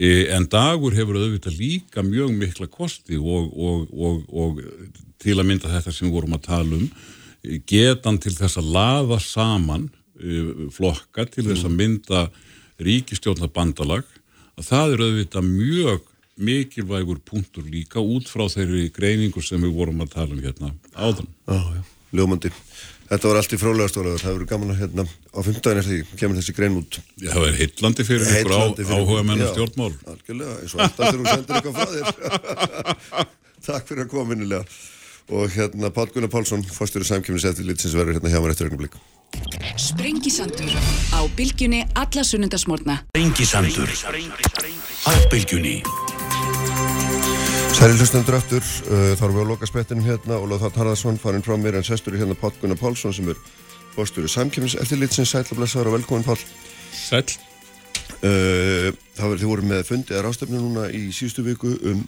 [0.00, 4.60] E, en dagur hefur auðvitað líka mjög mikla kosti og, og, og, og
[5.20, 8.70] til að mynda þetta sem við vorum að tala um e, getan til þess að
[8.78, 12.22] laða saman e, flokka til þess að mynda
[12.80, 14.08] ríkistjórnar bandalag
[14.56, 16.08] að það er auðvitað mjög
[16.40, 21.28] mikilvægur punktur líka út frá þeirri greiningur sem við vorum að tala um hérna áðan.
[21.48, 21.82] Já, já,
[22.16, 22.52] ljómandi.
[23.10, 25.04] Þetta var allt í frálegastólaður, það verður gaman að hérna
[25.34, 26.98] á fymtdægin eftir því kemur þessi grein út.
[27.18, 28.62] Já, það er heitlandi fyrir ykkur á,
[28.94, 29.90] áhuga menn og stjórnmál.
[29.96, 33.26] Já, algjörlega, eins og alltaf þegar þú sendir eitthvað frá þér.
[33.66, 34.78] Takk fyrir að koma minnilega.
[35.30, 38.70] Og hérna Pál Gunnar Pálsson, fórstur í samkjöfni setið sem verður hérna hjá mér eftir
[38.70, 38.96] ögnum blík.
[39.78, 40.72] Sprengisandur
[41.14, 43.02] á bylgjunni alla sunnundasmórna.
[43.10, 43.90] Sprengisandur
[45.06, 45.80] á bylgjunni.
[47.80, 48.60] Særi hlustendur aftur,
[48.92, 50.36] uh, þá erum við á loka spettinum hérna.
[50.36, 53.30] Og Lóð Þátt Harðarsson farinn frá mér en sestur í hérna Pál Gunnar Pálsson sem
[53.32, 53.38] er
[53.94, 56.36] fórstur í samkjöfnis eftir litsins sæl og blessaður og velkomin Pál.
[56.92, 57.24] Sæl.
[58.20, 62.04] Uh, það verður því voru með fundið að rástöfnu núna í síðustu viku um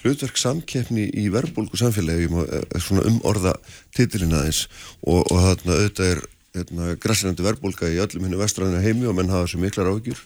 [0.00, 2.32] hlutverk samkeppni í verbulgu samfélagi
[2.80, 3.52] svona um orða
[3.92, 4.64] titilina aðeins.
[5.04, 6.24] Og, og þarna auðvitað er
[6.56, 10.24] hérna, græsirandi verbulga í öllum hennu vestræðinu heimi og menn hafa þessu miklar áhugjur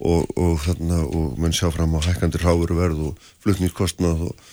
[0.00, 4.50] og, og þarna og menn sjá fram á hækkandir háveruverð og flutningskostnað og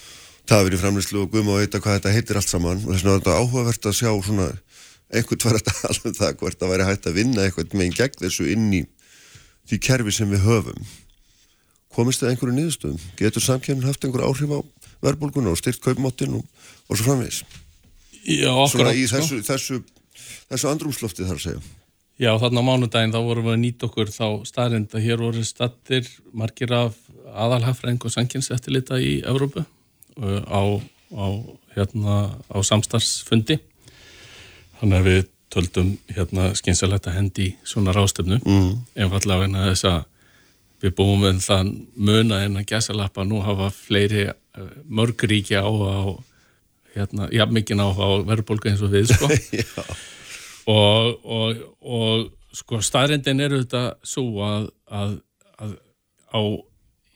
[0.48, 3.16] tafir í framlýslu og guðma og eitthvað hvað þetta heitir allt saman og þess vegna
[3.16, 4.52] er þetta áhugavert að sjá svona
[5.08, 8.24] einhvern var þetta alveg það hvert að væri hægt að vinna eitthvað með einn gegn
[8.24, 8.86] þessu inn í
[9.68, 10.88] því kerfi sem við höfum
[11.98, 13.06] komist það einhverju nýðustöðum?
[13.18, 14.60] Getur samkjöfnin haft einhver áhrif á
[15.02, 16.46] verbulguna og styrt kaupmáttin og,
[16.88, 17.42] og svo framvegis?
[18.28, 19.80] Já, okkur Svona í þessu, þessu,
[20.52, 21.64] þessu andrumslofti þar að segja.
[22.18, 25.44] Já, þarna á mánudaginn þá vorum við að nýta okkur þá staðrind að hér voru
[25.46, 26.96] stattir margir af
[27.38, 30.62] aðalhafræðing og sankynseftilita í Evrópu uh, á,
[31.14, 31.26] á,
[31.76, 32.16] hérna,
[32.50, 33.60] á samstarfsfundi.
[34.82, 35.22] Þannig að við
[35.54, 38.74] töldum hérna skynsalegt að hendi svona rástöfnu, Mm.
[38.98, 40.02] einfallega vegna þess að
[40.84, 46.18] við búum við þann muna en að gæsalappa nú hafa fleiri uh, mörguríki á á
[46.98, 47.88] hérna, já mikið á
[48.26, 49.30] verðbólku eins og við sko
[50.68, 55.16] og, og, og sko staðrindin eru þetta svo að, að,
[55.64, 55.78] að
[56.34, 56.42] á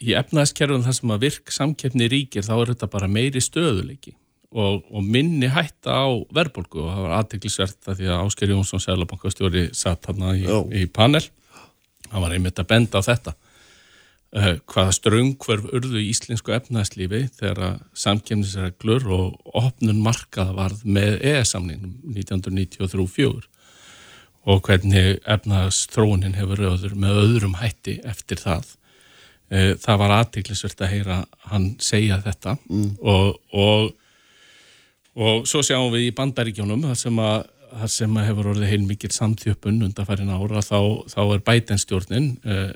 [0.02, 4.16] í efnaðskerfum þar sem að virk samkeppni ríkir þá er þetta bara meiri stöðuleiki
[4.52, 8.84] og, og minni hætta á verðbólku og það var aðteglisvert að því að Ásker Jónsson
[8.84, 10.44] Sælabankastjóri satt hann í,
[10.82, 11.24] í panel.
[12.12, 13.36] Hann var einmitt að benda á þetta
[14.32, 23.42] hvaða ströngverf urðu í íslensku efnaðslífi þegar samkemnisreglur og opnun markað varð með EE-samningum 1993-4
[24.52, 28.72] og hvernig efnaðstrónin hefur öður með öðrum hætti eftir það?
[29.52, 31.18] Uh, það var aðteglisvert að heyra
[31.52, 32.56] hann segja þetta.
[32.72, 32.94] Mm.
[33.04, 33.92] og, og
[35.20, 37.42] og svo sjáum við í bandaríkjónum þar sem að,
[37.72, 40.80] þar sem hefur orðið heilmikið samþjöppun undan farin ára þá,
[41.12, 42.72] þá er bætenstjórnin uh,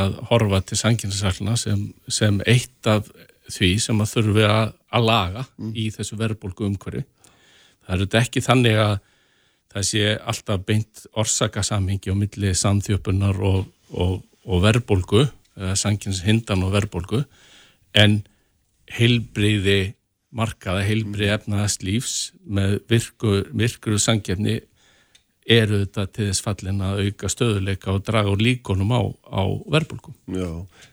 [0.00, 3.10] að horfa til sanginsarsallina sem, sem eitt af
[3.50, 5.70] því sem að þurfi að, að laga mm.
[5.74, 7.04] í þessu verðbólku umhverju.
[7.86, 8.96] Það er þetta ekki þannig að
[9.70, 15.24] það sé alltaf beint orsakasamhengi á milli samþjöppunar og, og, og verðbólku,
[15.78, 17.22] sanginshindan og verðbólku
[17.98, 18.20] en
[18.90, 19.94] heilbriði
[20.30, 22.16] markaða heilbri efnaðast lífs
[22.46, 24.60] með virkur, virkur sangefni
[25.50, 29.42] eru þetta til þess fallin að auka stöðuleika og draga úr líkonum á, á
[29.72, 30.14] verbulgum.
[30.30, 30.50] Já,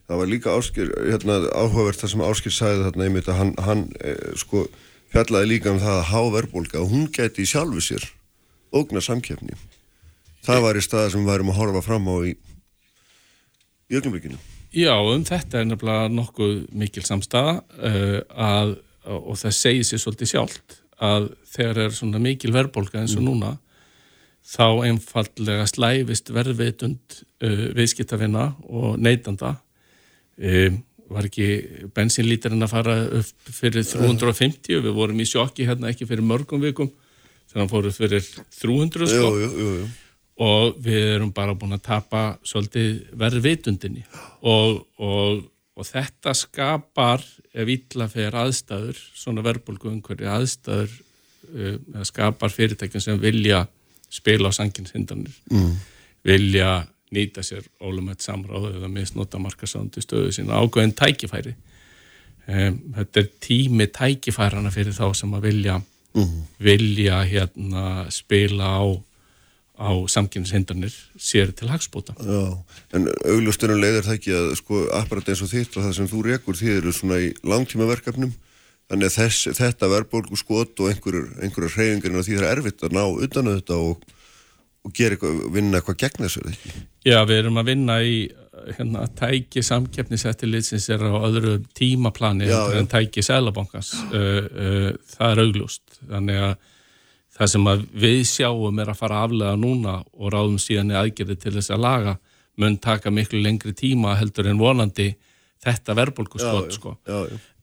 [0.09, 3.83] það var líka áskil, hérna, áhugavert það sem Áskil sagði þarna einmitt að hann, hann
[4.01, 4.65] eh, sko
[5.13, 8.09] fjallaði líka um það að há verbulga og hún geti í sjálfu sér
[8.73, 9.55] ógna samkefni.
[10.47, 12.33] Það var í staða sem við værum að horfa fram á í,
[13.91, 14.39] í ögnumbygginu.
[14.77, 18.75] Já, um þetta er nefnilega nokkuð mikil samstafa uh, að
[19.07, 23.29] og það segir sér svolítið sjálft að þegar er svona mikil verðbólka eins og mm.
[23.29, 23.53] núna
[24.47, 29.57] þá einfallega slæfist verðveitund uh, viðskiptafina og neytanda.
[30.37, 31.47] Um, var ekki
[31.95, 36.59] bensinlítarinn að fara upp fyrir 350 og við vorum í sjokki hérna ekki fyrir mörgum
[36.63, 36.89] vikum
[37.47, 38.25] þannig að hann fór upp fyrir
[38.59, 39.29] 300 sko.
[39.39, 39.85] Jú, jú, jú,
[40.47, 44.03] og við erum bara búin að tapa svolítið verðveitundinni
[44.45, 45.47] og, og
[45.77, 47.23] og þetta skapar
[47.53, 50.93] ef ítla fyrir aðstæður svona verbulgu umhverju aðstæður
[51.53, 53.65] uh, skapar fyrirtækjum sem vilja
[54.09, 55.73] spila á sanginshindranir mm.
[56.25, 56.71] vilja
[57.13, 61.53] nýta sér ólumætt samráðu eða misnota markasándi stöðu sína ágöðin tækifæri
[62.47, 65.77] um, þetta er tími tækifærana fyrir þá sem að vilja
[66.17, 66.39] mm.
[66.63, 68.85] vilja hérna spila á
[69.77, 72.15] á samkynnishindranir sér til hagspóta.
[72.17, 72.57] Já,
[72.97, 76.23] en auglustunum leiðir það ekki að sko apparat eins og þitt og það sem þú
[76.25, 78.33] rekur því eru svona í langtíma verkefnum
[78.87, 82.95] þannig að þess, þetta verðbólgu skot og einhverjur, hreyfingarinn og því það er erfitt að
[82.97, 84.05] ná utan að þetta og,
[84.87, 86.75] og gera eitthvað, vinna eitthvað gegn þessu, eða ekki?
[87.07, 88.15] Já, við erum að vinna í
[88.77, 95.43] hérna, tæki samkeppnisættilitsins er á öðru tímaplani já, en tæki selabankans uh, uh, það er
[95.43, 96.57] auglust, þannig að
[97.37, 97.67] það sem
[98.03, 101.83] við sjáum er að fara aflega núna og ráðum síðan í aðgerði til þess að
[101.85, 102.15] laga
[102.57, 105.11] mun taka miklu lengri tíma heldur en vonandi
[105.63, 106.95] þetta verðbólkuskott sko.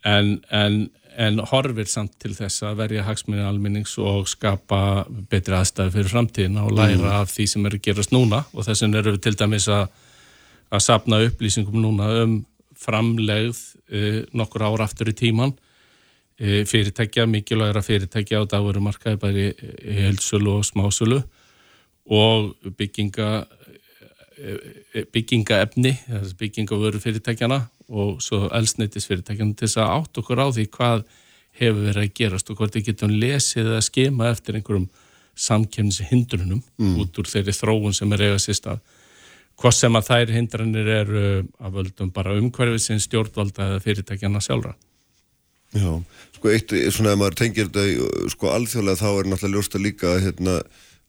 [0.05, 0.79] en, en,
[1.17, 6.67] en horfir samt til þess að verja hagsmunni alminnings og skapa betri aðstæði fyrir framtíðina
[6.67, 7.21] og læra mm.
[7.23, 9.87] af því sem eru gerast núna og þess vegna eru við til dæmis að
[10.75, 12.39] að sapna upplýsingum núna um
[12.79, 13.61] framlegð
[13.95, 15.55] uh, nokkur ára aftur í tíman
[16.39, 19.45] fyrirtækja, mikilvægra fyrirtækja á dagurumarkaði bæri
[20.01, 21.21] helsölu og smásölu
[22.11, 23.45] og bygginga
[24.39, 24.57] e,
[24.95, 25.93] e, byggingaefni
[26.39, 31.05] byggingavöru fyrirtækjana og svo elsneitis fyrirtækjana til þess að átt okkur á því hvað
[31.61, 34.89] hefur verið að gerast og hvort við getum lesið eða skema eftir einhverjum
[35.35, 36.97] samkjöfnishindrunum mm.
[37.03, 38.83] út úr þeirri þróun sem er eiga sérst að
[39.61, 41.23] hvort sem að þær hindranir eru
[41.63, 44.75] að völdum bara umhverfið sem stjórnvalda eða fyrirtækjana sjálfra
[45.75, 45.91] Já,
[46.37, 50.61] sko eitt, svona ef maður tengir þetta, sko alþjóðlega þá er náttúrulega ljósta líka hérna,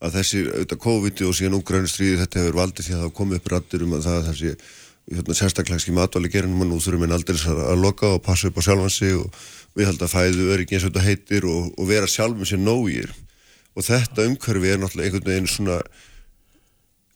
[0.04, 3.52] að þessi, auðvitað COVID og síðan úgrænustriði þetta hefur valdið því að það komið upp
[3.54, 4.54] rættir um að það þessi,
[5.12, 8.60] hérna, sérstaklega skil matvæli gerinum og nú þurfum við aldrei að, loka og passa upp
[8.60, 9.40] á sjálfansi og
[9.78, 13.14] við held að fæðu öryggi eins og þetta heitir og, og vera sjálfum sér nógir.
[13.76, 15.80] Og þetta umhverfi er náttúrulega einhvern veginn svona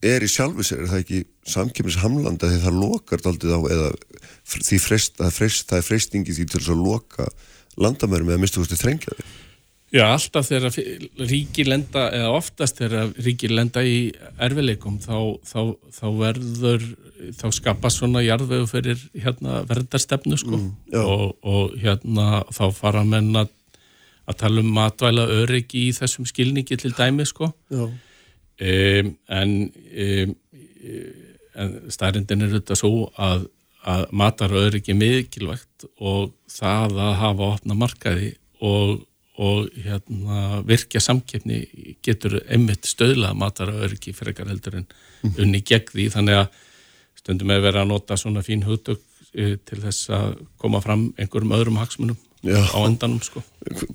[0.05, 1.19] er í sjálfu sér, er það ekki
[1.49, 3.89] samkjöfnishamlanda því það lokar aldrei á eða
[4.47, 7.27] því frest, það, frest, það er freystingi því til að loka
[7.79, 9.27] landamærum eða mistu hústi þrengjaði
[9.89, 10.75] Já, alltaf þegar
[11.31, 15.61] ríki lenda eða oftast þegar ríki lenda í erfileikum þá, þá,
[15.95, 16.83] þá verður
[17.39, 20.59] þá skapast svona jarðvegu fyrir hérna, verðarstefnu sko.
[20.59, 23.49] Mm, og, og hérna þá fara menn að,
[24.37, 27.49] tala um matvæla öryggi í þessum skilningi til dæmi sko
[28.59, 30.37] um, en um,
[31.59, 33.45] en stærindin er þetta svo að,
[33.87, 38.31] að matar og öryggi mikilvægt og það að hafa opna markaði
[38.65, 39.03] og,
[39.39, 41.61] og hérna, virkja samkeppni
[42.05, 44.89] getur einmitt stöðlað matar og öryggi frekar heldur en
[45.35, 46.09] unni gegn því.
[46.15, 46.49] Þannig að
[47.19, 51.77] stundum er verið að nota svona fín hugdögg til þess að koma fram einhverjum öðrum
[51.77, 52.55] hagsmunum Já.
[52.71, 53.41] á endanum sko.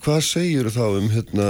[0.04, 1.46] Hvað segir þá um hérna,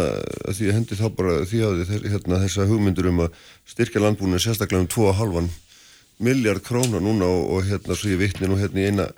[0.47, 1.81] því að hendi þá bara því að
[2.13, 5.49] hérna, þessa hugmyndur um að styrkja landbúinu sérstaklega um 2,5
[6.23, 9.09] miljard krónar núna og, og hérna svo ég vittni nú hérna í eina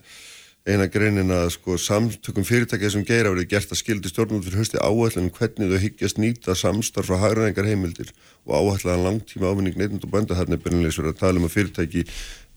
[0.67, 4.81] eina greinin að sko samtökum fyrirtækið sem geir árið gert að skildi stjórnum fyrir hösti
[4.83, 8.11] áætlan hvernig þau higgjast nýta samstarf frá hægræðingar heimildir
[8.49, 10.35] og áætlaðan langtíma ávinning neittund og bænda.
[10.35, 12.03] Þarna er byrjanlegs verið að tala um að fyrirtæki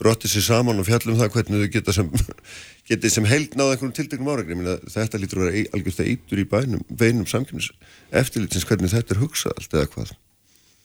[0.01, 2.09] rotti sér saman og fjallum það hvernig þau geta sem,
[2.89, 6.47] geti sem held náða einhvern tildegnum árækni þetta lítur að vera algjörst að eitur í
[6.49, 7.69] bænum veinum samkynns
[8.09, 10.17] eftirlitsins hvernig þetta er hugsað allt eða hvað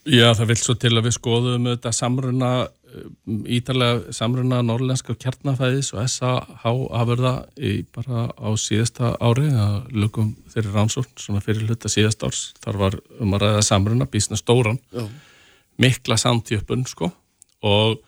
[0.04, 2.50] Já, það vil svo til að við skoðum þetta samruna,
[2.92, 3.04] eh,
[3.56, 6.64] ítalega samruna norrlenska kjarnafæðis og SAH
[7.00, 12.42] afurða í bara á síðasta ári, að lukum þeirri rannsókn, svona fyrir hluta síðast árs,
[12.60, 15.08] þar var um að ræða samruna, bísna stóran, Já.
[15.80, 17.10] mikla samtjöpun, sko,
[17.64, 18.02] og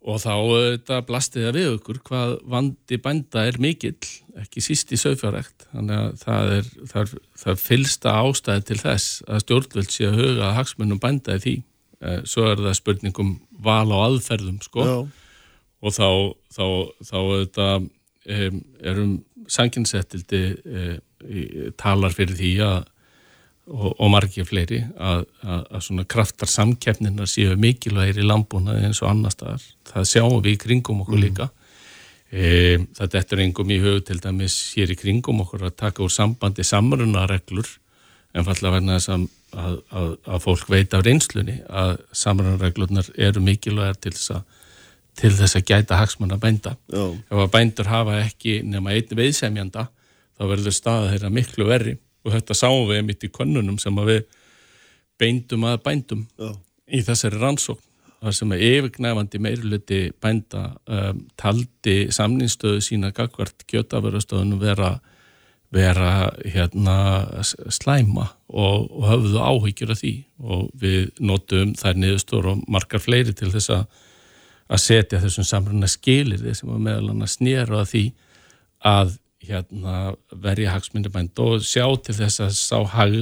[0.00, 3.96] og þá þetta blastið að við okkur hvað vandi bænda er mikill
[4.40, 9.42] ekki síst í sögfjárrekt þannig að það er, það, það fylsta ástæði til þess að
[9.44, 11.56] stjórnvöld sé að huga að hagsmunum bænda í því.
[12.00, 14.86] Eh, svo er það spurningum val á aðferðum sko.
[14.88, 14.98] Já.
[15.80, 16.08] og þá
[16.52, 16.64] þá,
[17.08, 17.68] þá þetta,
[18.36, 19.12] um, erum
[19.50, 22.78] sanginsettildi um, talar fyrir því að
[23.70, 29.02] og, og margir fleiri að, að, að svona kraftar samkeppnina séu mikilvægir í landbúnaði eins
[29.04, 29.64] og annar staðar.
[29.90, 31.24] Það sjáum við í kringum okkur mm.
[31.24, 31.48] líka.
[32.30, 32.42] E,
[32.98, 36.66] það dettur engum í hug til dæmis hér í kringum okkur að taka úr sambandi
[36.66, 37.70] samrunareglur
[38.34, 44.14] en falla verna þess að, að fólk veit af reynslunni að samrunareglurnar eru mikilvægir til
[44.14, 44.58] þess að
[45.20, 46.70] til þess að gæta hagsmann að bænda.
[46.88, 47.02] Já.
[47.28, 49.88] Ef að bændur hafa ekki nema einn veiðsemjanda
[50.38, 54.10] þá verður staða þeirra miklu verri og þetta sáum við mitt í konunum sem að
[54.14, 54.26] við
[55.20, 56.50] beindum að bændum Já.
[56.88, 57.86] í þessari rannsókn
[58.20, 64.90] þar sem að yfirgnæfandi meirluti bænda um, taldi samninstöðu sína gagvart kjötaförastöðunum vera,
[65.72, 66.98] vera hérna,
[67.72, 70.14] slæma og, og höfðu áhyggjur af því
[70.44, 74.06] og við notum þær niðurstóru og margar fleiri til þess að
[74.70, 78.04] að setja þessum samruna skilir því sem að meðal hann að snýra því
[78.86, 79.16] að
[79.48, 83.16] hérna, verja hagsmyndibænd og sjá til þess að hag,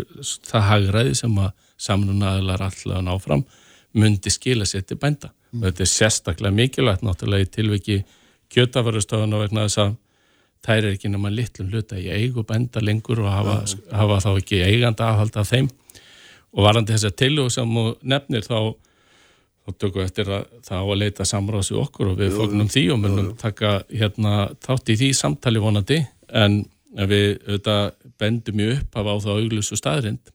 [0.49, 3.45] það hagræði sem að samlunaðilar alltaf ná fram
[3.99, 5.62] myndi skila sér til bænda mm.
[5.62, 7.99] þetta er sérstaklega mikilvægt náttúrulega í tilviki
[8.55, 9.97] kjötafarustöðun og vegna þess að
[10.66, 13.78] þær er ekki náma litlum hluta í eigu bænda lengur og hafa, ja.
[14.01, 15.70] hafa þá ekki eiganda aðhald af þeim
[16.53, 18.59] og varandi þess að tilhug sem nefnir þá
[19.69, 22.85] og tökum eftir að það á að leita samráðs við okkur og við fóknum því
[22.95, 24.35] og munum taka hérna
[24.65, 26.01] þátt í því samtali vonandi.
[26.28, 26.62] En
[26.97, 27.85] við auðvitað
[28.19, 30.32] bendum í upp af á það auglus og staðrind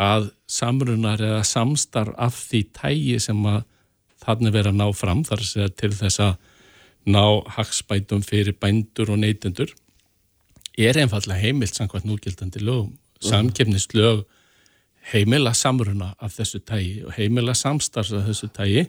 [0.00, 3.62] að samrunar eða samstarf af því tægi sem að
[4.24, 6.34] þannig vera að ná fram þar sé til þess að
[7.10, 7.24] ná
[7.56, 9.72] hagspætum fyrir bændur og neytendur
[10.80, 12.92] er einfallega heimilt samkvæmt núgildandi lögum.
[13.20, 14.24] Samkefnislög
[15.12, 18.84] heimila samruna af þessu tægi og heimila samstarfs af þessu tægi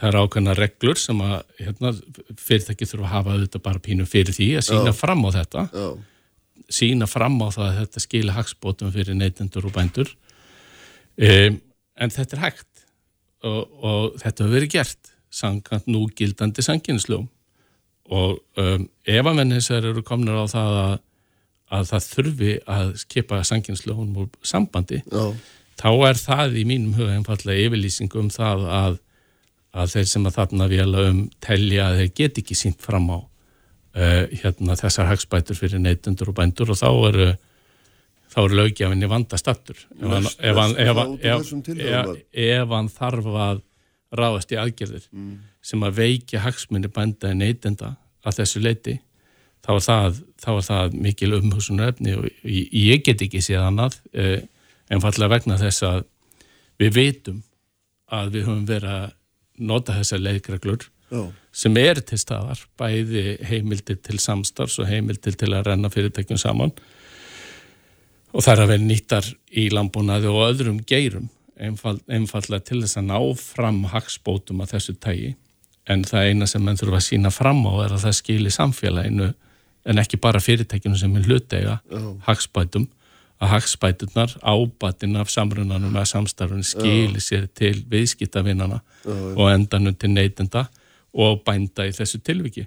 [0.00, 1.92] það er ákveðna reglur sem að hérna,
[2.40, 4.96] fyrirtæki þurfa að hafa þetta bara pínu fyrir því að sína Já.
[4.96, 5.88] fram á þetta Já.
[6.80, 10.14] sína fram á það að þetta skilja hagsbótum fyrir neytendur og bændur
[11.20, 11.60] um,
[12.00, 12.86] en þetta er hægt
[13.44, 17.28] og, og þetta hefur verið gert sangant nú gildandi sanginslum
[18.10, 20.96] og um, ef að mennisar eru komnir á það að
[21.70, 25.24] að það þurfi að skipa sanginslögunum úr sambandi Já.
[25.80, 28.96] þá er það í mínum huga einfallega yfirlýsing um það að,
[29.72, 33.18] að þeir sem að þarna vila um telja að þeir get ekki sínt fram á
[33.20, 37.30] uh, hérna, þessar hagspætur fyrir neytundur og bændur og þá eru
[38.30, 39.78] þá eru lögjafinni vandastattur
[42.30, 43.62] ef, hann þarf að
[44.10, 45.34] ráðast í aðgerðir mm.
[45.62, 47.94] sem að veikja hagsmunni bænda en neytenda
[48.26, 48.96] að þessu leiti
[49.70, 54.00] þá er það, þá er það mikil umhugsunar efni og ég get ekki séð annað
[54.12, 54.42] eh,
[54.90, 56.04] en fallega vegna þess að
[56.80, 57.42] við veitum
[58.10, 59.10] að við höfum verið að
[59.70, 61.26] nota þessar leikreglur Já.
[61.52, 66.72] sem er til staðar, bæði heimildir til samstars og heimildir til að renna fyrirtækjum saman
[68.30, 71.28] og það er að vera nýttar í landbúnaði og öðrum geirum
[71.60, 75.34] einfall, einfallega til þess að ná fram hagsbótum af þessu tægi
[75.90, 79.32] en það eina sem mann þurfa að sína fram á er að það skilir samfélaginu
[79.84, 82.14] en ekki bara fyrirtækinu sem er hlutega oh.
[82.26, 82.88] hagspætum
[83.40, 90.66] að hagsbætunar ábatinn af samrunanum eða samstarfunum skili sér til viðskiptavinnana og endanum til neytenda
[91.16, 92.66] og bænda í þessu tilviki.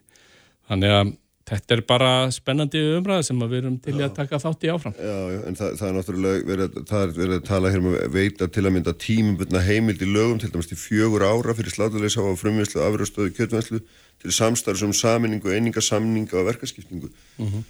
[0.68, 1.12] Þannig að
[1.54, 4.96] þetta er bara spennandi umræða sem við erum til að taka þátt í áfram.
[4.98, 8.16] Já, já, en það, það er náttúrulega verið, er verið að tala hér um að
[8.16, 12.24] veita til að mynda tímubundna heimild í lögum til dæmis til fjögur ára fyrir slátulegsa
[12.26, 13.84] á frumvinslu og afröðstöðu kjötvinslu
[14.24, 17.12] til samstarfs um saminningu, einingasamninga og verkaskiptingu.
[17.38, 17.64] Mm -hmm.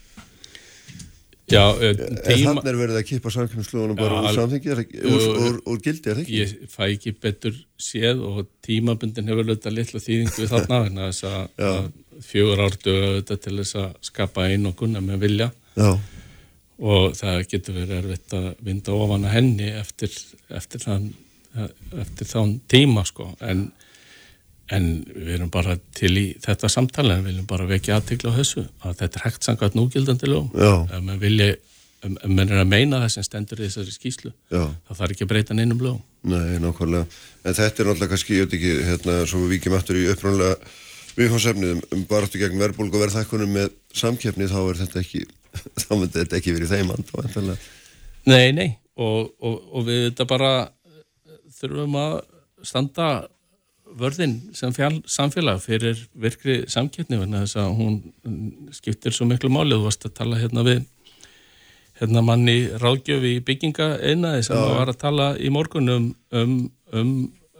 [1.52, 1.92] Já, uh,
[2.24, 2.54] tíma...
[2.54, 6.22] Þannig er verið að kipa samkjöfnslögunum bara úr samþengi, úr, úr, úr gildi, er það
[6.24, 6.38] ekki?
[6.40, 11.92] Ég fæ ekki betur séð og tímabundin hefur lögða litla þýðingu þarna vegna þess að
[12.24, 15.90] fjögur ártu auðvitað til þess að skapa einn og gunna með vilja Já.
[16.80, 20.16] og það getur verið erfitt að vinda ofan að henni eftir,
[20.48, 21.10] eftir, þann,
[22.06, 23.68] eftir þann tíma sko en
[24.72, 28.38] En við erum bara til í þetta samtala en við viljum bara vekja aðtikla á
[28.38, 30.53] þessu að þetta er hægt sangat núgildandi lögum.
[30.88, 31.49] Ef maður vilja,
[32.07, 34.64] ef maður er að meina það sem stendur í þessari skýslu, Já.
[34.88, 35.99] þá þarf ekki að breyta neinum lögum.
[36.31, 37.19] Nei, nákvæmlega.
[37.44, 40.56] En þetta er náttúrulega kannski, ég veit ekki, hérna, svo við vikjum aftur í upprannlega
[41.18, 45.26] viðhómsefnið um, baráttu gegn verðbólg og verðhækkunum með samkeppni, þá er þetta ekki,
[45.84, 47.52] þá myndi þetta ekki verið þeim and.
[48.31, 50.53] Nei, nei, og, og, og við þetta bara
[51.60, 52.15] þurfum að
[52.64, 53.10] standa
[53.99, 57.99] vörðin sem fjall, samfélag fyrir virkri samkettni þannig að hún
[58.76, 59.76] skiptir svo miklu máli.
[59.78, 60.84] Þú varst að tala hérna við
[62.02, 66.56] hérna manni ráðgjöfi í bygginga einaði sem var að tala í morgunum um,
[66.91, 67.14] um,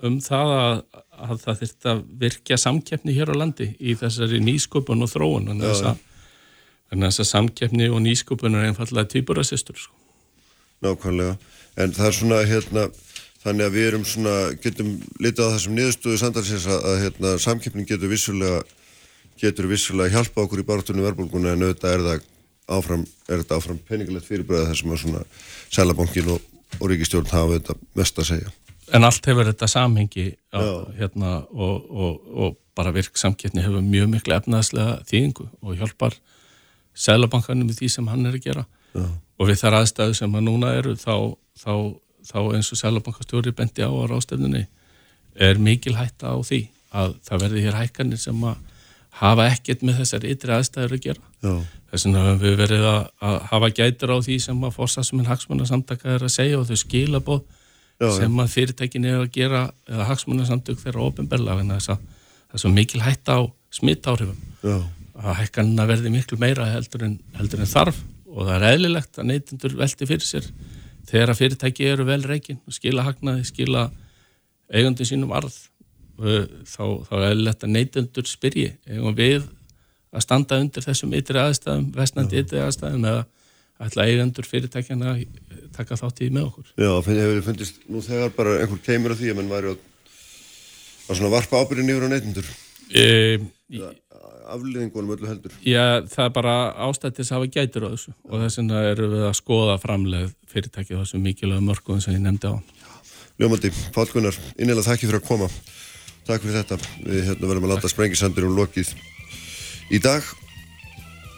[0.03, 0.81] um það að,
[1.30, 5.53] að það þurft að virkja samkeppni hér á landi í þessari nýsköpun og þróun.
[5.53, 6.01] Að
[6.97, 9.95] þess að samkeppni og nýsköpun er einfallega týpurassistur sko.
[10.84, 11.38] Nákvæmlega,
[11.80, 12.88] en það er svona hérna
[13.44, 17.90] Þannig að við erum svona, getum litið á þessum niðurstöðu samtalsins að, að hérna, samkeppning
[17.90, 18.61] getur vissulega,
[19.41, 22.26] getur vissulega hjálpa okkur í barðunni verðbólguna en auðvitað er það
[22.78, 25.24] áfram, er þetta áfram peningilegt fyrirbræða þessum að svona
[25.74, 26.45] Sælabankin og,
[26.80, 28.53] og Ríkistjórn hafa þetta mest að segja.
[28.94, 30.26] En allt hefur þetta samhengi
[30.56, 30.64] á,
[30.99, 36.15] hérna, og, og, og bara virk samkeppni hefur mjög miklu efnaðslega þýðingu og hjálpar
[36.94, 39.06] Sælabankanum í því sem hann er að gera Já.
[39.10, 41.74] og við þar aðstæðu sem að núna eru þá, þá
[42.28, 44.66] þá eins og Sælabankastjóri bendi á á rástefnunni
[45.36, 46.62] er mikil hætta á því
[46.94, 48.62] að það verði hér hækkanir sem að
[49.22, 51.26] hafa ekkert með þessar ytri aðstæður að gera.
[51.44, 51.54] Já.
[51.91, 56.16] Þess vegna höfum við verið að, að hafa gætur á því sem að fórsasminn hagsmunarsamtaka
[56.16, 57.44] er að segja og þau skilabóð
[58.18, 62.72] sem að fyrirtækin er að gera eða hagsmunarsamtök þeirra ofinbella þess að það er svo
[62.74, 63.41] mikil hætta á
[63.74, 64.40] smittáhrifum
[65.14, 68.02] að hækkanina verði miklu meira heldur en, heldur en þarf
[68.34, 70.50] og það er eðlilegt að neytundur velti fyrir sér
[71.09, 73.88] þegar að fyrirtæki eru vel reygin og skila hagnaði, skila
[74.73, 75.55] eigandi sínum arð
[76.17, 79.47] þá, þá er lett að neytundur spyrji eigum við
[80.13, 83.23] að standa undir þessum ytri aðstæðum, vestnandi ytri aðstæðum eða
[83.84, 85.23] ætla eigendur fyrirtækjana að
[85.73, 86.67] taka þátt í með okkur?
[86.77, 89.81] Já, hefur þið fundist nú þegar bara einhver keimur af því að mann væri að,
[91.07, 92.51] að svona varpa ábyrðin yfir á neytundur
[92.93, 93.05] e,
[94.53, 95.56] afliðingunum öllu heldur?
[95.65, 96.56] Já, það er bara
[96.88, 98.14] ástættis að hafa gætur á þessu.
[98.30, 102.24] Og þess vegna eru við að skoða framleið fyrirtæki á þessu mikilvæg mörgum sem ég
[102.24, 102.56] nefndi á
[103.41, 105.48] Ljómandi, Pál Gunnar, innilega þakki fyrir að koma.
[106.28, 106.78] Takk fyrir þetta.
[107.02, 108.94] Við hérna, verðum að láta sprengisandur um lokið.
[109.90, 110.28] Í dag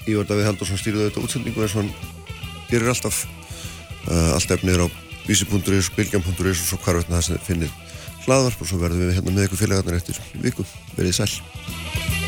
[0.05, 1.93] Ívar Davíð Haldursson stýrði þetta útsendingu eins og hann
[2.69, 3.23] gerir alltaf.
[4.05, 4.87] Uh, allt efnið er á
[5.25, 7.73] vísi.is, bilgjum.is og svo hvar veitna það sem finnir
[8.27, 10.21] hlaðvarp og svo verðum við hérna með ykkur félagarnar eftir.
[10.43, 12.24] Viku verið sæl